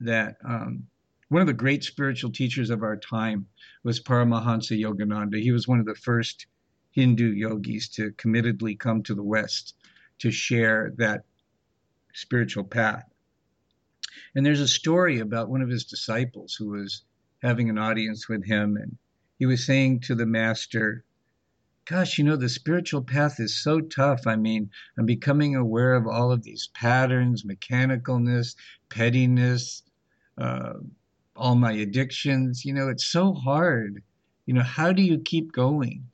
that 0.00 0.36
um, 0.44 0.86
one 1.28 1.40
of 1.40 1.46
the 1.46 1.52
great 1.52 1.84
spiritual 1.84 2.30
teachers 2.30 2.70
of 2.70 2.82
our 2.82 2.96
time 2.96 3.46
was 3.82 4.02
Paramahansa 4.02 4.78
Yogananda. 4.78 5.40
He 5.40 5.52
was 5.52 5.66
one 5.66 5.80
of 5.80 5.86
the 5.86 5.94
first 5.94 6.46
Hindu 6.92 7.32
yogis 7.32 7.88
to 7.90 8.12
committedly 8.12 8.78
come 8.78 9.02
to 9.04 9.14
the 9.14 9.22
West 9.22 9.74
to 10.18 10.30
share 10.30 10.92
that 10.98 11.24
spiritual 12.14 12.64
path. 12.64 13.04
And 14.34 14.44
there's 14.44 14.60
a 14.60 14.68
story 14.68 15.18
about 15.20 15.48
one 15.48 15.62
of 15.62 15.70
his 15.70 15.84
disciples 15.84 16.54
who 16.54 16.68
was 16.68 17.02
having 17.42 17.70
an 17.70 17.78
audience 17.78 18.28
with 18.28 18.44
him, 18.44 18.76
and 18.76 18.96
he 19.38 19.46
was 19.46 19.64
saying 19.64 20.00
to 20.00 20.14
the 20.14 20.26
master, 20.26 21.04
Gosh, 21.84 22.16
you 22.16 22.24
know, 22.24 22.36
the 22.36 22.48
spiritual 22.48 23.02
path 23.02 23.40
is 23.40 23.60
so 23.60 23.80
tough. 23.80 24.26
I 24.26 24.36
mean, 24.36 24.70
I'm 24.96 25.06
becoming 25.06 25.56
aware 25.56 25.94
of 25.94 26.06
all 26.06 26.30
of 26.30 26.44
these 26.44 26.68
patterns, 26.74 27.42
mechanicalness, 27.42 28.54
pettiness, 28.88 29.82
uh, 30.38 30.74
all 31.34 31.56
my 31.56 31.72
addictions. 31.72 32.64
You 32.64 32.74
know, 32.74 32.88
it's 32.88 33.06
so 33.06 33.34
hard. 33.34 34.02
You 34.46 34.54
know, 34.54 34.62
how 34.62 34.92
do 34.92 35.02
you 35.02 35.18
keep 35.18 35.50
going? 35.52 36.06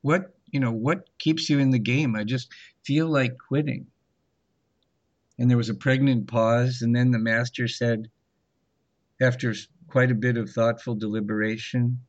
What, 0.00 0.34
you 0.50 0.60
know, 0.60 0.72
what 0.72 1.08
keeps 1.18 1.50
you 1.50 1.58
in 1.58 1.70
the 1.70 1.78
game? 1.78 2.16
I 2.16 2.24
just 2.24 2.50
feel 2.84 3.06
like 3.06 3.36
quitting. 3.48 3.86
And 5.38 5.50
there 5.50 5.58
was 5.58 5.68
a 5.68 5.74
pregnant 5.74 6.26
pause. 6.26 6.80
And 6.80 6.96
then 6.96 7.10
the 7.10 7.18
master 7.18 7.68
said, 7.68 8.08
after 9.20 9.54
quite 9.88 10.10
a 10.10 10.14
bit 10.14 10.38
of 10.38 10.48
thoughtful 10.48 10.94
deliberation, 10.94 12.00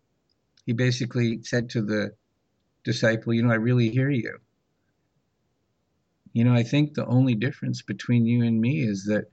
he 0.66 0.72
basically 0.72 1.42
said 1.44 1.70
to 1.72 1.82
the 1.82 2.14
disciple, 2.88 3.34
You 3.34 3.44
know, 3.44 3.52
I 3.52 3.56
really 3.56 3.90
hear 3.90 4.10
you. 4.10 4.40
You 6.32 6.46
know, 6.46 6.54
I 6.54 6.64
think 6.64 6.94
the 6.94 7.06
only 7.06 7.36
difference 7.36 7.82
between 7.82 8.26
you 8.26 8.44
and 8.44 8.62
me 8.62 8.80
is 8.80 9.04
that 9.06 9.26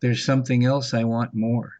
there's 0.00 0.24
something 0.24 0.64
else 0.64 0.94
I 0.94 1.02
want 1.02 1.34
more. 1.34 1.72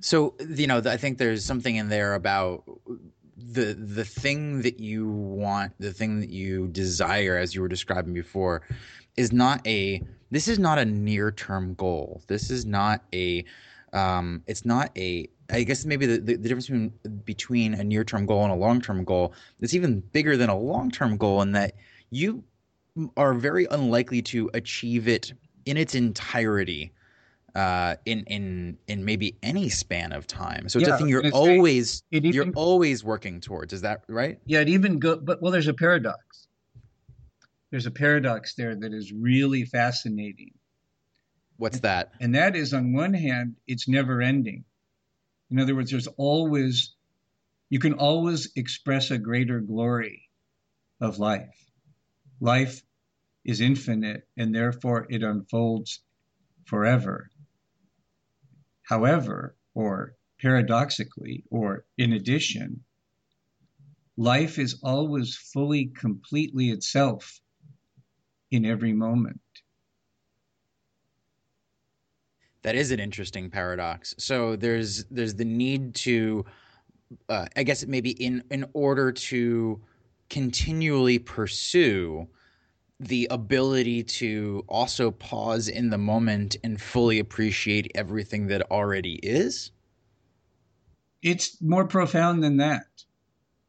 So, 0.00 0.34
you 0.46 0.66
know, 0.66 0.82
I 0.84 0.98
think 0.98 1.16
there's 1.16 1.46
something 1.46 1.76
in 1.76 1.88
there 1.88 2.12
about 2.12 2.64
the 3.36 3.72
the 3.72 4.04
thing 4.04 4.60
that 4.62 4.78
you 4.80 5.08
want, 5.08 5.72
the 5.78 5.94
thing 5.94 6.20
that 6.20 6.28
you 6.28 6.68
desire 6.68 7.38
as 7.38 7.54
you 7.54 7.62
were 7.62 7.68
describing 7.68 8.12
before 8.12 8.60
is 9.16 9.32
not 9.32 9.66
a 9.66 10.02
this 10.30 10.46
is 10.46 10.58
not 10.58 10.78
a 10.78 10.84
near-term 10.84 11.72
goal. 11.74 12.22
This 12.26 12.50
is 12.50 12.66
not 12.66 13.02
a 13.14 13.46
um, 13.94 14.42
it's 14.46 14.66
not 14.66 14.90
a 14.98 15.30
I 15.50 15.62
guess 15.62 15.84
maybe 15.84 16.06
the, 16.06 16.18
the, 16.18 16.36
the, 16.36 16.48
difference 16.48 16.66
between, 16.66 16.92
between 17.24 17.74
a 17.74 17.84
near 17.84 18.04
term 18.04 18.26
goal 18.26 18.44
and 18.44 18.52
a 18.52 18.56
long 18.56 18.80
term 18.80 19.04
goal 19.04 19.34
is 19.60 19.74
even 19.74 20.00
bigger 20.00 20.36
than 20.36 20.48
a 20.48 20.58
long 20.58 20.90
term 20.90 21.16
goal 21.16 21.42
in 21.42 21.52
that 21.52 21.74
you 22.10 22.44
are 23.16 23.34
very 23.34 23.66
unlikely 23.70 24.22
to 24.22 24.50
achieve 24.54 25.08
it 25.08 25.32
in 25.66 25.76
its 25.76 25.94
entirety 25.94 26.92
uh, 27.54 27.96
in 28.04 28.24
in 28.24 28.78
in 28.88 29.04
maybe 29.04 29.36
any 29.42 29.68
span 29.68 30.12
of 30.12 30.26
time. 30.26 30.68
So 30.68 30.78
it's 30.78 30.88
yeah, 30.88 30.94
a 30.94 30.98
thing 30.98 31.08
you're 31.08 31.30
always 31.32 32.02
even, 32.10 32.32
you're 32.32 32.50
always 32.54 33.04
working 33.04 33.40
towards. 33.40 33.72
Is 33.72 33.82
that 33.82 34.04
right? 34.08 34.38
Yeah, 34.46 34.60
it 34.60 34.68
even 34.68 34.98
go. 34.98 35.16
But 35.16 35.40
well, 35.40 35.52
there's 35.52 35.68
a 35.68 35.74
paradox. 35.74 36.48
There's 37.70 37.86
a 37.86 37.90
paradox 37.90 38.54
there 38.54 38.74
that 38.76 38.92
is 38.92 39.12
really 39.12 39.64
fascinating. 39.64 40.52
What's 41.56 41.80
that? 41.80 42.12
And 42.20 42.34
that 42.34 42.56
is, 42.56 42.74
on 42.74 42.92
one 42.92 43.14
hand, 43.14 43.56
it's 43.66 43.88
never 43.88 44.20
ending. 44.20 44.64
In 45.50 45.58
other 45.58 45.74
words, 45.74 45.90
there's 45.90 46.06
always 46.16 46.94
you 47.70 47.78
can 47.78 47.94
always 47.94 48.52
express 48.56 49.10
a 49.10 49.18
greater 49.18 49.60
glory 49.60 50.28
of 51.00 51.18
life. 51.18 51.70
Life 52.40 52.82
is 53.44 53.60
infinite 53.60 54.28
and 54.36 54.54
therefore 54.54 55.06
it 55.10 55.22
unfolds 55.22 56.00
forever. 56.64 57.30
However, 58.82 59.56
or 59.74 60.14
paradoxically, 60.40 61.44
or 61.50 61.86
in 61.96 62.12
addition, 62.12 62.84
life 64.16 64.58
is 64.58 64.78
always 64.82 65.36
fully, 65.36 65.86
completely 65.86 66.70
itself 66.70 67.40
in 68.50 68.64
every 68.64 68.92
moment. 68.92 69.40
That 72.64 72.74
is 72.74 72.90
an 72.90 72.98
interesting 72.98 73.50
paradox. 73.50 74.14
So 74.18 74.56
there's 74.56 75.04
there's 75.04 75.34
the 75.34 75.44
need 75.44 75.94
to, 75.96 76.44
uh, 77.28 77.46
I 77.56 77.62
guess 77.62 77.86
maybe 77.86 78.10
in 78.10 78.42
in 78.50 78.66
order 78.72 79.12
to 79.12 79.80
continually 80.30 81.18
pursue 81.18 82.26
the 83.00 83.28
ability 83.30 84.02
to 84.02 84.64
also 84.68 85.10
pause 85.10 85.68
in 85.68 85.90
the 85.90 85.98
moment 85.98 86.56
and 86.64 86.80
fully 86.80 87.18
appreciate 87.18 87.90
everything 87.94 88.46
that 88.46 88.70
already 88.70 89.16
is? 89.22 89.70
It's 91.22 91.60
more 91.60 91.86
profound 91.86 92.42
than 92.42 92.58
that. 92.58 93.04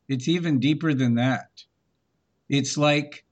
It's 0.08 0.28
even 0.28 0.60
deeper 0.60 0.94
than 0.94 1.16
that. 1.16 1.64
It's 2.48 2.78
like 2.78 3.26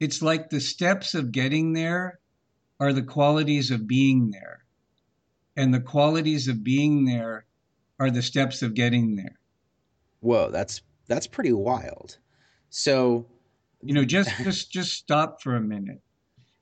it's 0.00 0.20
like 0.20 0.50
the 0.50 0.60
steps 0.60 1.14
of 1.14 1.32
getting 1.32 1.72
there 1.72 2.20
are 2.80 2.92
the 2.92 3.02
qualities 3.02 3.70
of 3.70 3.86
being 3.86 4.30
there. 4.30 4.64
And 5.56 5.72
the 5.72 5.80
qualities 5.80 6.48
of 6.48 6.64
being 6.64 7.04
there 7.04 7.46
are 8.00 8.10
the 8.10 8.22
steps 8.22 8.62
of 8.62 8.74
getting 8.74 9.16
there. 9.16 9.38
Whoa, 10.20 10.50
that's 10.50 10.82
that's 11.06 11.26
pretty 11.26 11.52
wild. 11.52 12.18
So, 12.70 13.26
you 13.82 13.94
know, 13.94 14.04
just 14.04 14.30
just 14.42 14.72
just 14.72 14.92
stop 14.92 15.42
for 15.42 15.54
a 15.54 15.60
minute 15.60 16.02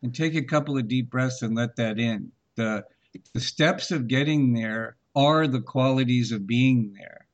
and 0.03 0.15
take 0.15 0.35
a 0.35 0.43
couple 0.43 0.77
of 0.77 0.89
deep 0.89 1.11
breaths 1.11 1.43
and 1.43 1.55
let 1.55 1.77
that 1.77 1.99
in. 1.99 2.33
The 2.57 2.85
the 3.33 3.41
steps 3.41 3.91
of 3.91 4.09
getting 4.09 4.53
there 4.53 4.97
are 5.15 5.47
the 5.47 5.61
qualities 5.61 6.33
of 6.33 6.47
being 6.47 6.95
there. 6.99 7.27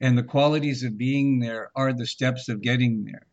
And 0.00 0.16
the 0.16 0.22
qualities 0.22 0.82
of 0.82 0.96
being 0.96 1.40
there 1.40 1.70
are 1.76 1.92
the 1.92 2.06
steps 2.06 2.48
of 2.48 2.62
getting 2.62 3.04
there. 3.04 3.26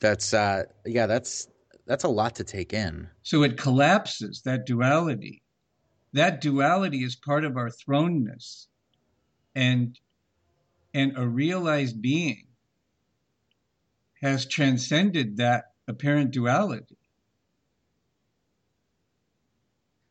That's 0.00 0.32
uh 0.32 0.64
yeah, 0.84 1.06
that's 1.06 1.48
that's 1.86 2.04
a 2.04 2.08
lot 2.08 2.34
to 2.36 2.44
take 2.44 2.72
in. 2.72 3.08
So 3.22 3.42
it 3.42 3.56
collapses 3.56 4.42
that 4.44 4.66
duality. 4.66 5.42
That 6.12 6.40
duality 6.40 7.02
is 7.02 7.16
part 7.16 7.44
of 7.44 7.56
our 7.56 7.70
thrownness. 7.70 8.66
And 9.54 9.98
and 10.94 11.12
a 11.16 11.26
realized 11.26 12.00
being 12.00 12.44
has 14.22 14.46
transcended 14.46 15.36
that 15.36 15.66
apparent 15.86 16.30
duality. 16.30 16.98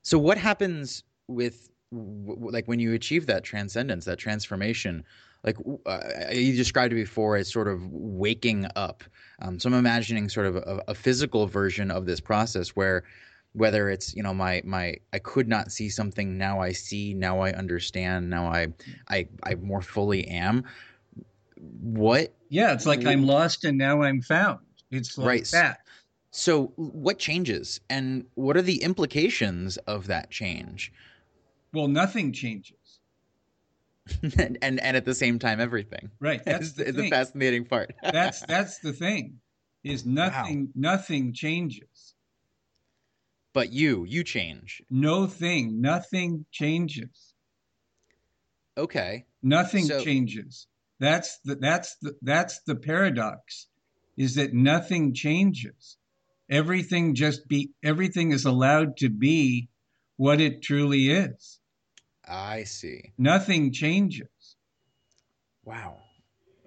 So 0.01 0.17
what 0.17 0.37
happens 0.37 1.03
with 1.27 1.69
like 1.91 2.67
when 2.67 2.79
you 2.79 2.93
achieve 2.93 3.27
that 3.27 3.43
transcendence 3.43 4.05
that 4.05 4.17
transformation 4.17 5.05
like 5.43 5.57
uh, 5.85 5.99
you 6.31 6.55
described 6.55 6.93
it 6.93 6.95
before 6.95 7.37
as 7.37 7.51
sort 7.51 7.67
of 7.67 7.81
waking 7.91 8.67
up. 8.75 9.03
Um, 9.41 9.59
so 9.59 9.69
i'm 9.69 9.75
imagining 9.75 10.29
sort 10.29 10.47
of 10.47 10.55
a, 10.55 10.81
a 10.87 10.95
physical 10.95 11.47
version 11.47 11.91
of 11.91 12.05
this 12.05 12.19
process 12.19 12.69
where 12.69 13.03
whether 13.57 13.89
it's 13.89 14.15
you 14.15 14.23
know 14.23 14.33
my 14.33 14.61
my 14.63 14.95
I 15.13 15.19
could 15.19 15.47
not 15.47 15.71
see 15.71 15.89
something 15.89 16.37
now 16.37 16.59
I 16.59 16.71
see 16.71 17.13
now 17.13 17.39
I 17.39 17.51
understand 17.53 18.29
now 18.29 18.45
I 18.45 18.67
I 19.09 19.27
I 19.43 19.55
more 19.55 19.81
fully 19.81 20.27
am. 20.27 20.63
What 21.57 22.33
yeah 22.49 22.73
it's 22.73 22.85
like 22.85 23.05
I'm 23.05 23.25
lost 23.25 23.65
and 23.65 23.77
now 23.77 24.01
I'm 24.03 24.21
found. 24.21 24.59
It's 24.91 25.17
like 25.17 25.27
right. 25.27 25.47
that. 25.51 25.79
So 26.31 26.71
what 26.75 27.17
changes 27.17 27.79
and 27.89 28.25
what 28.35 28.55
are 28.57 28.61
the 28.61 28.83
implications 28.83 29.77
of 29.77 30.07
that 30.07 30.29
change? 30.29 30.93
Well 31.73 31.87
nothing 31.87 32.31
changes 32.31 32.76
and, 34.37 34.57
and, 34.61 34.79
and 34.79 34.97
at 34.97 35.05
the 35.05 35.15
same 35.15 35.39
time 35.39 35.59
everything 35.59 36.09
right 36.19 36.43
that's 36.45 36.73
the, 36.73 36.91
the, 36.91 37.09
fascinating 37.09 37.65
part 37.65 37.93
that's 38.03 38.41
that's 38.45 38.79
the 38.79 38.93
thing 38.93 39.39
is 39.83 40.05
nothing 40.05 40.65
wow. 40.75 40.91
nothing 40.91 41.33
changes 41.33 42.15
but 43.57 43.73
you, 43.73 44.05
you 44.07 44.23
change. 44.23 44.83
No 44.87 45.25
thing, 45.25 45.81
nothing 45.81 46.45
changes. 46.51 47.33
Okay. 48.77 49.25
Nothing 49.41 49.85
so, 49.85 50.03
changes. 50.03 50.67
That's 50.99 51.39
the 51.39 51.55
that's 51.55 51.95
the 51.99 52.15
that's 52.21 52.59
the 52.67 52.75
paradox 52.75 53.65
is 54.15 54.35
that 54.35 54.53
nothing 54.53 55.11
changes. 55.15 55.97
Everything 56.51 57.15
just 57.15 57.47
be 57.47 57.71
everything 57.83 58.31
is 58.31 58.45
allowed 58.45 58.95
to 58.97 59.09
be 59.09 59.69
what 60.17 60.39
it 60.39 60.61
truly 60.61 61.09
is. 61.09 61.59
I 62.27 62.63
see. 62.63 63.13
Nothing 63.17 63.71
changes. 63.71 64.27
Wow. 65.63 65.97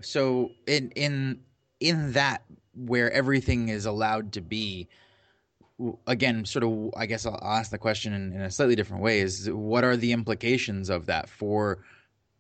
So 0.01 0.51
in 0.67 0.91
in 0.93 1.41
in 1.81 2.13
that 2.13 2.43
where 2.75 3.11
everything 3.13 3.69
is 3.69 3.87
allowed 3.87 4.33
to 4.33 4.41
be 4.41 4.89
again 6.07 6.45
sort 6.45 6.63
of 6.63 6.91
i 6.97 7.07
guess 7.07 7.25
i'll 7.25 7.41
ask 7.43 7.71
the 7.71 7.79
question 7.79 8.13
in, 8.13 8.33
in, 8.33 8.43
a 8.43 8.51
slightly 8.51 8.77
different 8.77 9.03
way 9.03 9.21
is 9.21 9.51
what 9.51 9.83
are 9.83 9.97
the 9.97 10.13
implications 10.13 10.91
of 10.91 11.07
that 11.07 11.29
for 11.29 11.79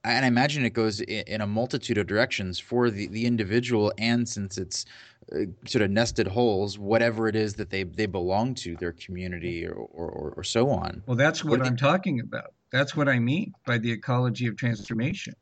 and 0.05 0.25
i 0.25 0.29
imagine 0.29 0.64
it 0.64 0.75
goes 0.75 1.01
in, 1.01 1.25
in 1.27 1.41
a 1.41 1.47
multitude 1.47 1.97
of 1.97 2.07
directions 2.07 2.59
for 2.59 2.91
the, 2.91 3.07
the 3.09 3.25
individual 3.25 3.93
and 3.99 4.29
since 4.29 4.59
it's 4.59 4.85
uh, 5.33 5.39
sort 5.66 5.83
of 5.83 5.91
nested 5.91 6.27
wholes 6.27 6.79
whatever 6.79 7.29
it 7.29 7.37
is 7.37 7.55
that 7.55 7.71
they, 7.71 7.83
they 7.83 8.07
belong 8.07 8.55
to 8.55 8.77
their 8.77 8.93
community 8.93 9.66
or, 9.66 9.73
or, 9.73 10.35
or 10.37 10.45
so 10.45 10.68
on 10.68 11.03
well 11.07 11.16
that's 11.16 11.43
what, 11.43 11.61
what 11.61 11.66
i'm 11.66 11.77
they... 11.77 11.81
talking 11.81 12.21
about 12.21 12.53
that's 12.73 12.97
what 12.97 13.09
i 13.09 13.18
mean 13.18 13.53
by 13.66 13.79
the 13.79 13.93
ecology 13.93 14.47
of 14.47 14.57
transformation. 14.57 15.35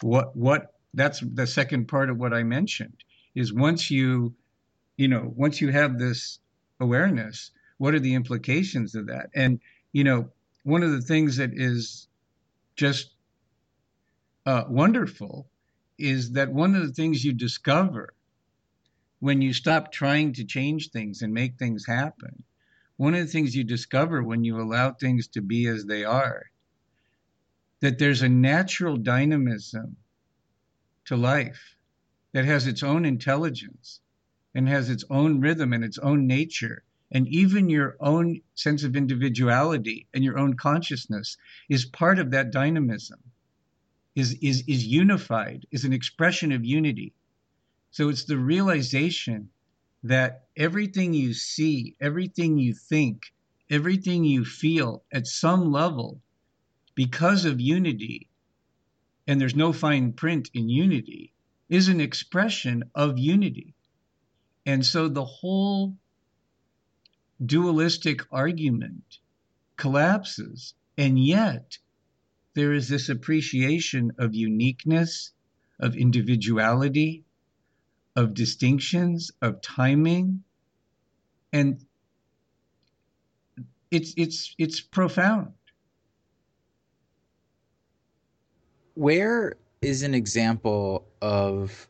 What 0.00 0.34
what 0.36 0.74
that's 0.94 1.20
the 1.20 1.46
second 1.46 1.88
part 1.88 2.10
of 2.10 2.18
what 2.18 2.34
i 2.34 2.42
mentioned 2.42 2.96
is 3.34 3.52
once 3.52 3.90
you 3.90 4.34
you 4.96 5.08
know 5.08 5.32
once 5.36 5.60
you 5.60 5.70
have 5.70 5.98
this 5.98 6.38
awareness 6.80 7.50
what 7.82 7.94
are 7.94 8.00
the 8.00 8.14
implications 8.14 8.94
of 8.94 9.08
that? 9.08 9.28
And 9.34 9.58
you 9.92 10.04
know 10.04 10.30
one 10.62 10.84
of 10.84 10.92
the 10.92 11.00
things 11.00 11.36
that 11.38 11.50
is 11.52 12.06
just 12.76 13.10
uh, 14.46 14.64
wonderful 14.68 15.50
is 15.98 16.32
that 16.32 16.52
one 16.52 16.76
of 16.76 16.86
the 16.86 16.92
things 16.92 17.24
you 17.24 17.32
discover 17.32 18.14
when 19.18 19.42
you 19.42 19.52
stop 19.52 19.90
trying 19.90 20.32
to 20.34 20.44
change 20.44 20.90
things 20.90 21.22
and 21.22 21.34
make 21.34 21.56
things 21.58 21.86
happen 21.86 22.44
one 22.96 23.14
of 23.14 23.20
the 23.20 23.32
things 23.32 23.56
you 23.56 23.64
discover 23.64 24.22
when 24.22 24.44
you 24.44 24.60
allow 24.60 24.92
things 24.92 25.26
to 25.26 25.40
be 25.40 25.66
as 25.66 25.84
they 25.84 26.04
are 26.04 26.51
that 27.82 27.98
there's 27.98 28.22
a 28.22 28.28
natural 28.28 28.96
dynamism 28.96 29.96
to 31.04 31.16
life 31.16 31.74
that 32.32 32.44
has 32.44 32.68
its 32.68 32.84
own 32.84 33.04
intelligence 33.04 33.98
and 34.54 34.68
has 34.68 34.88
its 34.88 35.04
own 35.10 35.40
rhythm 35.40 35.72
and 35.72 35.82
its 35.82 35.98
own 35.98 36.28
nature. 36.28 36.84
And 37.10 37.26
even 37.26 37.68
your 37.68 37.96
own 37.98 38.40
sense 38.54 38.84
of 38.84 38.94
individuality 38.94 40.06
and 40.14 40.22
your 40.22 40.38
own 40.38 40.54
consciousness 40.54 41.36
is 41.68 41.84
part 41.84 42.20
of 42.20 42.30
that 42.30 42.52
dynamism, 42.52 43.18
is, 44.14 44.34
is, 44.34 44.62
is 44.68 44.86
unified, 44.86 45.66
is 45.72 45.84
an 45.84 45.92
expression 45.92 46.52
of 46.52 46.64
unity. 46.64 47.12
So 47.90 48.08
it's 48.08 48.24
the 48.24 48.38
realization 48.38 49.50
that 50.04 50.44
everything 50.56 51.14
you 51.14 51.34
see, 51.34 51.96
everything 52.00 52.58
you 52.58 52.74
think, 52.74 53.24
everything 53.68 54.24
you 54.24 54.44
feel 54.44 55.02
at 55.12 55.26
some 55.26 55.72
level, 55.72 56.20
because 56.94 57.44
of 57.44 57.60
unity, 57.60 58.28
and 59.26 59.40
there's 59.40 59.56
no 59.56 59.72
fine 59.72 60.12
print 60.12 60.50
in 60.54 60.68
unity, 60.68 61.32
is 61.68 61.88
an 61.88 62.00
expression 62.00 62.84
of 62.94 63.18
unity. 63.18 63.74
And 64.66 64.84
so 64.84 65.08
the 65.08 65.24
whole 65.24 65.96
dualistic 67.44 68.22
argument 68.30 69.18
collapses. 69.76 70.74
And 70.98 71.18
yet, 71.18 71.78
there 72.54 72.72
is 72.72 72.88
this 72.88 73.08
appreciation 73.08 74.12
of 74.18 74.34
uniqueness, 74.34 75.32
of 75.80 75.96
individuality, 75.96 77.24
of 78.14 78.34
distinctions, 78.34 79.30
of 79.40 79.62
timing. 79.62 80.44
And 81.52 81.84
it's, 83.90 84.14
it's, 84.16 84.54
it's 84.58 84.80
profound. 84.80 85.52
Where 88.94 89.56
is 89.80 90.02
an 90.02 90.14
example 90.14 91.06
of 91.20 91.88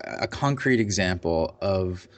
a 0.00 0.26
concrete 0.26 0.80
example 0.80 1.56
of 1.60 2.08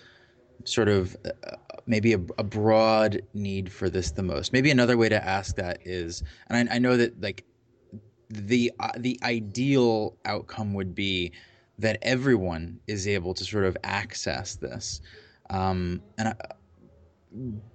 sort 0.64 0.88
of 0.88 1.16
uh, 1.24 1.56
maybe 1.86 2.12
a, 2.12 2.20
a, 2.38 2.44
broad 2.44 3.20
need 3.34 3.70
for 3.70 3.90
this 3.90 4.10
the 4.12 4.22
most. 4.22 4.52
Maybe 4.52 4.70
another 4.70 4.96
way 4.96 5.08
to 5.08 5.22
ask 5.22 5.56
that 5.56 5.78
is, 5.84 6.22
and 6.48 6.70
I, 6.70 6.76
I 6.76 6.78
know 6.78 6.96
that 6.96 7.20
like 7.20 7.44
the 8.30 8.72
uh, 8.80 8.90
the 8.96 9.18
ideal 9.22 10.16
outcome 10.24 10.72
would 10.74 10.94
be 10.94 11.32
that 11.78 11.98
everyone 12.02 12.78
is 12.86 13.08
able 13.08 13.34
to 13.34 13.44
sort 13.44 13.64
of 13.64 13.76
access 13.82 14.54
this, 14.54 15.00
um, 15.50 16.00
and 16.18 16.28
I, 16.28 16.34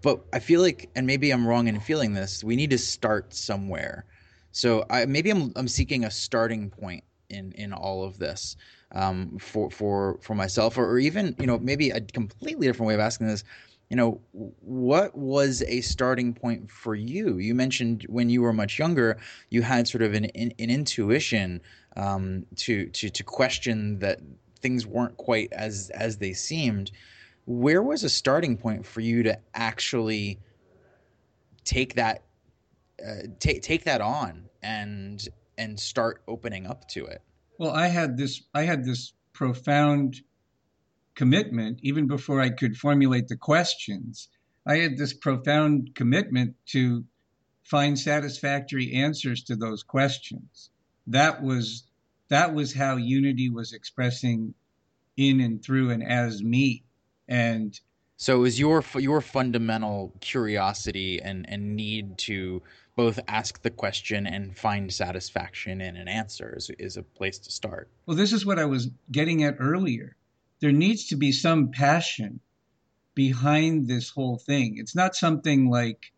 but 0.01 0.23
I 0.33 0.39
feel 0.39 0.61
like, 0.61 0.89
and 0.95 1.05
maybe 1.05 1.31
I'm 1.31 1.47
wrong 1.47 1.67
in 1.67 1.79
feeling 1.79 2.13
this. 2.13 2.43
We 2.43 2.55
need 2.55 2.69
to 2.69 2.77
start 2.77 3.33
somewhere. 3.33 4.05
So 4.57 4.83
I, 4.89 5.05
maybe 5.05 5.29
I'm 5.29 5.53
I'm 5.55 5.67
seeking 5.67 6.03
a 6.03 6.09
starting 6.09 6.71
point 6.71 7.03
in 7.29 7.51
in 7.51 7.73
all 7.73 8.03
of 8.03 8.17
this 8.17 8.55
um, 8.91 9.37
for 9.37 9.69
for 9.69 10.17
for 10.23 10.33
myself, 10.33 10.79
or, 10.79 10.89
or 10.89 10.97
even 10.97 11.35
you 11.37 11.45
know 11.45 11.59
maybe 11.59 11.91
a 11.91 12.01
completely 12.01 12.65
different 12.65 12.87
way 12.87 12.95
of 12.95 12.99
asking 12.99 13.27
this. 13.27 13.43
You 13.89 13.97
know, 13.97 14.19
what 14.33 15.15
was 15.15 15.61
a 15.61 15.81
starting 15.81 16.33
point 16.33 16.71
for 16.71 16.95
you? 16.95 17.37
You 17.37 17.53
mentioned 17.53 18.07
when 18.09 18.31
you 18.31 18.41
were 18.41 18.51
much 18.51 18.79
younger, 18.79 19.19
you 19.51 19.61
had 19.61 19.87
sort 19.87 20.01
of 20.01 20.15
an 20.15 20.25
an, 20.25 20.51
an 20.57 20.71
intuition 20.71 21.61
um, 21.95 22.47
to 22.55 22.87
to 22.87 23.11
to 23.11 23.23
question 23.23 23.99
that 23.99 24.21
things 24.59 24.87
weren't 24.87 25.17
quite 25.17 25.53
as 25.53 25.91
as 25.93 26.17
they 26.17 26.33
seemed. 26.33 26.89
Where 27.45 27.83
was 27.83 28.03
a 28.03 28.09
starting 28.09 28.57
point 28.57 28.87
for 28.87 29.01
you 29.01 29.21
to 29.21 29.37
actually 29.53 30.39
take 31.63 31.93
that 31.93 32.23
uh, 33.07 33.27
take 33.39 33.61
take 33.61 33.83
that 33.83 34.01
on 34.01 34.46
and 34.61 35.27
and 35.57 35.79
start 35.79 36.21
opening 36.27 36.67
up 36.67 36.87
to 36.89 37.05
it? 37.05 37.21
Well, 37.57 37.71
I 37.71 37.87
had 37.87 38.17
this 38.17 38.43
I 38.53 38.63
had 38.63 38.85
this 38.85 39.13
profound 39.33 40.21
commitment 41.15 41.79
even 41.81 42.07
before 42.07 42.39
I 42.41 42.49
could 42.49 42.77
formulate 42.77 43.27
the 43.27 43.37
questions. 43.37 44.29
I 44.65 44.77
had 44.77 44.97
this 44.97 45.13
profound 45.13 45.95
commitment 45.95 46.55
to 46.67 47.05
find 47.63 47.97
satisfactory 47.97 48.93
answers 48.93 49.43
to 49.43 49.55
those 49.55 49.83
questions. 49.83 50.69
That 51.07 51.41
was 51.41 51.87
that 52.29 52.53
was 52.53 52.73
how 52.73 52.97
unity 52.97 53.49
was 53.49 53.73
expressing 53.73 54.53
in 55.15 55.39
and 55.41 55.63
through 55.63 55.89
and 55.89 56.03
as 56.03 56.43
me. 56.43 56.83
And 57.27 57.79
so 58.17 58.35
it 58.35 58.39
was 58.39 58.59
your 58.59 58.83
your 58.95 59.21
fundamental 59.21 60.13
curiosity 60.19 61.21
and 61.21 61.47
and 61.49 61.75
need 61.75 62.17
to 62.17 62.61
both 62.95 63.19
ask 63.27 63.61
the 63.61 63.69
question 63.69 64.25
and 64.25 64.57
find 64.57 64.91
satisfaction 64.91 65.81
in 65.81 65.95
an 65.95 66.07
answer 66.07 66.55
is, 66.57 66.71
is 66.79 66.97
a 66.97 67.03
place 67.03 67.37
to 67.37 67.51
start. 67.51 67.87
Well, 68.07 68.17
this 68.17 68.33
is 68.33 68.43
what 68.43 68.57
I 68.57 68.65
was 68.65 68.89
getting 69.11 69.43
at 69.43 69.57
earlier. 69.59 70.15
There 70.61 70.71
needs 70.71 71.07
to 71.09 71.15
be 71.15 71.31
some 71.31 71.69
passion 71.69 72.39
behind 73.13 73.87
this 73.87 74.09
whole 74.09 74.37
thing. 74.37 74.77
It's 74.79 74.95
not 74.95 75.15
something 75.15 75.69
like 75.69 76.11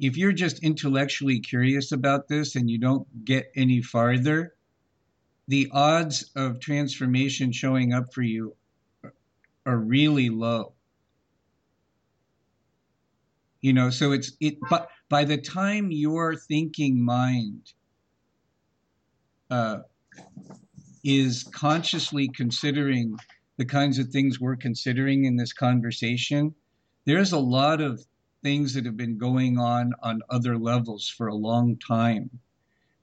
if 0.00 0.16
you're 0.16 0.32
just 0.32 0.62
intellectually 0.62 1.40
curious 1.40 1.92
about 1.92 2.28
this 2.28 2.56
and 2.56 2.70
you 2.70 2.78
don't 2.78 3.24
get 3.26 3.52
any 3.54 3.82
farther, 3.82 4.54
the 5.48 5.68
odds 5.72 6.30
of 6.34 6.60
transformation 6.60 7.52
showing 7.52 7.92
up 7.92 8.12
for 8.14 8.22
you 8.22 8.56
are 9.66 9.78
really 9.78 10.30
low. 10.30 10.75
You 13.66 13.72
know, 13.72 13.90
so 13.90 14.12
it's 14.12 14.30
it 14.38 14.58
but 14.70 14.88
by 15.08 15.24
the 15.24 15.38
time 15.38 15.90
your 15.90 16.36
thinking 16.36 17.04
mind 17.04 17.72
uh, 19.50 19.78
is 21.02 21.42
consciously 21.52 22.28
considering 22.28 23.16
the 23.56 23.64
kinds 23.64 23.98
of 23.98 24.10
things 24.10 24.38
we're 24.38 24.54
considering 24.54 25.24
in 25.24 25.34
this 25.34 25.52
conversation, 25.52 26.54
there's 27.06 27.32
a 27.32 27.40
lot 27.40 27.80
of 27.80 28.06
things 28.44 28.72
that 28.74 28.86
have 28.86 28.96
been 28.96 29.18
going 29.18 29.58
on 29.58 29.94
on 30.00 30.22
other 30.30 30.56
levels 30.56 31.08
for 31.08 31.26
a 31.26 31.34
long 31.34 31.76
time 31.76 32.30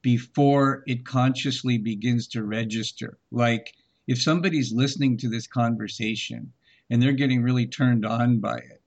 before 0.01 0.83
it 0.87 1.05
consciously 1.05 1.77
begins 1.77 2.25
to 2.29 2.41
register. 2.41 3.17
Like 3.31 3.73
if 4.07 4.21
somebody's 4.21 4.71
listening 4.71 5.17
to 5.17 5.29
this 5.29 5.45
conversation 5.45 6.53
and 6.89 7.03
they're 7.03 7.11
getting 7.11 7.43
really 7.43 7.67
turned 7.67 8.05
on 8.05 8.39
by 8.39 8.59
it, 8.59 8.82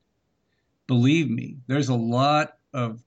believe 0.86 1.30
me, 1.30 1.58
there's 1.66 1.88
a 1.88 1.94
lot 1.94 2.58
of 2.72 3.02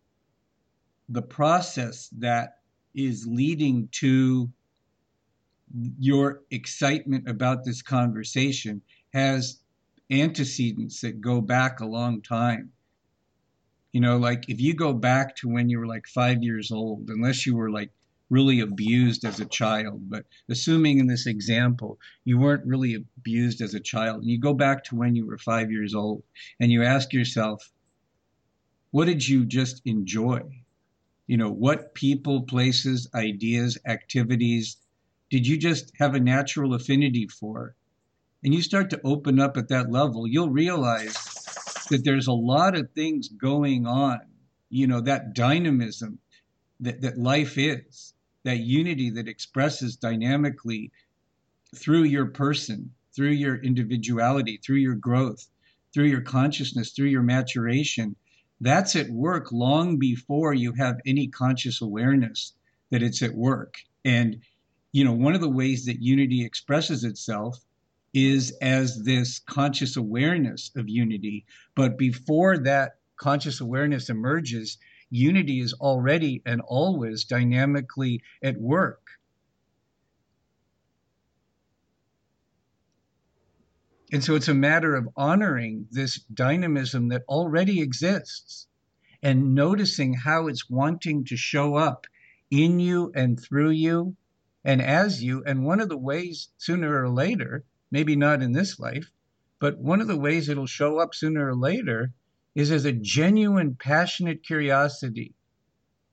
the 1.10 1.22
process 1.22 2.10
that 2.18 2.60
is 2.94 3.26
leading 3.28 3.88
to 3.92 4.50
your 6.00 6.42
excitement 6.52 7.28
about 7.28 7.64
this 7.64 7.82
conversation 7.82 8.82
has 9.14 9.60
antecedents 10.12 11.02
that 11.02 11.22
go 11.22 11.42
back 11.42 11.80
a 11.80 11.86
long 11.86 12.22
time. 12.22 12.72
You 13.92 14.02
know, 14.02 14.18
like 14.18 14.50
if 14.50 14.60
you 14.60 14.74
go 14.74 14.94
back 14.94 15.36
to 15.38 15.50
when 15.50 15.70
you 15.70 15.80
were 15.80 15.88
like 15.88 16.06
five 16.08 16.44
years 16.44 16.72
old, 16.72 17.10
unless 17.10 17.46
you 17.46 17.56
were 17.56 17.72
like 17.72 17.92
really 18.30 18.60
abused 18.60 19.26
as 19.26 19.40
a 19.40 19.46
child, 19.46 20.10
but 20.10 20.26
assuming 20.50 21.00
in 21.00 21.08
this 21.08 21.26
example 21.26 21.98
you 22.24 22.38
weren't 22.38 22.66
really 22.66 22.96
abused 23.18 23.62
as 23.62 23.74
a 23.74 23.80
child, 23.80 24.22
and 24.22 24.30
you 24.30 24.40
go 24.40 24.54
back 24.54 24.84
to 24.84 24.96
when 24.96 25.16
you 25.16 25.26
were 25.26 25.38
five 25.38 25.72
years 25.72 25.96
old 25.96 26.24
and 26.60 26.72
you 26.72 26.84
ask 26.84 27.14
yourself, 27.14 27.72
what 28.92 29.06
did 29.06 29.28
you 29.28 29.46
just 29.46 29.82
enjoy? 29.86 30.42
You 31.28 31.38
know, 31.38 31.52
what 31.52 31.94
people, 31.94 32.42
places, 32.44 33.08
ideas, 33.14 33.78
activities 33.86 34.78
did 35.30 35.46
you 35.46 35.58
just 35.58 35.92
have 36.00 36.16
a 36.16 36.20
natural 36.20 36.74
affinity 36.74 37.28
for? 37.28 37.76
And 38.44 38.54
you 38.54 38.62
start 38.62 38.90
to 38.92 39.02
open 39.04 39.40
up 39.40 39.58
at 39.58 39.68
that 39.68 39.92
level, 39.92 40.28
you'll 40.28 40.50
realize 40.50 41.14
that 41.90 42.04
there's 42.04 42.28
a 42.28 42.34
lot 42.34 42.76
of 42.76 42.90
things 42.92 43.28
going 43.28 43.86
on. 43.86 44.22
You 44.70 44.88
know, 44.88 45.02
that 45.02 45.34
dynamism 45.34 46.20
that, 46.80 47.02
that 47.02 47.18
life 47.18 47.58
is, 47.58 48.14
that 48.44 48.60
unity 48.60 49.10
that 49.12 49.28
expresses 49.28 49.96
dynamically 49.96 50.92
through 51.76 52.04
your 52.04 52.28
person, 52.28 52.92
through 53.16 53.30
your 53.30 53.58
individuality, 53.58 54.60
through 54.64 54.78
your 54.78 54.96
growth, 54.96 55.48
through 55.94 56.06
your 56.06 56.22
consciousness, 56.22 56.92
through 56.92 57.08
your 57.08 57.24
maturation. 57.24 58.16
That's 58.62 58.96
at 58.96 59.10
work 59.10 59.52
long 59.52 59.98
before 59.98 60.54
you 60.54 60.74
have 60.74 61.00
any 61.06 61.28
conscious 61.28 61.82
awareness 61.82 62.54
that 62.92 63.04
it's 63.04 63.22
at 63.22 63.34
work. 63.34 63.76
And, 64.06 64.42
you 64.92 65.04
know, 65.04 65.14
one 65.14 65.36
of 65.36 65.42
the 65.42 65.50
ways 65.50 65.86
that 65.86 66.02
unity 66.02 66.44
expresses 66.44 67.04
itself 67.04 67.64
is 68.14 68.52
as 68.62 69.04
this 69.04 69.40
conscious 69.40 69.96
awareness 69.98 70.72
of 70.76 70.90
unity. 70.90 71.46
But 71.76 71.98
before 71.98 72.58
that 72.60 72.96
conscious 73.18 73.62
awareness 73.62 74.10
emerges, 74.10 74.78
unity 75.10 75.60
is 75.60 75.74
already 75.74 76.42
and 76.46 76.62
always 76.62 77.24
dynamically 77.24 78.22
at 78.44 78.58
work. 78.58 79.10
And 84.12 84.24
so 84.24 84.36
it's 84.36 84.48
a 84.48 84.56
matter 84.56 84.96
of 84.96 85.10
honoring 85.16 85.88
this 85.92 86.20
dynamism 86.20 87.10
that 87.10 87.24
already 87.28 87.80
exists 87.80 88.68
and 89.22 89.54
noticing 89.54 90.14
how 90.14 90.48
it's 90.48 90.70
wanting 90.70 91.26
to 91.26 91.38
show 91.38 91.76
up 91.76 92.08
in 92.50 92.80
you 92.80 93.12
and 93.14 93.40
through 93.40 93.70
you 93.70 94.16
and 94.64 94.82
as 94.82 95.22
you. 95.22 95.44
And 95.44 95.64
one 95.64 95.80
of 95.80 95.90
the 95.90 95.98
ways, 95.98 96.50
sooner 96.58 97.04
or 97.04 97.10
later, 97.10 97.66
maybe 97.92 98.16
not 98.16 98.42
in 98.42 98.52
this 98.52 98.80
life, 98.80 99.12
but 99.60 99.78
one 99.78 100.02
of 100.02 100.08
the 100.08 100.18
ways 100.18 100.50
it'll 100.50 100.66
show 100.66 100.98
up 100.98 101.14
sooner 101.14 101.48
or 101.48 101.56
later 101.56 102.12
is 102.56 102.72
as 102.72 102.86
a 102.86 102.92
genuine, 102.92 103.76
passionate 103.76 104.44
curiosity 104.44 105.34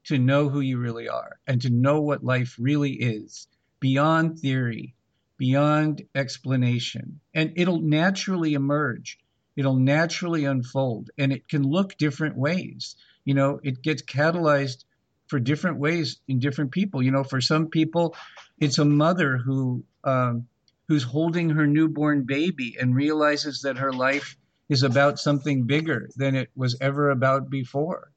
to 0.05 0.19
know 0.19 0.49
who 0.49 0.61
you 0.61 0.79
really 0.79 1.09
are 1.09 1.39
and 1.47 1.61
to 1.63 1.71
know 1.71 2.01
what 2.01 2.25
life 2.25 2.57
really 2.59 2.93
is 2.93 3.49
beyond 3.81 4.39
theory, 4.39 4.95
beyond 5.37 6.03
explanation. 6.15 7.21
And 7.35 7.53
it'll 7.57 7.81
naturally 7.81 8.55
emerge, 8.55 9.19
it'll 9.57 9.77
naturally 9.77 10.45
unfold, 10.45 11.11
and 11.19 11.33
it 11.33 11.49
can 11.49 11.63
look 11.63 11.97
different 11.97 12.37
ways. 12.37 12.97
You 13.25 13.35
know, 13.35 13.61
it 13.63 13.83
gets 13.83 14.03
catalyzed 14.03 14.85
for 15.27 15.41
different 15.41 15.79
ways 15.79 16.21
in 16.29 16.39
different 16.39 16.71
people. 16.71 17.03
You 17.03 17.11
know, 17.11 17.25
for 17.25 17.41
some 17.41 17.67
people, 17.67 18.15
it's 18.61 18.79
a 18.79 18.85
mother 18.85 19.37
who 19.39 19.85
um, 20.05 20.47
who's 20.89 21.03
holding 21.03 21.51
her 21.51 21.67
newborn 21.67 22.23
baby 22.23 22.77
and 22.81 22.95
realizes 22.95 23.63
that 23.63 23.79
her 23.79 23.93
life 23.93 24.37
is 24.69 24.83
about 24.83 25.19
something 25.19 25.67
bigger 25.67 26.09
than 26.17 26.35
it 26.37 26.51
was 26.57 26.77
ever 26.81 27.11
about 27.11 27.51
before. 27.51 28.13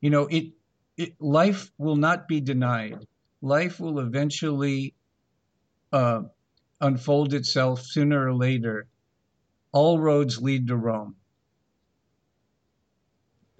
You 0.00 0.10
know, 0.10 0.26
it, 0.28 0.52
it 0.96 1.20
life 1.20 1.72
will 1.78 1.96
not 1.96 2.28
be 2.28 2.40
denied. 2.40 3.06
Life 3.42 3.80
will 3.80 3.98
eventually 4.00 4.94
uh, 5.92 6.22
unfold 6.80 7.34
itself 7.34 7.82
sooner 7.82 8.28
or 8.28 8.34
later. 8.34 8.88
All 9.72 10.00
roads 10.00 10.40
lead 10.42 10.68
to 10.68 10.76
Rome. 10.76 11.16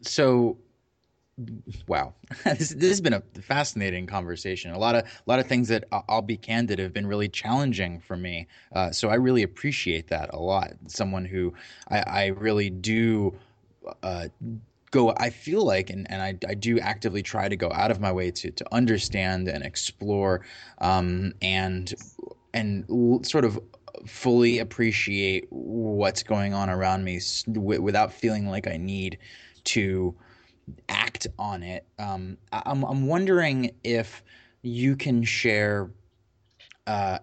So 0.03 0.59
wow, 1.87 2.15
this, 2.45 2.71
this, 2.71 2.91
has 2.91 3.01
been 3.01 3.15
a 3.15 3.23
fascinating 3.43 4.07
conversation. 4.07 4.73
A 4.73 4.79
lot 4.79 4.95
of 4.95 5.05
a 5.05 5.09
lot 5.27 5.39
of 5.39 5.47
things 5.47 5.69
that 5.69 5.85
I'll 6.09 6.23
be 6.23 6.37
candid 6.37 6.79
have 6.79 6.93
been 6.93 7.07
really 7.07 7.29
challenging 7.29 8.01
for 8.01 8.17
me. 8.17 8.47
Uh, 8.75 8.91
so 8.91 9.09
I 9.09 9.15
really 9.15 9.43
appreciate 9.43 10.09
that 10.09 10.33
a 10.33 10.39
lot. 10.39 10.73
Someone 10.87 11.25
who 11.25 11.55
I, 11.89 12.01
I 12.01 12.27
really 12.27 12.71
do. 12.71 13.35
Uh, 14.03 14.29
go 14.91 15.15
i 15.19 15.31
feel 15.31 15.65
like 15.65 15.89
and, 15.89 16.11
and 16.11 16.21
I, 16.21 16.37
I 16.49 16.55
do 16.55 16.79
actively 16.81 17.23
try 17.23 17.49
to 17.49 17.57
go 17.57 17.71
out 17.73 17.93
of 17.93 18.01
my 18.01 18.11
way 18.11 18.31
to, 18.33 18.51
to 18.51 18.75
understand 18.75 19.49
and 19.49 19.65
explore 19.65 20.45
um, 20.79 21.33
and 21.41 21.95
and 22.53 22.85
l- 22.91 23.23
sort 23.23 23.45
of 23.45 23.59
fully 24.05 24.59
appreciate 24.59 25.47
what's 25.51 26.23
going 26.23 26.55
on 26.55 26.69
around 26.69 27.05
me 27.05 27.21
without 27.47 28.13
feeling 28.13 28.49
like 28.49 28.67
i 28.67 28.77
need 28.77 29.19
to 29.65 30.15
act 30.89 31.27
on 31.39 31.63
it. 31.63 31.87
Um, 31.99 32.37
I'm, 32.53 32.85
I'm 32.85 33.07
wondering 33.07 33.73
if 33.85 34.23
you 34.63 34.97
can 34.97 35.25
share 35.25 35.91
uh, 36.87 37.19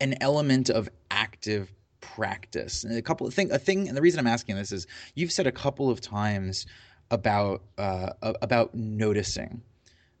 an 0.00 0.14
element 0.20 0.70
of 0.70 0.88
active 1.10 1.72
practice. 2.00 2.84
And 2.84 2.96
a 2.96 3.02
couple 3.02 3.26
of 3.26 3.34
thing, 3.34 3.50
a 3.52 3.58
thing, 3.58 3.88
and 3.88 3.96
the 3.96 4.02
reason 4.02 4.20
I'm 4.20 4.26
asking 4.26 4.56
this 4.56 4.72
is 4.72 4.86
you've 5.14 5.32
said 5.32 5.46
a 5.46 5.52
couple 5.52 5.90
of 5.90 6.00
times 6.00 6.66
about 7.10 7.62
uh, 7.78 8.10
about 8.22 8.74
noticing. 8.74 9.62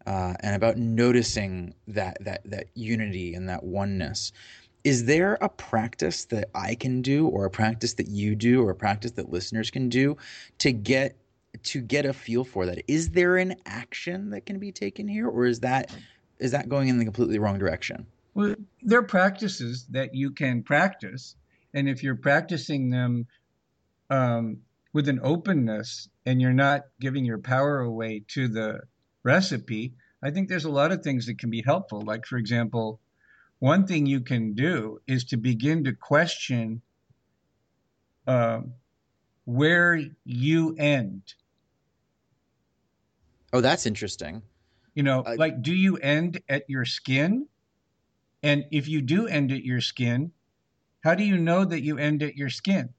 Uh, 0.06 0.34
and 0.40 0.54
about 0.54 0.76
noticing 0.76 1.72
that 1.88 2.18
that 2.20 2.42
that 2.44 2.66
unity 2.74 3.32
and 3.34 3.48
that 3.48 3.64
oneness. 3.64 4.32
Is 4.84 5.06
there 5.06 5.38
a 5.40 5.48
practice 5.48 6.26
that 6.26 6.50
I 6.54 6.74
can 6.74 7.00
do, 7.00 7.26
or 7.28 7.46
a 7.46 7.50
practice 7.50 7.94
that 7.94 8.08
you 8.08 8.34
do, 8.34 8.62
or 8.62 8.72
a 8.72 8.74
practice 8.74 9.12
that 9.12 9.30
listeners 9.30 9.70
can 9.70 9.88
do 9.88 10.18
to 10.58 10.72
get 10.72 11.16
to 11.62 11.80
get 11.80 12.04
a 12.04 12.12
feel 12.12 12.44
for 12.44 12.66
that. 12.66 12.82
Is 12.88 13.10
there 13.10 13.36
an 13.36 13.56
action 13.66 14.30
that 14.30 14.46
can 14.46 14.58
be 14.58 14.72
taken 14.72 15.08
here, 15.08 15.28
or 15.28 15.46
is 15.46 15.60
that 15.60 15.90
is 16.38 16.50
that 16.50 16.68
going 16.68 16.88
in 16.88 16.98
the 16.98 17.04
completely 17.04 17.38
wrong 17.38 17.58
direction? 17.58 18.06
Well, 18.34 18.56
there 18.82 18.98
are 18.98 19.04
practices 19.04 19.86
that 19.90 20.14
you 20.14 20.32
can 20.32 20.62
practice, 20.62 21.36
and 21.72 21.88
if 21.88 22.02
you're 22.02 22.16
practicing 22.16 22.90
them 22.90 23.26
um, 24.10 24.58
with 24.92 25.08
an 25.08 25.20
openness 25.22 26.08
and 26.26 26.40
you're 26.40 26.52
not 26.52 26.82
giving 27.00 27.24
your 27.24 27.38
power 27.38 27.80
away 27.80 28.24
to 28.28 28.48
the 28.48 28.80
recipe, 29.22 29.94
I 30.22 30.30
think 30.30 30.48
there's 30.48 30.64
a 30.64 30.70
lot 30.70 30.90
of 30.90 31.02
things 31.02 31.26
that 31.26 31.38
can 31.38 31.50
be 31.50 31.62
helpful. 31.62 32.00
Like, 32.00 32.26
for 32.26 32.36
example, 32.36 33.00
one 33.58 33.86
thing 33.86 34.06
you 34.06 34.20
can 34.20 34.54
do 34.54 35.00
is 35.06 35.24
to 35.26 35.36
begin 35.36 35.84
to 35.84 35.92
question 35.92 36.82
uh, 38.26 38.60
where 39.44 40.00
you 40.24 40.74
end 40.76 41.34
Oh, 43.54 43.60
that's 43.60 43.86
interesting. 43.86 44.42
You 44.96 45.04
know, 45.04 45.20
uh, 45.20 45.36
like, 45.38 45.62
do 45.62 45.72
you 45.72 45.96
end 45.96 46.42
at 46.48 46.68
your 46.68 46.84
skin? 46.84 47.46
And 48.42 48.64
if 48.72 48.88
you 48.88 49.00
do 49.00 49.28
end 49.28 49.52
at 49.52 49.64
your 49.64 49.80
skin, 49.80 50.32
how 51.04 51.14
do 51.14 51.22
you 51.22 51.38
know 51.38 51.64
that 51.64 51.82
you 51.82 51.96
end 51.96 52.24
at 52.24 52.36
your 52.36 52.50
skin? 52.50 52.92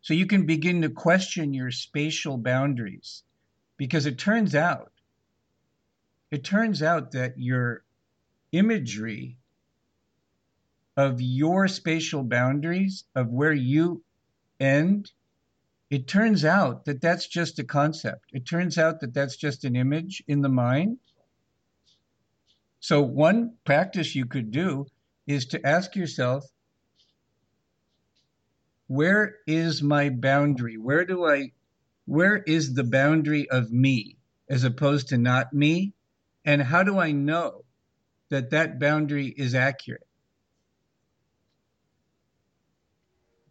So 0.00 0.14
you 0.14 0.26
can 0.26 0.46
begin 0.46 0.82
to 0.82 0.90
question 0.90 1.54
your 1.54 1.70
spatial 1.70 2.36
boundaries 2.36 3.22
because 3.76 4.04
it 4.04 4.18
turns 4.18 4.56
out, 4.56 4.90
it 6.32 6.42
turns 6.42 6.82
out 6.82 7.12
that 7.12 7.34
your 7.38 7.84
imagery 8.50 9.36
of 10.96 11.20
your 11.20 11.68
spatial 11.68 12.24
boundaries, 12.24 13.04
of 13.14 13.28
where 13.28 13.52
you 13.52 14.02
end 14.58 15.12
it 15.92 16.08
turns 16.08 16.42
out 16.42 16.86
that 16.86 17.02
that's 17.02 17.26
just 17.26 17.58
a 17.58 17.64
concept. 17.64 18.30
It 18.32 18.46
turns 18.46 18.78
out 18.78 19.00
that 19.00 19.12
that's 19.12 19.36
just 19.36 19.62
an 19.64 19.76
image 19.76 20.22
in 20.26 20.40
the 20.40 20.48
mind. 20.48 20.96
So, 22.80 23.02
one 23.02 23.56
practice 23.66 24.14
you 24.14 24.24
could 24.24 24.50
do 24.50 24.86
is 25.26 25.44
to 25.48 25.66
ask 25.66 25.94
yourself, 25.94 26.46
where 28.86 29.34
is 29.46 29.82
my 29.82 30.08
boundary? 30.08 30.78
Where 30.78 31.04
do 31.04 31.26
I, 31.26 31.52
where 32.06 32.38
is 32.38 32.72
the 32.72 32.84
boundary 32.84 33.50
of 33.50 33.70
me 33.70 34.16
as 34.48 34.64
opposed 34.64 35.08
to 35.08 35.18
not 35.18 35.52
me? 35.52 35.92
And 36.46 36.62
how 36.62 36.84
do 36.84 36.98
I 36.98 37.12
know 37.12 37.66
that 38.30 38.48
that 38.48 38.80
boundary 38.80 39.26
is 39.26 39.54
accurate? 39.54 40.06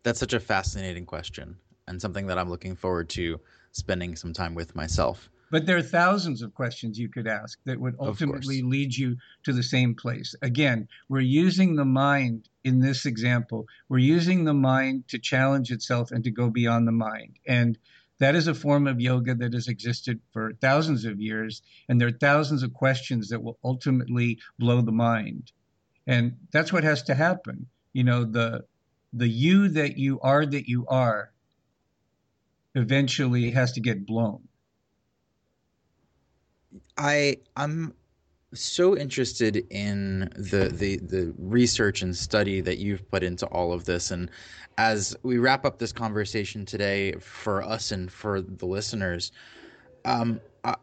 That's 0.02 0.20
such 0.20 0.34
a 0.34 0.40
fascinating 0.40 1.06
question 1.06 1.60
and 1.92 2.02
something 2.02 2.28
that 2.28 2.40
I'm 2.40 2.50
looking 2.50 2.76
forward 2.76 3.10
to 3.10 3.40
spending 3.74 4.16
some 4.16 4.34
time 4.34 4.56
with 4.56 4.76
myself. 4.76 5.30
But 5.52 5.66
there 5.66 5.76
are 5.76 5.84
thousands 5.84 6.42
of 6.42 6.56
questions 6.56 6.98
you 6.98 7.10
could 7.10 7.28
ask 7.28 7.60
that 7.66 7.80
would 7.80 7.98
ultimately 8.00 8.62
lead 8.62 8.96
you 8.96 9.18
to 9.44 9.52
the 9.52 9.62
same 9.62 9.96
place. 9.96 10.34
Again, 10.42 10.88
we're 11.10 11.20
using 11.20 11.76
the 11.76 11.86
mind 11.86 12.48
in 12.64 12.80
this 12.80 13.06
example. 13.06 13.68
We're 13.90 13.98
using 13.98 14.46
the 14.46 14.54
mind 14.54 15.10
to 15.10 15.20
challenge 15.20 15.72
itself 15.72 16.12
and 16.12 16.24
to 16.24 16.32
go 16.32 16.50
beyond 16.50 16.88
the 16.88 16.94
mind. 16.94 17.38
And 17.46 17.78
that 18.20 18.36
is 18.36 18.48
a 18.48 18.54
form 18.54 18.88
of 18.88 19.02
yoga 19.02 19.36
that 19.36 19.54
has 19.54 19.68
existed 19.68 20.22
for 20.32 20.54
thousands 20.62 21.04
of 21.04 21.20
years. 21.20 21.62
And 21.90 22.00
there 22.00 22.08
are 22.08 22.12
thousands 22.12 22.64
of 22.64 22.74
questions 22.74 23.28
that 23.30 23.44
will 23.44 23.60
ultimately 23.62 24.40
blow 24.58 24.82
the 24.82 24.94
mind. 24.94 25.52
And 26.08 26.38
that's 26.52 26.72
what 26.72 26.86
has 26.86 27.04
to 27.04 27.16
happen. 27.16 27.68
You 27.92 28.06
know, 28.06 28.24
the 28.24 28.64
the 29.12 29.28
you 29.28 29.68
that 29.68 29.98
you 29.98 30.22
are 30.22 30.46
that 30.46 30.70
you 30.70 30.88
are 30.88 31.32
eventually 32.76 33.52
has 33.52 33.74
to 33.74 33.82
get 33.82 34.06
blown. 34.06 34.48
I 36.98 37.38
I'm 37.56 37.94
so 38.54 38.98
interested 38.98 39.66
in 39.70 40.30
the 40.36 40.70
the 40.74 40.98
the 40.98 41.34
research 41.38 42.02
and 42.02 42.16
study 42.16 42.60
that 42.62 42.78
you've 42.78 43.10
put 43.10 43.24
into 43.24 43.46
all 43.48 43.72
of 43.72 43.86
this 43.86 44.12
and 44.12 44.30
as 44.78 45.16
we 45.24 45.38
wrap 45.38 45.66
up 45.66 45.80
this 45.80 45.94
conversation 45.94 46.66
today 46.66 47.14
for 47.14 47.64
us 47.64 47.92
and 47.92 48.12
for 48.12 48.42
the 48.42 48.66
listeners 48.66 49.32
um, 50.04 50.42
uh, 50.66 50.76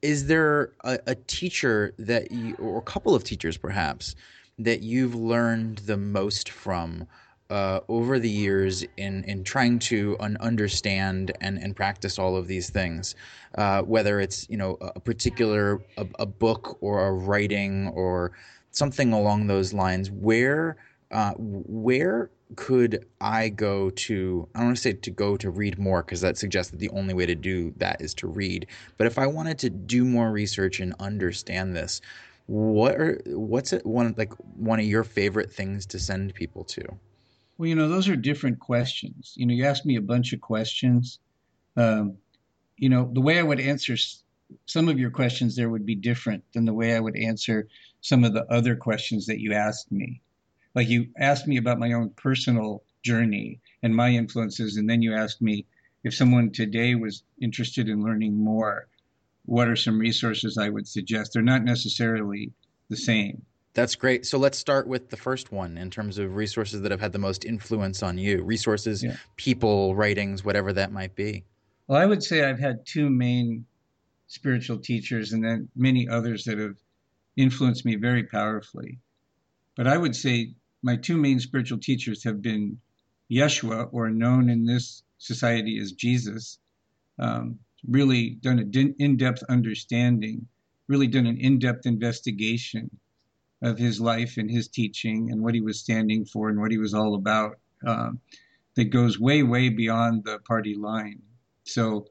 is 0.00 0.26
there 0.26 0.72
a, 0.84 0.98
a 1.06 1.14
teacher 1.14 1.92
that 1.98 2.32
you 2.32 2.54
or 2.54 2.78
a 2.78 2.82
couple 2.82 3.14
of 3.14 3.24
teachers 3.24 3.58
perhaps 3.58 4.16
that 4.58 4.80
you've 4.80 5.14
learned 5.14 5.78
the 5.78 5.98
most 5.98 6.48
from 6.48 7.06
uh, 7.50 7.80
over 7.88 8.18
the 8.18 8.30
years 8.30 8.84
in 8.96 9.24
in 9.24 9.44
trying 9.44 9.78
to 9.78 10.16
un- 10.20 10.36
understand 10.40 11.32
and, 11.40 11.58
and 11.58 11.76
practice 11.76 12.18
all 12.18 12.36
of 12.36 12.46
these 12.46 12.70
things, 12.70 13.14
uh, 13.56 13.82
whether 13.82 14.20
it's 14.20 14.48
you 14.50 14.56
know 14.56 14.76
a 14.80 15.00
particular 15.00 15.80
a, 15.96 16.06
a, 16.18 16.26
book 16.26 16.78
or 16.80 17.06
a 17.06 17.12
writing 17.12 17.88
or 17.88 18.32
something 18.70 19.12
along 19.12 19.46
those 19.46 19.72
lines, 19.72 20.10
where 20.10 20.76
uh, 21.12 21.32
where 21.38 22.30
could 22.56 23.06
I 23.20 23.48
go 23.48 23.90
to? 23.90 24.48
I 24.54 24.58
don't 24.58 24.68
want 24.68 24.76
to 24.76 24.82
say 24.82 24.92
to 24.92 25.10
go 25.10 25.36
to 25.36 25.50
read 25.50 25.78
more 25.78 26.02
because 26.02 26.20
that 26.20 26.38
suggests 26.38 26.70
that 26.70 26.78
the 26.78 26.90
only 26.90 27.14
way 27.14 27.26
to 27.26 27.34
do 27.34 27.72
that 27.76 28.00
is 28.00 28.12
to 28.14 28.26
read. 28.26 28.66
But 28.98 29.06
if 29.06 29.18
I 29.18 29.26
wanted 29.26 29.58
to 29.60 29.70
do 29.70 30.04
more 30.04 30.30
research 30.30 30.80
and 30.80 30.94
understand 31.00 31.76
this, 31.76 32.00
what 32.46 32.94
are 32.96 33.20
what's 33.26 33.72
it, 33.72 33.84
one 33.84 34.14
like 34.16 34.32
one 34.56 34.78
of 34.78 34.86
your 34.86 35.04
favorite 35.04 35.52
things 35.52 35.86
to 35.86 35.98
send 35.98 36.34
people 36.34 36.64
to? 36.64 36.82
Well, 37.58 37.68
you 37.68 37.74
know, 37.74 37.88
those 37.88 38.08
are 38.08 38.16
different 38.16 38.58
questions. 38.58 39.32
You 39.36 39.46
know, 39.46 39.54
you 39.54 39.64
asked 39.64 39.86
me 39.86 39.96
a 39.96 40.02
bunch 40.02 40.32
of 40.32 40.40
questions. 40.40 41.18
Um, 41.76 42.18
you 42.76 42.88
know, 42.88 43.10
the 43.12 43.20
way 43.20 43.38
I 43.38 43.42
would 43.42 43.60
answer 43.60 43.96
some 44.66 44.88
of 44.88 44.98
your 44.98 45.10
questions 45.10 45.56
there 45.56 45.70
would 45.70 45.86
be 45.86 45.94
different 45.94 46.44
than 46.52 46.66
the 46.66 46.74
way 46.74 46.94
I 46.94 47.00
would 47.00 47.16
answer 47.16 47.68
some 48.00 48.24
of 48.24 48.34
the 48.34 48.44
other 48.52 48.76
questions 48.76 49.26
that 49.26 49.40
you 49.40 49.54
asked 49.54 49.90
me. 49.90 50.20
Like 50.74 50.88
you 50.88 51.08
asked 51.18 51.46
me 51.46 51.56
about 51.56 51.78
my 51.78 51.92
own 51.92 52.10
personal 52.10 52.84
journey 53.02 53.60
and 53.82 53.96
my 53.96 54.10
influences, 54.10 54.76
and 54.76 54.88
then 54.88 55.00
you 55.00 55.14
asked 55.14 55.40
me 55.40 55.64
if 56.04 56.14
someone 56.14 56.50
today 56.50 56.94
was 56.94 57.22
interested 57.40 57.88
in 57.88 58.04
learning 58.04 58.34
more, 58.34 58.86
what 59.46 59.68
are 59.68 59.76
some 59.76 59.98
resources 59.98 60.58
I 60.58 60.68
would 60.68 60.86
suggest? 60.86 61.32
They're 61.32 61.42
not 61.42 61.64
necessarily 61.64 62.52
the 62.90 62.96
same. 62.96 63.44
That's 63.76 63.94
great. 63.94 64.24
So 64.24 64.38
let's 64.38 64.56
start 64.56 64.88
with 64.88 65.10
the 65.10 65.18
first 65.18 65.52
one 65.52 65.76
in 65.76 65.90
terms 65.90 66.16
of 66.16 66.34
resources 66.34 66.80
that 66.80 66.90
have 66.90 67.00
had 67.00 67.12
the 67.12 67.18
most 67.18 67.44
influence 67.44 68.02
on 68.02 68.16
you. 68.16 68.42
Resources, 68.42 69.04
yeah. 69.04 69.16
people, 69.36 69.94
writings, 69.94 70.42
whatever 70.42 70.72
that 70.72 70.92
might 70.92 71.14
be. 71.14 71.44
Well, 71.86 72.00
I 72.00 72.06
would 72.06 72.22
say 72.22 72.42
I've 72.42 72.58
had 72.58 72.86
two 72.86 73.10
main 73.10 73.66
spiritual 74.28 74.78
teachers 74.78 75.34
and 75.34 75.44
then 75.44 75.68
many 75.76 76.08
others 76.08 76.44
that 76.44 76.56
have 76.56 76.76
influenced 77.36 77.84
me 77.84 77.96
very 77.96 78.24
powerfully. 78.24 78.98
But 79.76 79.86
I 79.86 79.98
would 79.98 80.16
say 80.16 80.54
my 80.82 80.96
two 80.96 81.18
main 81.18 81.38
spiritual 81.38 81.78
teachers 81.78 82.24
have 82.24 82.40
been 82.40 82.78
Yeshua, 83.30 83.90
or 83.92 84.08
known 84.08 84.48
in 84.48 84.64
this 84.64 85.02
society 85.18 85.78
as 85.78 85.92
Jesus, 85.92 86.60
um, 87.18 87.58
really 87.86 88.38
done 88.40 88.58
an 88.58 88.94
in 88.98 89.18
depth 89.18 89.42
understanding, 89.50 90.46
really 90.88 91.08
done 91.08 91.26
an 91.26 91.36
in 91.36 91.58
depth 91.58 91.84
investigation 91.84 92.90
of 93.62 93.78
his 93.78 94.00
life 94.00 94.36
and 94.36 94.50
his 94.50 94.68
teaching 94.68 95.30
and 95.30 95.42
what 95.42 95.54
he 95.54 95.60
was 95.60 95.80
standing 95.80 96.24
for 96.24 96.48
and 96.48 96.60
what 96.60 96.70
he 96.70 96.78
was 96.78 96.94
all 96.94 97.14
about 97.14 97.58
um, 97.86 98.20
that 98.74 98.90
goes 98.90 99.18
way, 99.18 99.42
way 99.42 99.68
beyond 99.68 100.24
the 100.24 100.38
party 100.40 100.74
line. 100.74 101.20
So 101.64 102.06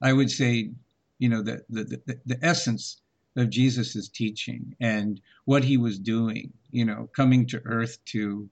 I 0.00 0.12
would 0.12 0.30
say, 0.30 0.70
you 1.18 1.28
know, 1.28 1.42
the, 1.42 1.64
the, 1.68 1.84
the, 2.06 2.20
the 2.26 2.38
essence 2.42 3.00
of 3.36 3.50
Jesus's 3.50 4.08
teaching 4.08 4.76
and 4.80 5.20
what 5.44 5.64
he 5.64 5.76
was 5.76 5.98
doing, 5.98 6.52
you 6.70 6.84
know, 6.84 7.08
coming 7.14 7.46
to 7.46 7.62
earth 7.64 7.98
to 8.06 8.48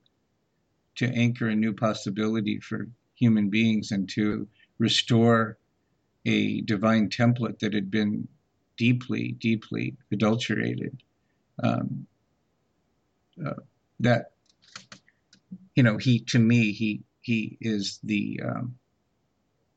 to 0.95 1.07
anchor 1.07 1.49
a 1.49 1.55
new 1.55 1.73
possibility 1.73 2.59
for 2.59 2.87
human 3.15 3.49
beings 3.49 3.91
and 3.91 4.07
to 4.09 4.47
restore 4.77 5.57
a 6.25 6.61
divine 6.61 7.09
template 7.09 7.57
that 7.59 7.73
had 7.73 7.89
been 7.89 8.27
deeply, 8.77 9.31
deeply 9.39 9.95
adulterated. 10.11 11.01
Um, 11.63 12.05
uh, 13.45 13.53
that 13.99 14.31
you 15.75 15.83
know 15.83 15.97
he 15.97 16.19
to 16.19 16.39
me 16.39 16.71
he 16.71 17.03
he 17.21 17.57
is 17.61 17.99
the 18.03 18.39
um, 18.45 18.75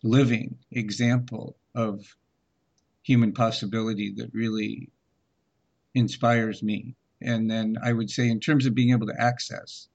living 0.02 0.58
example 0.70 1.56
of 1.74 2.16
human 3.02 3.32
possibility 3.32 4.12
that 4.16 4.34
really 4.34 4.90
inspires 5.94 6.62
me. 6.62 6.96
And 7.22 7.50
then 7.50 7.76
i 7.82 7.92
would 7.92 8.10
say 8.10 8.28
in 8.28 8.40
terms 8.40 8.66
of 8.66 8.74
being 8.74 8.90
able 8.90 9.06
to 9.06 9.20
access 9.20 9.88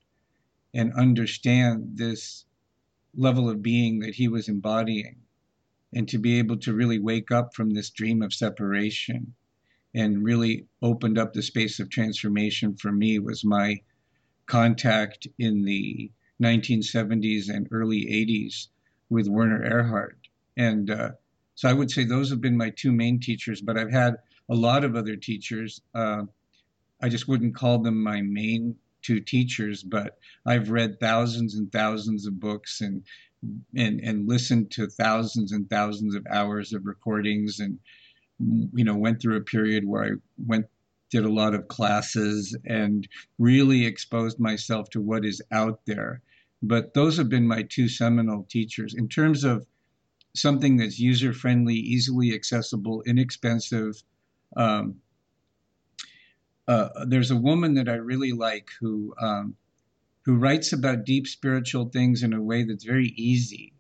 and 0.74 0.94
understand 0.94 1.98
this 1.98 2.46
level 3.16 3.50
of 3.50 3.62
being 3.62 4.00
that 4.00 4.16
he 4.16 4.28
was 4.28 4.48
embodying 4.48 5.18
and 5.94 6.08
to 6.10 6.18
be 6.18 6.40
able 6.40 6.58
to 6.58 6.74
really 6.74 7.00
wake 7.00 7.32
up 7.32 7.54
from 7.54 7.72
this 7.72 7.90
dream 7.90 8.22
of 8.22 8.34
separation 8.34 9.34
and 9.94 10.24
really 10.24 10.66
opened 10.82 11.18
up 11.18 11.34
the 11.34 11.42
space 11.42 11.80
of 11.80 11.90
transformation 11.90 12.76
for 12.76 12.92
me 12.92 13.20
was 13.20 13.44
my 13.44 13.80
contact 14.46 15.28
in 15.40 15.64
the 15.64 16.12
1970s 16.42 17.50
and 17.50 17.68
early 17.72 18.06
80s 18.06 18.68
with 19.10 19.28
Werner 19.28 19.64
Erhard. 19.64 20.16
And 20.58 20.90
uh, 20.90 21.12
so 21.56 21.70
I 21.70 21.74
would 21.74 21.92
say 21.92 22.04
those 22.04 22.30
have 22.30 22.42
been 22.42 22.58
my 22.58 22.70
two 22.72 22.92
main 22.92 23.20
teachers, 23.20 23.62
but 23.62 23.78
I've 23.78 23.92
had 23.92 24.16
a 24.50 24.56
lot 24.56 24.84
of 24.84 24.96
other 24.96 25.16
teachers. 25.16 25.82
Uh, 25.94 26.24
I 27.02 27.10
just 27.10 27.28
wouldn't 27.28 27.56
call 27.56 27.80
them 27.80 28.02
my 28.02 28.22
main 28.22 28.76
two 29.02 29.20
teachers, 29.20 29.84
but 29.84 30.18
I've 30.46 30.70
read 30.70 31.00
thousands 31.00 31.56
and 31.56 31.72
thousands 31.72 32.26
of 32.26 32.40
books 32.40 32.82
and 32.82 33.04
and 33.76 34.00
and 34.02 34.28
listened 34.28 34.70
to 34.72 34.88
thousands 34.88 35.52
and 35.52 35.68
thousands 35.70 36.14
of 36.14 36.26
hours 36.30 36.74
of 36.74 36.86
recordings 36.86 37.60
and 37.60 37.80
you 38.74 38.84
know, 38.84 38.96
went 38.96 39.22
through 39.22 39.38
a 39.38 39.42
period 39.42 39.86
where 39.86 40.04
I 40.04 40.10
went 40.46 40.68
did 41.12 41.26
a 41.26 41.30
lot 41.30 41.54
of 41.54 41.68
classes 41.68 42.58
and 42.66 43.08
really 43.38 43.86
exposed 43.86 44.40
myself 44.40 44.90
to 44.90 45.02
what 45.02 45.26
is 45.26 45.42
out 45.52 45.82
there. 45.86 46.22
But 46.64 46.94
those 46.94 47.18
have 47.18 47.28
been 47.28 47.48
my 47.48 47.64
two 47.64 47.90
seminal 47.90 48.46
teachers 48.50 48.94
in 48.94 49.10
terms 49.10 49.44
of 49.44 49.66
something 50.34 50.78
that's 50.78 51.00
user 51.00 51.34
friendly, 51.34 51.76
easily 51.76 52.34
accessible, 52.34 53.04
inexpensive. 53.06 54.02
Um, 54.56 55.02
uh, 56.68 56.90
there's 57.06 57.32
a 57.32 57.36
woman 57.36 57.74
that 57.74 57.90
I 57.90 57.96
really 57.96 58.32
like 58.32 58.70
who 58.80 59.14
um, 59.20 59.56
who 60.24 60.36
writes 60.36 60.72
about 60.72 61.04
deep 61.04 61.28
spiritual 61.28 61.90
things 61.90 62.24
in 62.24 62.32
a 62.32 62.42
way 62.42 62.64
that's 62.64 62.84
very 62.84 63.14
easy 63.18 63.74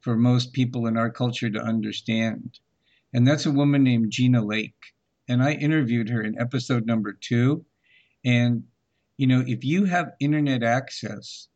for 0.00 0.16
most 0.16 0.52
people 0.52 0.86
in 0.86 0.96
our 0.96 1.10
culture 1.10 1.50
to 1.50 1.60
understand 1.60 2.60
and 3.12 3.26
that's 3.26 3.46
a 3.46 3.50
woman 3.50 3.82
named 3.82 4.10
Gina 4.10 4.44
Lake. 4.44 4.92
And 5.28 5.42
I 5.42 5.52
interviewed 5.52 6.10
her 6.10 6.22
in 6.22 6.38
episode 6.38 6.86
number 6.86 7.12
two. 7.12 7.64
And, 8.24 8.62
you 9.16 9.26
know, 9.26 9.42
if 9.46 9.64
you 9.64 9.84
have 9.84 10.12
internet 10.20 10.62
access 10.62 11.48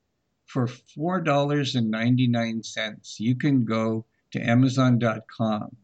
for 0.47 0.67
$4.99, 0.67 3.21
you 3.21 3.37
can 3.37 3.65
go 3.65 4.05
to 4.33 4.41
Amazon.com 4.41 5.77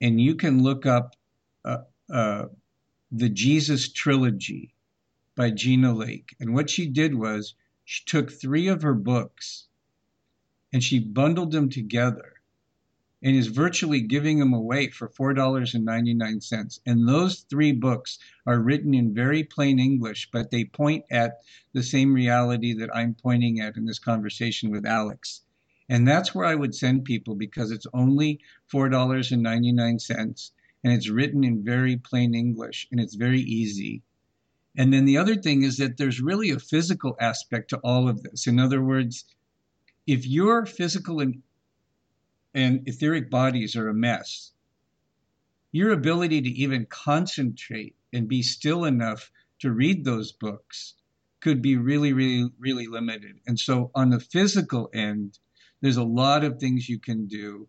and 0.00 0.20
you 0.20 0.34
can 0.34 0.62
look 0.62 0.86
up 0.86 1.14
uh, 1.64 1.78
uh, 2.12 2.46
the 3.10 3.28
Jesus 3.28 3.92
Trilogy 3.92 4.74
by 5.36 5.50
Gina 5.50 5.94
Lake. 5.94 6.34
And 6.40 6.54
what 6.54 6.70
she 6.70 6.86
did 6.86 7.14
was 7.14 7.54
she 7.84 8.04
took 8.04 8.32
three 8.32 8.68
of 8.68 8.82
her 8.82 8.94
books 8.94 9.66
and 10.72 10.82
she 10.82 10.98
bundled 10.98 11.52
them 11.52 11.68
together 11.68 12.31
and 13.22 13.36
is 13.36 13.46
virtually 13.46 14.00
giving 14.00 14.38
them 14.38 14.52
away 14.52 14.88
for 14.88 15.08
$4.99. 15.08 16.80
And 16.86 17.08
those 17.08 17.40
three 17.48 17.72
books 17.72 18.18
are 18.46 18.60
written 18.60 18.94
in 18.94 19.14
very 19.14 19.44
plain 19.44 19.78
English, 19.78 20.30
but 20.32 20.50
they 20.50 20.64
point 20.64 21.04
at 21.10 21.38
the 21.72 21.82
same 21.82 22.12
reality 22.12 22.72
that 22.74 22.94
I'm 22.94 23.14
pointing 23.14 23.60
at 23.60 23.76
in 23.76 23.84
this 23.84 24.00
conversation 24.00 24.70
with 24.70 24.84
Alex. 24.84 25.42
And 25.88 26.08
that's 26.08 26.34
where 26.34 26.46
I 26.46 26.54
would 26.54 26.74
send 26.74 27.04
people 27.04 27.34
because 27.34 27.70
it's 27.70 27.86
only 27.92 28.40
$4.99 28.72 30.50
and 30.84 30.92
it's 30.92 31.08
written 31.08 31.44
in 31.44 31.62
very 31.62 31.96
plain 31.96 32.34
English 32.34 32.88
and 32.90 33.00
it's 33.00 33.14
very 33.14 33.40
easy. 33.40 34.02
And 34.76 34.92
then 34.92 35.04
the 35.04 35.18
other 35.18 35.36
thing 35.36 35.62
is 35.62 35.76
that 35.76 35.96
there's 35.96 36.20
really 36.20 36.50
a 36.50 36.58
physical 36.58 37.14
aspect 37.20 37.70
to 37.70 37.78
all 37.78 38.08
of 38.08 38.22
this. 38.22 38.46
In 38.46 38.58
other 38.58 38.82
words, 38.82 39.24
if 40.06 40.26
your 40.26 40.66
physical 40.66 41.20
and 41.20 41.42
and 42.54 42.86
etheric 42.86 43.30
bodies 43.30 43.76
are 43.76 43.88
a 43.88 43.94
mess, 43.94 44.52
your 45.72 45.92
ability 45.92 46.42
to 46.42 46.50
even 46.50 46.86
concentrate 46.86 47.96
and 48.12 48.28
be 48.28 48.42
still 48.42 48.84
enough 48.84 49.30
to 49.60 49.72
read 49.72 50.04
those 50.04 50.32
books 50.32 50.94
could 51.40 51.62
be 51.62 51.76
really, 51.76 52.12
really, 52.12 52.50
really 52.58 52.86
limited. 52.86 53.40
And 53.46 53.58
so, 53.58 53.90
on 53.94 54.10
the 54.10 54.20
physical 54.20 54.90
end, 54.94 55.38
there's 55.80 55.96
a 55.96 56.04
lot 56.04 56.44
of 56.44 56.58
things 56.58 56.88
you 56.88 56.98
can 56.98 57.26
do 57.26 57.68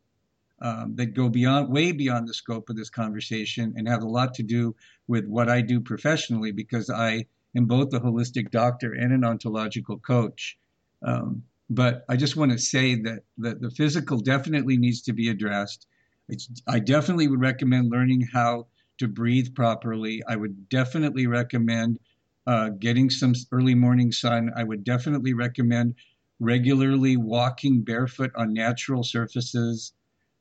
um, 0.62 0.96
that 0.96 1.08
go 1.08 1.30
beyond, 1.30 1.70
way 1.70 1.92
beyond 1.92 2.28
the 2.28 2.34
scope 2.34 2.70
of 2.70 2.76
this 2.76 2.90
conversation 2.90 3.74
and 3.76 3.88
have 3.88 4.04
a 4.04 4.08
lot 4.08 4.34
to 4.36 4.44
do 4.44 4.76
with 5.08 5.26
what 5.26 5.50
I 5.50 5.62
do 5.62 5.82
professionally 5.82 6.52
because 6.52 6.90
I 6.90 7.26
am 7.56 7.66
both 7.66 7.94
a 7.94 8.00
holistic 8.00 8.52
doctor 8.52 8.94
and 8.94 9.12
an 9.12 9.24
ontological 9.24 9.98
coach. 9.98 10.58
Um, 11.02 11.44
but 11.70 12.06
I 12.10 12.16
just 12.16 12.36
want 12.36 12.52
to 12.52 12.58
say 12.60 12.96
that, 13.02 13.24
that 13.38 13.62
the 13.62 13.72
physical 13.72 14.20
definitely 14.20 14.78
needs 14.78 15.02
to 15.04 15.14
be 15.14 15.30
addressed. 15.30 15.88
It's, 16.30 16.50
I 16.68 16.80
definitely 16.80 17.28
would 17.28 17.42
recommend 17.42 17.92
learning 17.92 18.28
how 18.34 18.68
to 19.00 19.08
breathe 19.08 19.54
properly. 19.56 20.22
I 20.28 20.36
would 20.36 20.70
definitely 20.70 21.28
recommend 21.28 22.00
uh, 22.46 22.70
getting 22.70 23.10
some 23.10 23.34
early 23.52 23.76
morning 23.76 24.12
sun. 24.12 24.52
I 24.56 24.64
would 24.64 24.84
definitely 24.84 25.34
recommend 25.34 25.96
regularly 26.40 27.18
walking 27.18 27.84
barefoot 27.84 28.32
on 28.36 28.54
natural 28.54 29.04
surfaces. 29.04 29.94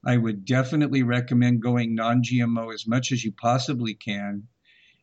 I 0.05 0.17
would 0.17 0.45
definitely 0.45 1.03
recommend 1.03 1.63
going 1.63 1.95
non 1.95 2.23
GMO 2.23 2.75
as 2.75 2.87
much 2.87 3.13
as 3.13 3.25
you 3.25 3.33
possibly 3.33 3.95
can, 3.95 4.49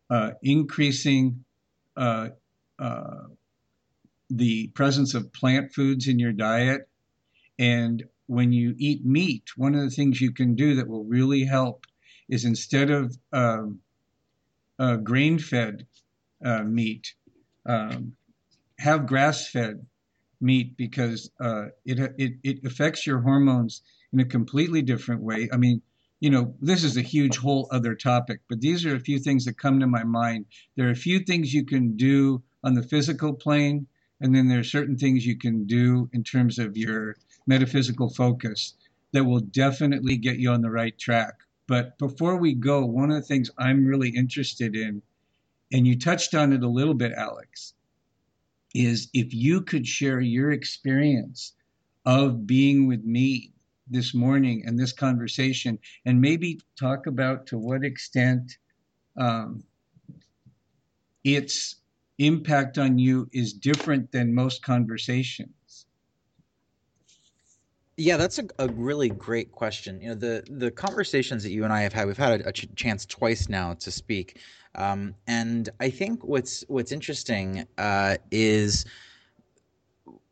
uh, 0.10 0.32
increasing 0.44 1.44
uh, 1.96 2.30
uh, 2.78 3.28
the 4.30 4.68
presence 4.70 5.14
of 5.14 5.34
plant 5.34 5.74
foods 5.74 6.08
in 6.08 6.20
your 6.20 6.32
diet. 6.32 6.88
And 7.58 8.04
when 8.28 8.52
you 8.52 8.76
eat 8.78 9.06
meat, 9.06 9.44
one 9.58 9.76
of 9.76 9.82
the 9.82 9.90
things 9.90 10.22
you 10.22 10.32
can 10.32 10.56
do 10.56 10.76
that 10.76 10.88
will 10.88 11.04
really 11.04 11.46
help 11.46 11.86
is 12.30 12.46
instead 12.46 12.92
of 12.92 13.18
um, 13.34 13.80
uh, 14.78 14.98
grain 14.98 15.40
fed 15.40 15.86
uh, 16.44 16.64
meat, 16.64 17.14
um, 17.66 18.14
have 18.78 19.08
grass 19.08 19.50
fed 19.50 19.86
meat 20.40 20.78
because 20.78 21.30
uh, 21.42 21.66
it, 21.86 22.00
it, 22.18 22.34
it 22.44 22.66
affects 22.66 23.06
your 23.06 23.20
hormones 23.20 23.82
in 24.14 24.20
a 24.20 24.26
completely 24.26 24.82
different 24.82 25.22
way. 25.22 25.50
I 25.52 25.58
mean, 25.58 25.82
you 26.20 26.30
know, 26.30 26.54
this 26.62 26.84
is 26.84 26.98
a 26.98 27.02
huge 27.02 27.38
whole 27.38 27.68
other 27.72 27.96
topic, 27.96 28.42
but 28.50 28.62
these 28.62 28.86
are 28.86 28.96
a 28.96 29.00
few 29.00 29.20
things 29.20 29.46
that 29.46 29.58
come 29.58 29.80
to 29.80 29.88
my 29.88 30.04
mind. 30.04 30.46
There 30.76 30.88
are 30.88 30.92
a 30.92 30.96
few 30.96 31.20
things 31.20 31.54
you 31.54 31.66
can 31.66 31.96
do 31.96 32.44
on 32.64 32.74
the 32.74 32.84
physical 32.84 33.34
plane, 33.34 33.88
and 34.22 34.36
then 34.36 34.48
there 34.48 34.60
are 34.60 34.64
certain 34.64 34.98
things 34.98 35.26
you 35.26 35.38
can 35.38 35.66
do 35.66 36.10
in 36.14 36.24
terms 36.24 36.60
of 36.60 36.78
your 36.78 37.16
metaphysical 37.48 38.10
focus 38.10 38.76
that 39.14 39.24
will 39.24 39.40
definitely 39.40 40.18
get 40.18 40.40
you 40.40 40.52
on 40.52 40.62
the 40.62 40.72
right 40.72 40.98
track. 41.00 41.36
But 41.68 41.98
before 42.00 42.38
we 42.38 42.54
go, 42.54 42.86
one 42.86 43.12
of 43.12 43.18
the 43.18 43.28
things 43.28 43.52
I'm 43.58 43.86
really 43.86 44.10
interested 44.10 44.76
in, 44.76 45.02
and 45.72 45.88
you 45.88 45.98
touched 45.98 46.36
on 46.36 46.54
it 46.54 46.64
a 46.64 46.70
little 46.70 46.94
bit, 46.96 47.14
Alex, 47.14 47.74
is 48.76 49.10
if 49.14 49.34
you 49.34 49.62
could 49.62 49.88
share 49.88 50.20
your 50.20 50.52
experience 50.52 51.54
of 52.06 52.48
being 52.48 52.88
with 52.88 53.04
me 53.04 53.54
this 53.90 54.14
morning 54.16 54.64
and 54.66 54.80
this 54.80 54.94
conversation, 54.94 55.80
and 56.06 56.22
maybe 56.22 56.60
talk 56.80 57.08
about 57.08 57.48
to 57.48 57.58
what 57.58 57.84
extent 57.84 58.58
um, 59.18 59.64
its 61.24 61.78
impact 62.20 62.78
on 62.78 63.00
you 63.00 63.28
is 63.34 63.54
different 63.54 64.12
than 64.12 64.34
most 64.34 64.62
conversations. 64.62 65.86
Yeah, 67.98 68.18
that's 68.18 68.40
a, 68.40 68.46
a 68.60 68.68
really 68.70 69.10
great 69.10 69.52
question. 69.52 70.00
You 70.02 70.10
know, 70.10 70.16
the 70.16 70.44
the 70.50 70.72
conversations 70.72 71.44
that 71.44 71.52
you 71.52 71.66
and 71.66 71.74
I 71.74 71.82
have 71.82 71.92
had, 71.92 72.08
we've 72.08 72.18
had 72.18 72.42
a, 72.42 72.50
a 72.50 72.52
ch- 72.54 72.74
chance 72.76 73.06
twice 73.06 73.50
now 73.50 73.74
to 73.74 73.92
speak, 73.92 74.40
um, 74.76 75.16
and 75.28 75.68
I 75.82 75.90
think 75.90 76.24
what's 76.24 76.64
what's 76.70 76.94
interesting 76.94 77.68
uh, 77.78 78.16
is 78.32 78.86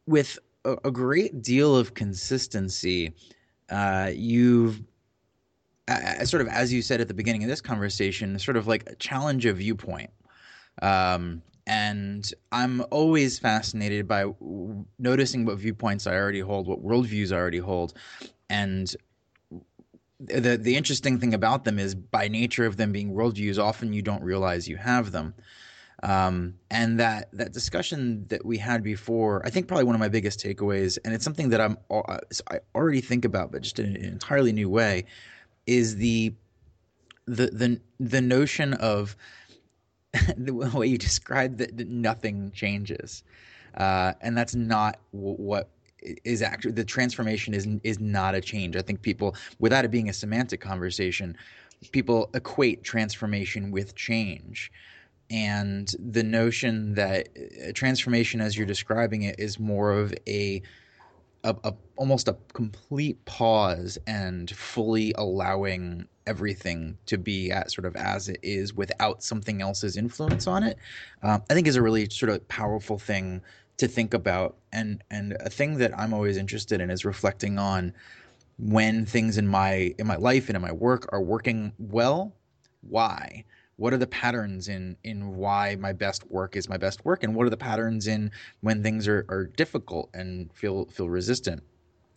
with 0.06 0.40
a, 0.64 0.78
a, 0.86 0.92
great 0.92 1.42
deal 1.42 1.76
of 1.76 1.94
consistency 1.94 3.12
uh, 3.70 4.12
you've 4.16 4.82
uh, 5.90 6.24
sort 6.24 6.40
of 6.42 6.48
as 6.48 6.72
you 6.72 6.82
said 6.82 7.02
at 7.02 7.10
the 7.10 7.14
beginning 7.14 7.44
of 7.44 7.50
this 7.50 7.60
conversation, 7.60 8.40
sort 8.40 8.56
of 8.56 8.68
like 8.68 8.98
challenge 9.00 9.46
a 9.46 9.52
viewpoint. 9.52 10.10
Um, 10.82 11.42
and 11.68 12.34
I'm 12.54 12.82
always 12.92 13.38
fascinated 13.38 14.08
by 14.08 14.26
noticing 14.98 15.46
what 15.46 15.58
viewpoints 15.58 16.08
I 16.08 16.16
already 16.16 16.40
hold, 16.40 16.66
what 16.66 16.84
worldviews 16.84 17.34
I 17.34 17.36
already 17.36 17.58
hold, 17.60 17.94
and 18.50 18.96
the 20.20 20.58
the 20.58 20.76
interesting 20.76 21.20
thing 21.20 21.34
about 21.34 21.66
them 21.66 21.78
is 21.78 21.94
by 21.94 22.30
nature 22.30 22.66
of 22.66 22.78
them 22.78 22.92
being 22.92 23.12
worldviews, 23.14 23.62
often 23.62 23.94
you 23.94 24.02
don't 24.02 24.24
realize 24.24 24.68
you 24.68 24.78
have 24.78 25.12
them. 25.12 25.36
Um, 26.04 26.54
and 26.72 27.00
that 27.00 27.30
that 27.34 27.52
discussion 27.52 28.26
that 28.30 28.46
we 28.46 28.58
had 28.58 28.82
before, 28.82 29.46
I 29.46 29.50
think 29.50 29.68
probably 29.68 29.84
one 29.84 29.96
of 29.96 30.00
my 30.00 30.10
biggest 30.10 30.40
takeaways, 30.40 30.98
and 31.04 31.14
it's 31.14 31.24
something 31.24 31.50
that 31.50 31.60
I'm 31.60 31.78
uh, 31.92 32.18
I 32.50 32.60
already 32.76 33.02
think 33.02 33.26
about, 33.26 33.52
but 33.52 33.62
just 33.62 33.78
in 33.78 33.96
an 33.96 34.06
entirely 34.06 34.54
new 34.54 34.70
way, 34.70 35.06
is 35.66 35.98
the 35.98 36.34
the 37.26 37.48
the 37.48 37.82
the 38.00 38.22
notion 38.22 38.74
of 38.76 39.18
the 40.38 40.54
way 40.54 40.88
you 40.88 40.98
described 40.98 41.58
that, 41.60 41.78
nothing 41.88 42.52
changes, 42.54 43.24
uh, 43.76 44.14
and 44.22 44.38
that's 44.38 44.56
not 44.56 45.00
w- 45.14 45.36
what 45.36 45.70
is 46.24 46.42
actually 46.42 46.72
the 46.72 46.86
transformation 46.86 47.54
is 47.54 47.68
is 47.84 48.00
not 48.00 48.36
a 48.36 48.42
change. 48.42 48.76
I 48.76 48.82
think 48.82 49.02
people, 49.02 49.36
without 49.60 49.86
it 49.86 49.92
being 49.92 50.10
a 50.10 50.14
semantic 50.14 50.62
conversation, 50.62 51.38
people 51.92 52.30
equate 52.34 52.84
transformation 52.84 53.72
with 53.72 53.96
change 53.96 54.72
and 55.30 55.94
the 56.00 56.24
notion 56.24 56.94
that 56.96 57.30
uh, 57.38 57.72
transformation 57.74 58.42
as 58.42 58.58
you're 58.58 58.66
describing 58.68 59.24
it 59.24 59.36
is 59.40 59.60
more 59.60 59.92
of 59.92 60.14
a, 60.28 60.62
a, 61.44 61.56
a, 61.64 61.74
almost 61.98 62.28
a 62.28 62.38
complete 62.54 63.24
pause 63.26 63.98
and 64.08 64.50
fully 64.52 65.14
allowing 65.18 66.08
everything 66.28 66.98
to 67.08 67.18
be 67.18 67.52
at 67.52 67.72
sort 67.72 67.86
of 67.86 67.96
as 67.96 68.30
it 68.30 68.40
is 68.44 68.74
without 68.74 69.24
something 69.24 69.62
else's 69.62 69.98
influence 69.98 70.48
on 70.48 70.64
it. 70.64 70.78
Um, 71.24 71.42
i 71.50 71.54
think 71.54 71.68
is 71.68 71.76
a 71.76 71.82
really 71.82 72.10
sort 72.10 72.32
of 72.32 72.48
powerful 72.48 73.00
thing 73.00 73.42
to 73.78 73.88
think 73.88 74.14
about. 74.14 74.58
And 74.72 75.04
and 75.10 75.38
a 75.40 75.50
thing 75.50 75.78
that 75.78 75.98
i'm 75.98 76.14
always 76.14 76.38
interested 76.38 76.82
in 76.82 76.90
is 76.90 77.06
reflecting 77.06 77.58
on 77.58 77.94
when 78.60 79.06
things 79.06 79.38
in 79.38 79.48
my 79.48 79.94
in 79.98 80.08
my 80.08 80.16
life 80.16 80.50
and 80.50 80.56
in 80.56 80.62
my 80.62 80.72
work 80.72 81.08
are 81.12 81.22
working 81.22 81.74
well 81.78 82.34
why? 82.82 83.44
What 83.76 83.94
are 83.94 83.98
the 83.98 84.08
patterns 84.08 84.68
in 84.68 84.98
in 85.04 85.36
why 85.36 85.76
my 85.80 85.94
best 85.94 86.30
work 86.32 86.56
is 86.56 86.68
my 86.68 86.78
best 86.78 87.06
work? 87.06 87.24
And 87.24 87.36
what 87.36 87.46
are 87.46 87.52
the 87.52 87.58
patterns 87.58 88.08
in 88.08 88.32
when 88.62 88.82
things 88.82 89.08
are, 89.08 89.26
are 89.30 89.46
difficult 89.46 90.10
and 90.14 90.52
feel 90.54 90.86
feel 90.86 91.10
resistant? 91.10 91.64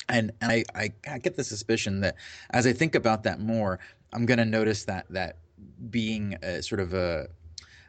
And 0.08 0.32
and 0.40 0.50
I, 0.50 0.64
I, 0.74 0.92
I 1.08 1.18
get 1.18 1.36
the 1.36 1.44
suspicion 1.44 2.00
that 2.00 2.16
as 2.50 2.66
I 2.66 2.72
think 2.72 2.94
about 2.94 3.24
that 3.24 3.40
more, 3.40 3.78
I'm 4.12 4.26
going 4.26 4.38
to 4.38 4.44
notice 4.44 4.84
that 4.84 5.06
that 5.10 5.38
being 5.90 6.36
a, 6.42 6.62
sort 6.62 6.80
of 6.80 6.94
a 6.94 7.28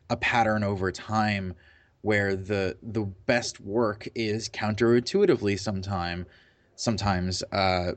a 0.09 0.17
pattern 0.17 0.63
over 0.63 0.91
time, 0.91 1.53
where 2.01 2.35
the 2.35 2.77
the 2.81 3.01
best 3.01 3.59
work 3.59 4.07
is 4.15 4.49
counterintuitively 4.49 5.59
sometime 5.59 6.25
sometimes 6.81 7.43
uh, 7.51 7.91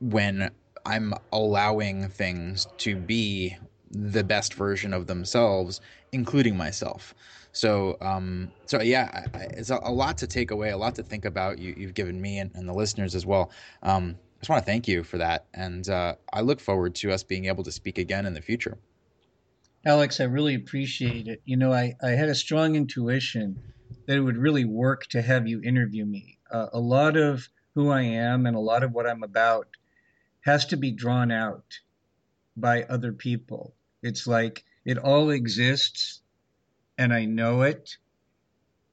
when 0.00 0.50
I'm 0.84 1.14
allowing 1.32 2.08
things 2.08 2.66
to 2.78 2.94
be 2.96 3.56
the 3.90 4.22
best 4.24 4.54
version 4.54 4.92
of 4.92 5.06
themselves, 5.06 5.80
including 6.12 6.56
myself. 6.56 7.14
So, 7.52 7.96
um, 8.00 8.50
so 8.66 8.80
yeah, 8.80 9.26
I, 9.34 9.38
it's 9.56 9.70
a, 9.70 9.78
a, 9.82 9.92
lot 9.92 10.16
to 10.18 10.26
take 10.26 10.50
away, 10.50 10.70
a 10.70 10.76
lot 10.76 10.94
to 10.96 11.02
think 11.02 11.24
about. 11.24 11.58
You, 11.58 11.74
have 11.86 11.94
given 11.94 12.20
me 12.20 12.38
and, 12.38 12.50
and, 12.54 12.68
the 12.68 12.72
listeners 12.72 13.14
as 13.14 13.26
well. 13.26 13.50
Um, 13.82 14.16
just 14.42 14.50
want 14.50 14.64
to 14.64 14.66
thank 14.66 14.88
you 14.88 15.04
for 15.04 15.18
that, 15.18 15.46
and 15.54 15.88
uh, 15.88 16.16
I 16.32 16.40
look 16.40 16.60
forward 16.60 16.96
to 16.96 17.12
us 17.12 17.22
being 17.22 17.44
able 17.44 17.62
to 17.62 17.70
speak 17.70 17.96
again 17.96 18.26
in 18.26 18.34
the 18.34 18.42
future. 18.42 18.76
Alex, 19.86 20.18
I 20.18 20.24
really 20.24 20.56
appreciate 20.56 21.28
it. 21.28 21.40
You 21.44 21.56
know, 21.56 21.72
I, 21.72 21.94
I 22.02 22.10
had 22.10 22.28
a 22.28 22.34
strong 22.34 22.74
intuition 22.74 23.62
that 24.06 24.16
it 24.16 24.20
would 24.20 24.36
really 24.36 24.64
work 24.64 25.06
to 25.10 25.22
have 25.22 25.46
you 25.46 25.62
interview 25.62 26.04
me. 26.04 26.38
Uh, 26.50 26.66
a 26.72 26.80
lot 26.80 27.16
of 27.16 27.48
who 27.76 27.90
I 27.90 28.02
am 28.02 28.46
and 28.46 28.56
a 28.56 28.60
lot 28.60 28.82
of 28.82 28.90
what 28.90 29.06
I'm 29.06 29.22
about 29.22 29.68
has 30.40 30.66
to 30.66 30.76
be 30.76 30.90
drawn 30.90 31.30
out 31.30 31.78
by 32.56 32.82
other 32.82 33.12
people. 33.12 33.74
It's 34.02 34.26
like 34.26 34.64
it 34.84 34.98
all 34.98 35.30
exists 35.30 36.20
and 36.98 37.12
I 37.12 37.26
know 37.26 37.62
it, 37.62 37.96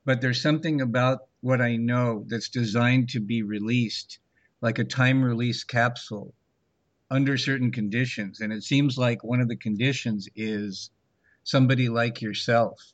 but 0.05 0.21
there's 0.21 0.43
something 0.43 0.79
about 0.79 1.21
what 1.41 1.59
I 1.59 1.75
know 1.75 2.23
that's 2.27 2.49
designed 2.49 3.09
to 3.09 3.19
be 3.19 3.41
released, 3.41 4.19
like 4.61 4.79
a 4.79 4.83
time 4.83 5.23
release 5.23 5.63
capsule 5.63 6.33
under 7.11 7.37
certain 7.37 7.71
conditions. 7.71 8.41
And 8.41 8.53
it 8.53 8.63
seems 8.63 8.97
like 8.97 9.23
one 9.23 9.41
of 9.41 9.47
the 9.47 9.55
conditions 9.55 10.27
is 10.35 10.91
somebody 11.43 11.89
like 11.89 12.21
yourself 12.21 12.93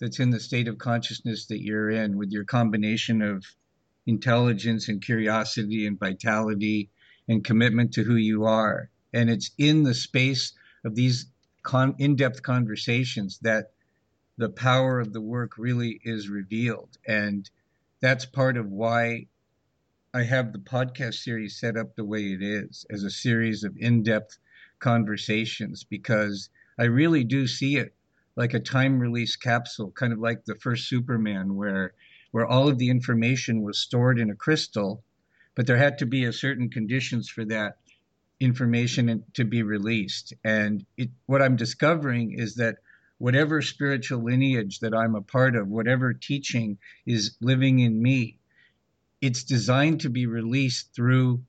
that's 0.00 0.18
in 0.18 0.30
the 0.30 0.40
state 0.40 0.68
of 0.68 0.78
consciousness 0.78 1.46
that 1.46 1.62
you're 1.62 1.90
in 1.90 2.16
with 2.16 2.32
your 2.32 2.44
combination 2.44 3.22
of 3.22 3.44
intelligence 4.06 4.88
and 4.88 5.00
curiosity 5.00 5.86
and 5.86 5.98
vitality 5.98 6.90
and 7.28 7.44
commitment 7.44 7.92
to 7.92 8.02
who 8.02 8.16
you 8.16 8.44
are. 8.44 8.90
And 9.12 9.30
it's 9.30 9.50
in 9.58 9.84
the 9.84 9.94
space 9.94 10.52
of 10.84 10.94
these 10.94 11.26
con- 11.62 11.94
in-depth 11.98 12.42
conversations 12.42 13.38
that 13.42 13.70
the 14.38 14.48
power 14.48 14.98
of 14.98 15.12
the 15.12 15.20
work 15.20 15.58
really 15.58 16.00
is 16.02 16.28
revealed 16.28 16.98
and 17.06 17.48
that's 18.00 18.24
part 18.24 18.56
of 18.56 18.68
why 18.68 19.26
I 20.14 20.24
have 20.24 20.52
the 20.52 20.58
podcast 20.58 21.14
series 21.14 21.58
set 21.58 21.74
up 21.74 21.96
the 21.96 22.04
way 22.04 22.32
it 22.32 22.42
is 22.42 22.84
as 22.90 23.02
a 23.02 23.10
series 23.10 23.64
of 23.64 23.74
in 23.78 24.02
depth 24.02 24.38
conversations 24.78 25.84
because 25.84 26.50
I 26.78 26.84
really 26.84 27.24
do 27.24 27.46
see 27.46 27.78
it 27.78 27.94
like 28.36 28.52
a 28.52 28.60
time 28.60 28.98
release 28.98 29.36
capsule, 29.36 29.90
kind 29.92 30.12
of 30.12 30.18
like 30.18 30.44
the 30.44 30.54
first 30.56 30.86
Superman, 30.86 31.54
where 31.56 31.94
where 32.30 32.46
all 32.46 32.68
of 32.68 32.76
the 32.76 32.90
information 32.90 33.62
was 33.62 33.78
stored 33.78 34.18
in 34.18 34.28
a 34.28 34.34
crystal, 34.34 35.02
but 35.54 35.66
there 35.66 35.78
had 35.78 35.96
to 35.98 36.06
be 36.06 36.24
a 36.24 36.32
certain 36.34 36.68
conditions 36.68 37.30
for 37.30 37.46
that 37.46 37.78
information 38.38 39.24
to 39.32 39.44
be 39.44 39.62
released. 39.62 40.34
And 40.44 40.84
it, 40.98 41.08
what 41.24 41.40
I'm 41.40 41.56
discovering 41.56 42.32
is 42.38 42.56
that 42.56 42.76
whatever 43.16 43.62
spiritual 43.62 44.22
lineage 44.22 44.80
that 44.80 44.94
I'm 44.94 45.14
a 45.14 45.22
part 45.22 45.56
of, 45.56 45.68
whatever 45.68 46.12
teaching 46.12 46.76
is 47.06 47.38
living 47.40 47.78
in 47.78 48.02
me, 48.02 48.38
it's 49.22 49.44
designed 49.44 50.00
to 50.00 50.10
be 50.10 50.26
released 50.26 50.92
through 50.94 51.40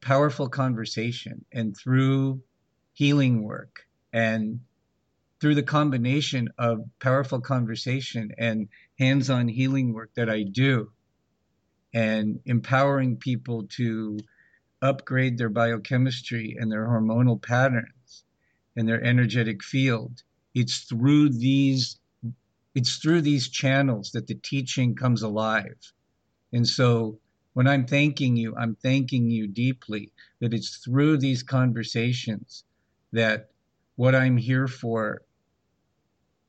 powerful 0.00 0.48
conversation 0.48 1.44
and 1.52 1.76
through 1.76 2.42
healing 2.92 3.44
work 3.44 3.86
and 4.12 4.58
through 5.40 5.54
the 5.54 5.62
combination 5.62 6.48
of 6.58 6.80
powerful 6.98 7.40
conversation 7.40 8.32
and 8.38 8.68
hands 8.98 9.30
on 9.30 9.46
healing 9.46 9.94
work 9.94 10.10
that 10.14 10.28
I 10.28 10.42
do 10.42 10.90
and 11.94 12.40
empowering 12.44 13.16
people 13.16 13.68
to 13.76 14.18
upgrade 14.82 15.38
their 15.38 15.48
biochemistry 15.48 16.56
and 16.58 16.70
their 16.70 16.86
hormonal 16.86 17.40
patterns 17.40 18.24
and 18.76 18.88
their 18.88 19.02
energetic 19.02 19.62
field. 19.62 20.22
It's 20.54 20.80
through 20.80 21.30
these 21.30 22.00
it's 22.74 22.96
through 22.98 23.22
these 23.22 23.48
channels 23.48 24.10
that 24.12 24.26
the 24.26 24.34
teaching 24.34 24.94
comes 24.94 25.22
alive. 25.22 25.92
And 26.52 26.66
so 26.66 27.18
when 27.54 27.66
I'm 27.66 27.86
thanking 27.86 28.36
you, 28.36 28.54
I'm 28.56 28.76
thanking 28.76 29.30
you 29.30 29.46
deeply 29.46 30.12
that 30.40 30.54
it's 30.54 30.76
through 30.76 31.18
these 31.18 31.42
conversations 31.42 32.64
that 33.12 33.50
what 33.96 34.14
I'm 34.14 34.36
here 34.36 34.68
for 34.68 35.22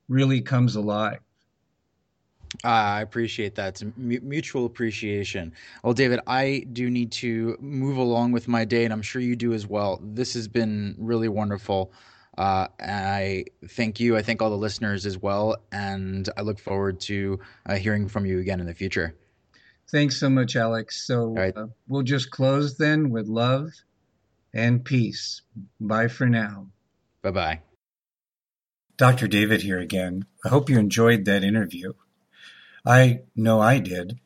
really 0.08 0.42
comes 0.42 0.76
alive. 0.76 1.20
I 2.64 3.02
appreciate 3.02 3.56
that. 3.56 3.82
It's 3.82 3.98
mutual 3.98 4.66
appreciation. 4.66 5.54
Well, 5.84 5.94
David, 5.94 6.20
I 6.26 6.66
do 6.74 6.90
need 6.90 7.12
to 7.14 7.56
move 7.60 7.98
along 7.98 8.32
with 8.32 8.48
my 8.48 8.66
day, 8.66 8.86
and 8.86 8.94
I'm 8.94 9.04
sure 9.04 9.22
you 9.22 9.36
do 9.36 9.54
as 9.54 9.68
well. 9.68 10.00
This 10.04 10.34
has 10.34 10.48
been 10.48 10.96
really 10.98 11.30
wonderful. 11.30 11.94
Uh, 12.38 12.68
I 12.80 13.46
thank 13.68 14.00
you. 14.00 14.18
I 14.18 14.22
thank 14.24 14.42
all 14.42 14.50
the 14.50 14.58
listeners 14.58 15.06
as 15.06 15.18
well, 15.18 15.58
and 15.72 16.28
I 16.38 16.42
look 16.42 16.60
forward 16.60 17.00
to 17.02 17.40
uh, 17.66 17.76
hearing 17.76 18.08
from 18.08 18.26
you 18.26 18.40
again 18.40 18.60
in 18.60 18.66
the 18.66 18.74
future. 18.74 19.16
Thanks 19.92 20.18
so 20.18 20.30
much, 20.30 20.56
Alex. 20.56 21.06
So 21.06 21.34
right. 21.34 21.56
uh, 21.56 21.68
we'll 21.88 22.04
just 22.04 22.30
close 22.30 22.78
then 22.78 23.10
with 23.10 23.28
love 23.28 23.72
and 24.54 24.84
peace. 24.84 25.42
Bye 25.80 26.08
for 26.08 26.28
now. 26.28 26.68
Bye 27.22 27.32
bye. 27.32 27.62
Dr. 28.98 29.28
David 29.28 29.62
here 29.62 29.80
again. 29.80 30.26
I 30.46 30.50
hope 30.50 30.70
you 30.70 30.78
enjoyed 30.78 31.26
that 31.26 31.44
interview. 31.44 31.94
I 32.86 33.22
know 33.36 33.60
I 33.60 33.80
did. 33.80 34.20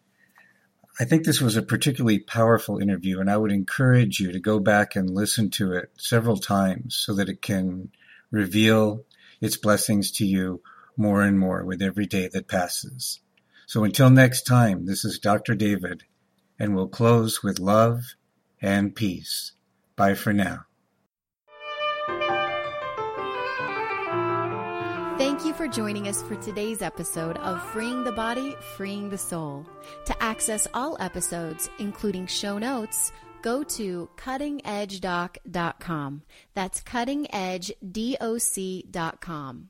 I 0.99 1.06
think 1.06 1.26
this 1.26 1.41
was 1.41 1.56
a 1.56 1.64
particularly 1.64 2.19
powerful 2.19 2.77
interview, 2.77 3.19
and 3.19 3.30
I 3.30 3.38
would 3.38 3.52
encourage 3.52 4.19
you 4.19 4.31
to 4.31 4.40
go 4.40 4.60
back 4.60 4.95
and 4.95 5.10
listen 5.10 5.49
to 5.52 5.73
it 5.73 5.91
several 5.98 6.38
times 6.38 6.95
so 6.95 7.15
that 7.15 7.30
it 7.30 7.41
can 7.41 7.90
reveal 8.31 9.06
its 9.41 9.57
blessings 9.57 10.11
to 10.11 10.26
you 10.26 10.61
more 10.95 11.23
and 11.23 11.40
more 11.40 11.65
with 11.65 11.81
every 11.81 12.06
day 12.06 12.27
that 12.27 12.48
passes. 12.48 13.19
So 13.68 13.84
until 13.84 14.10
next 14.10 14.44
time, 14.44 14.85
this 14.85 15.03
is 15.06 15.19
Dr. 15.19 15.56
David, 15.56 16.03
and 16.60 16.76
we'll 16.76 16.88
close 16.88 17.44
with 17.44 17.60
love 17.60 18.15
and 18.61 18.95
peace. 18.95 19.53
Bye 19.95 20.15
for 20.15 20.34
now. 20.34 20.65
Thank 25.18 25.45
you 25.45 25.53
for 25.53 25.68
joining 25.68 26.07
us 26.07 26.23
for 26.23 26.35
today's 26.35 26.81
episode 26.81 27.38
of 27.38 27.61
Freeing 27.69 28.03
the 28.03 28.11
Body, 28.11 28.56
Freeing 28.76 29.10
the 29.10 29.18
Soul. 29.18 29.65
To 30.06 30.23
access 30.23 30.68
all 30.73 30.98
episodes, 30.99 31.69
including 31.80 32.27
show 32.27 32.57
notes, 32.57 33.14
go 33.41 33.64
to 33.64 34.10
cuttingedgedoc.com. 34.18 36.23
That's 36.56 36.81
cuttingedgedoc.com. 36.81 39.69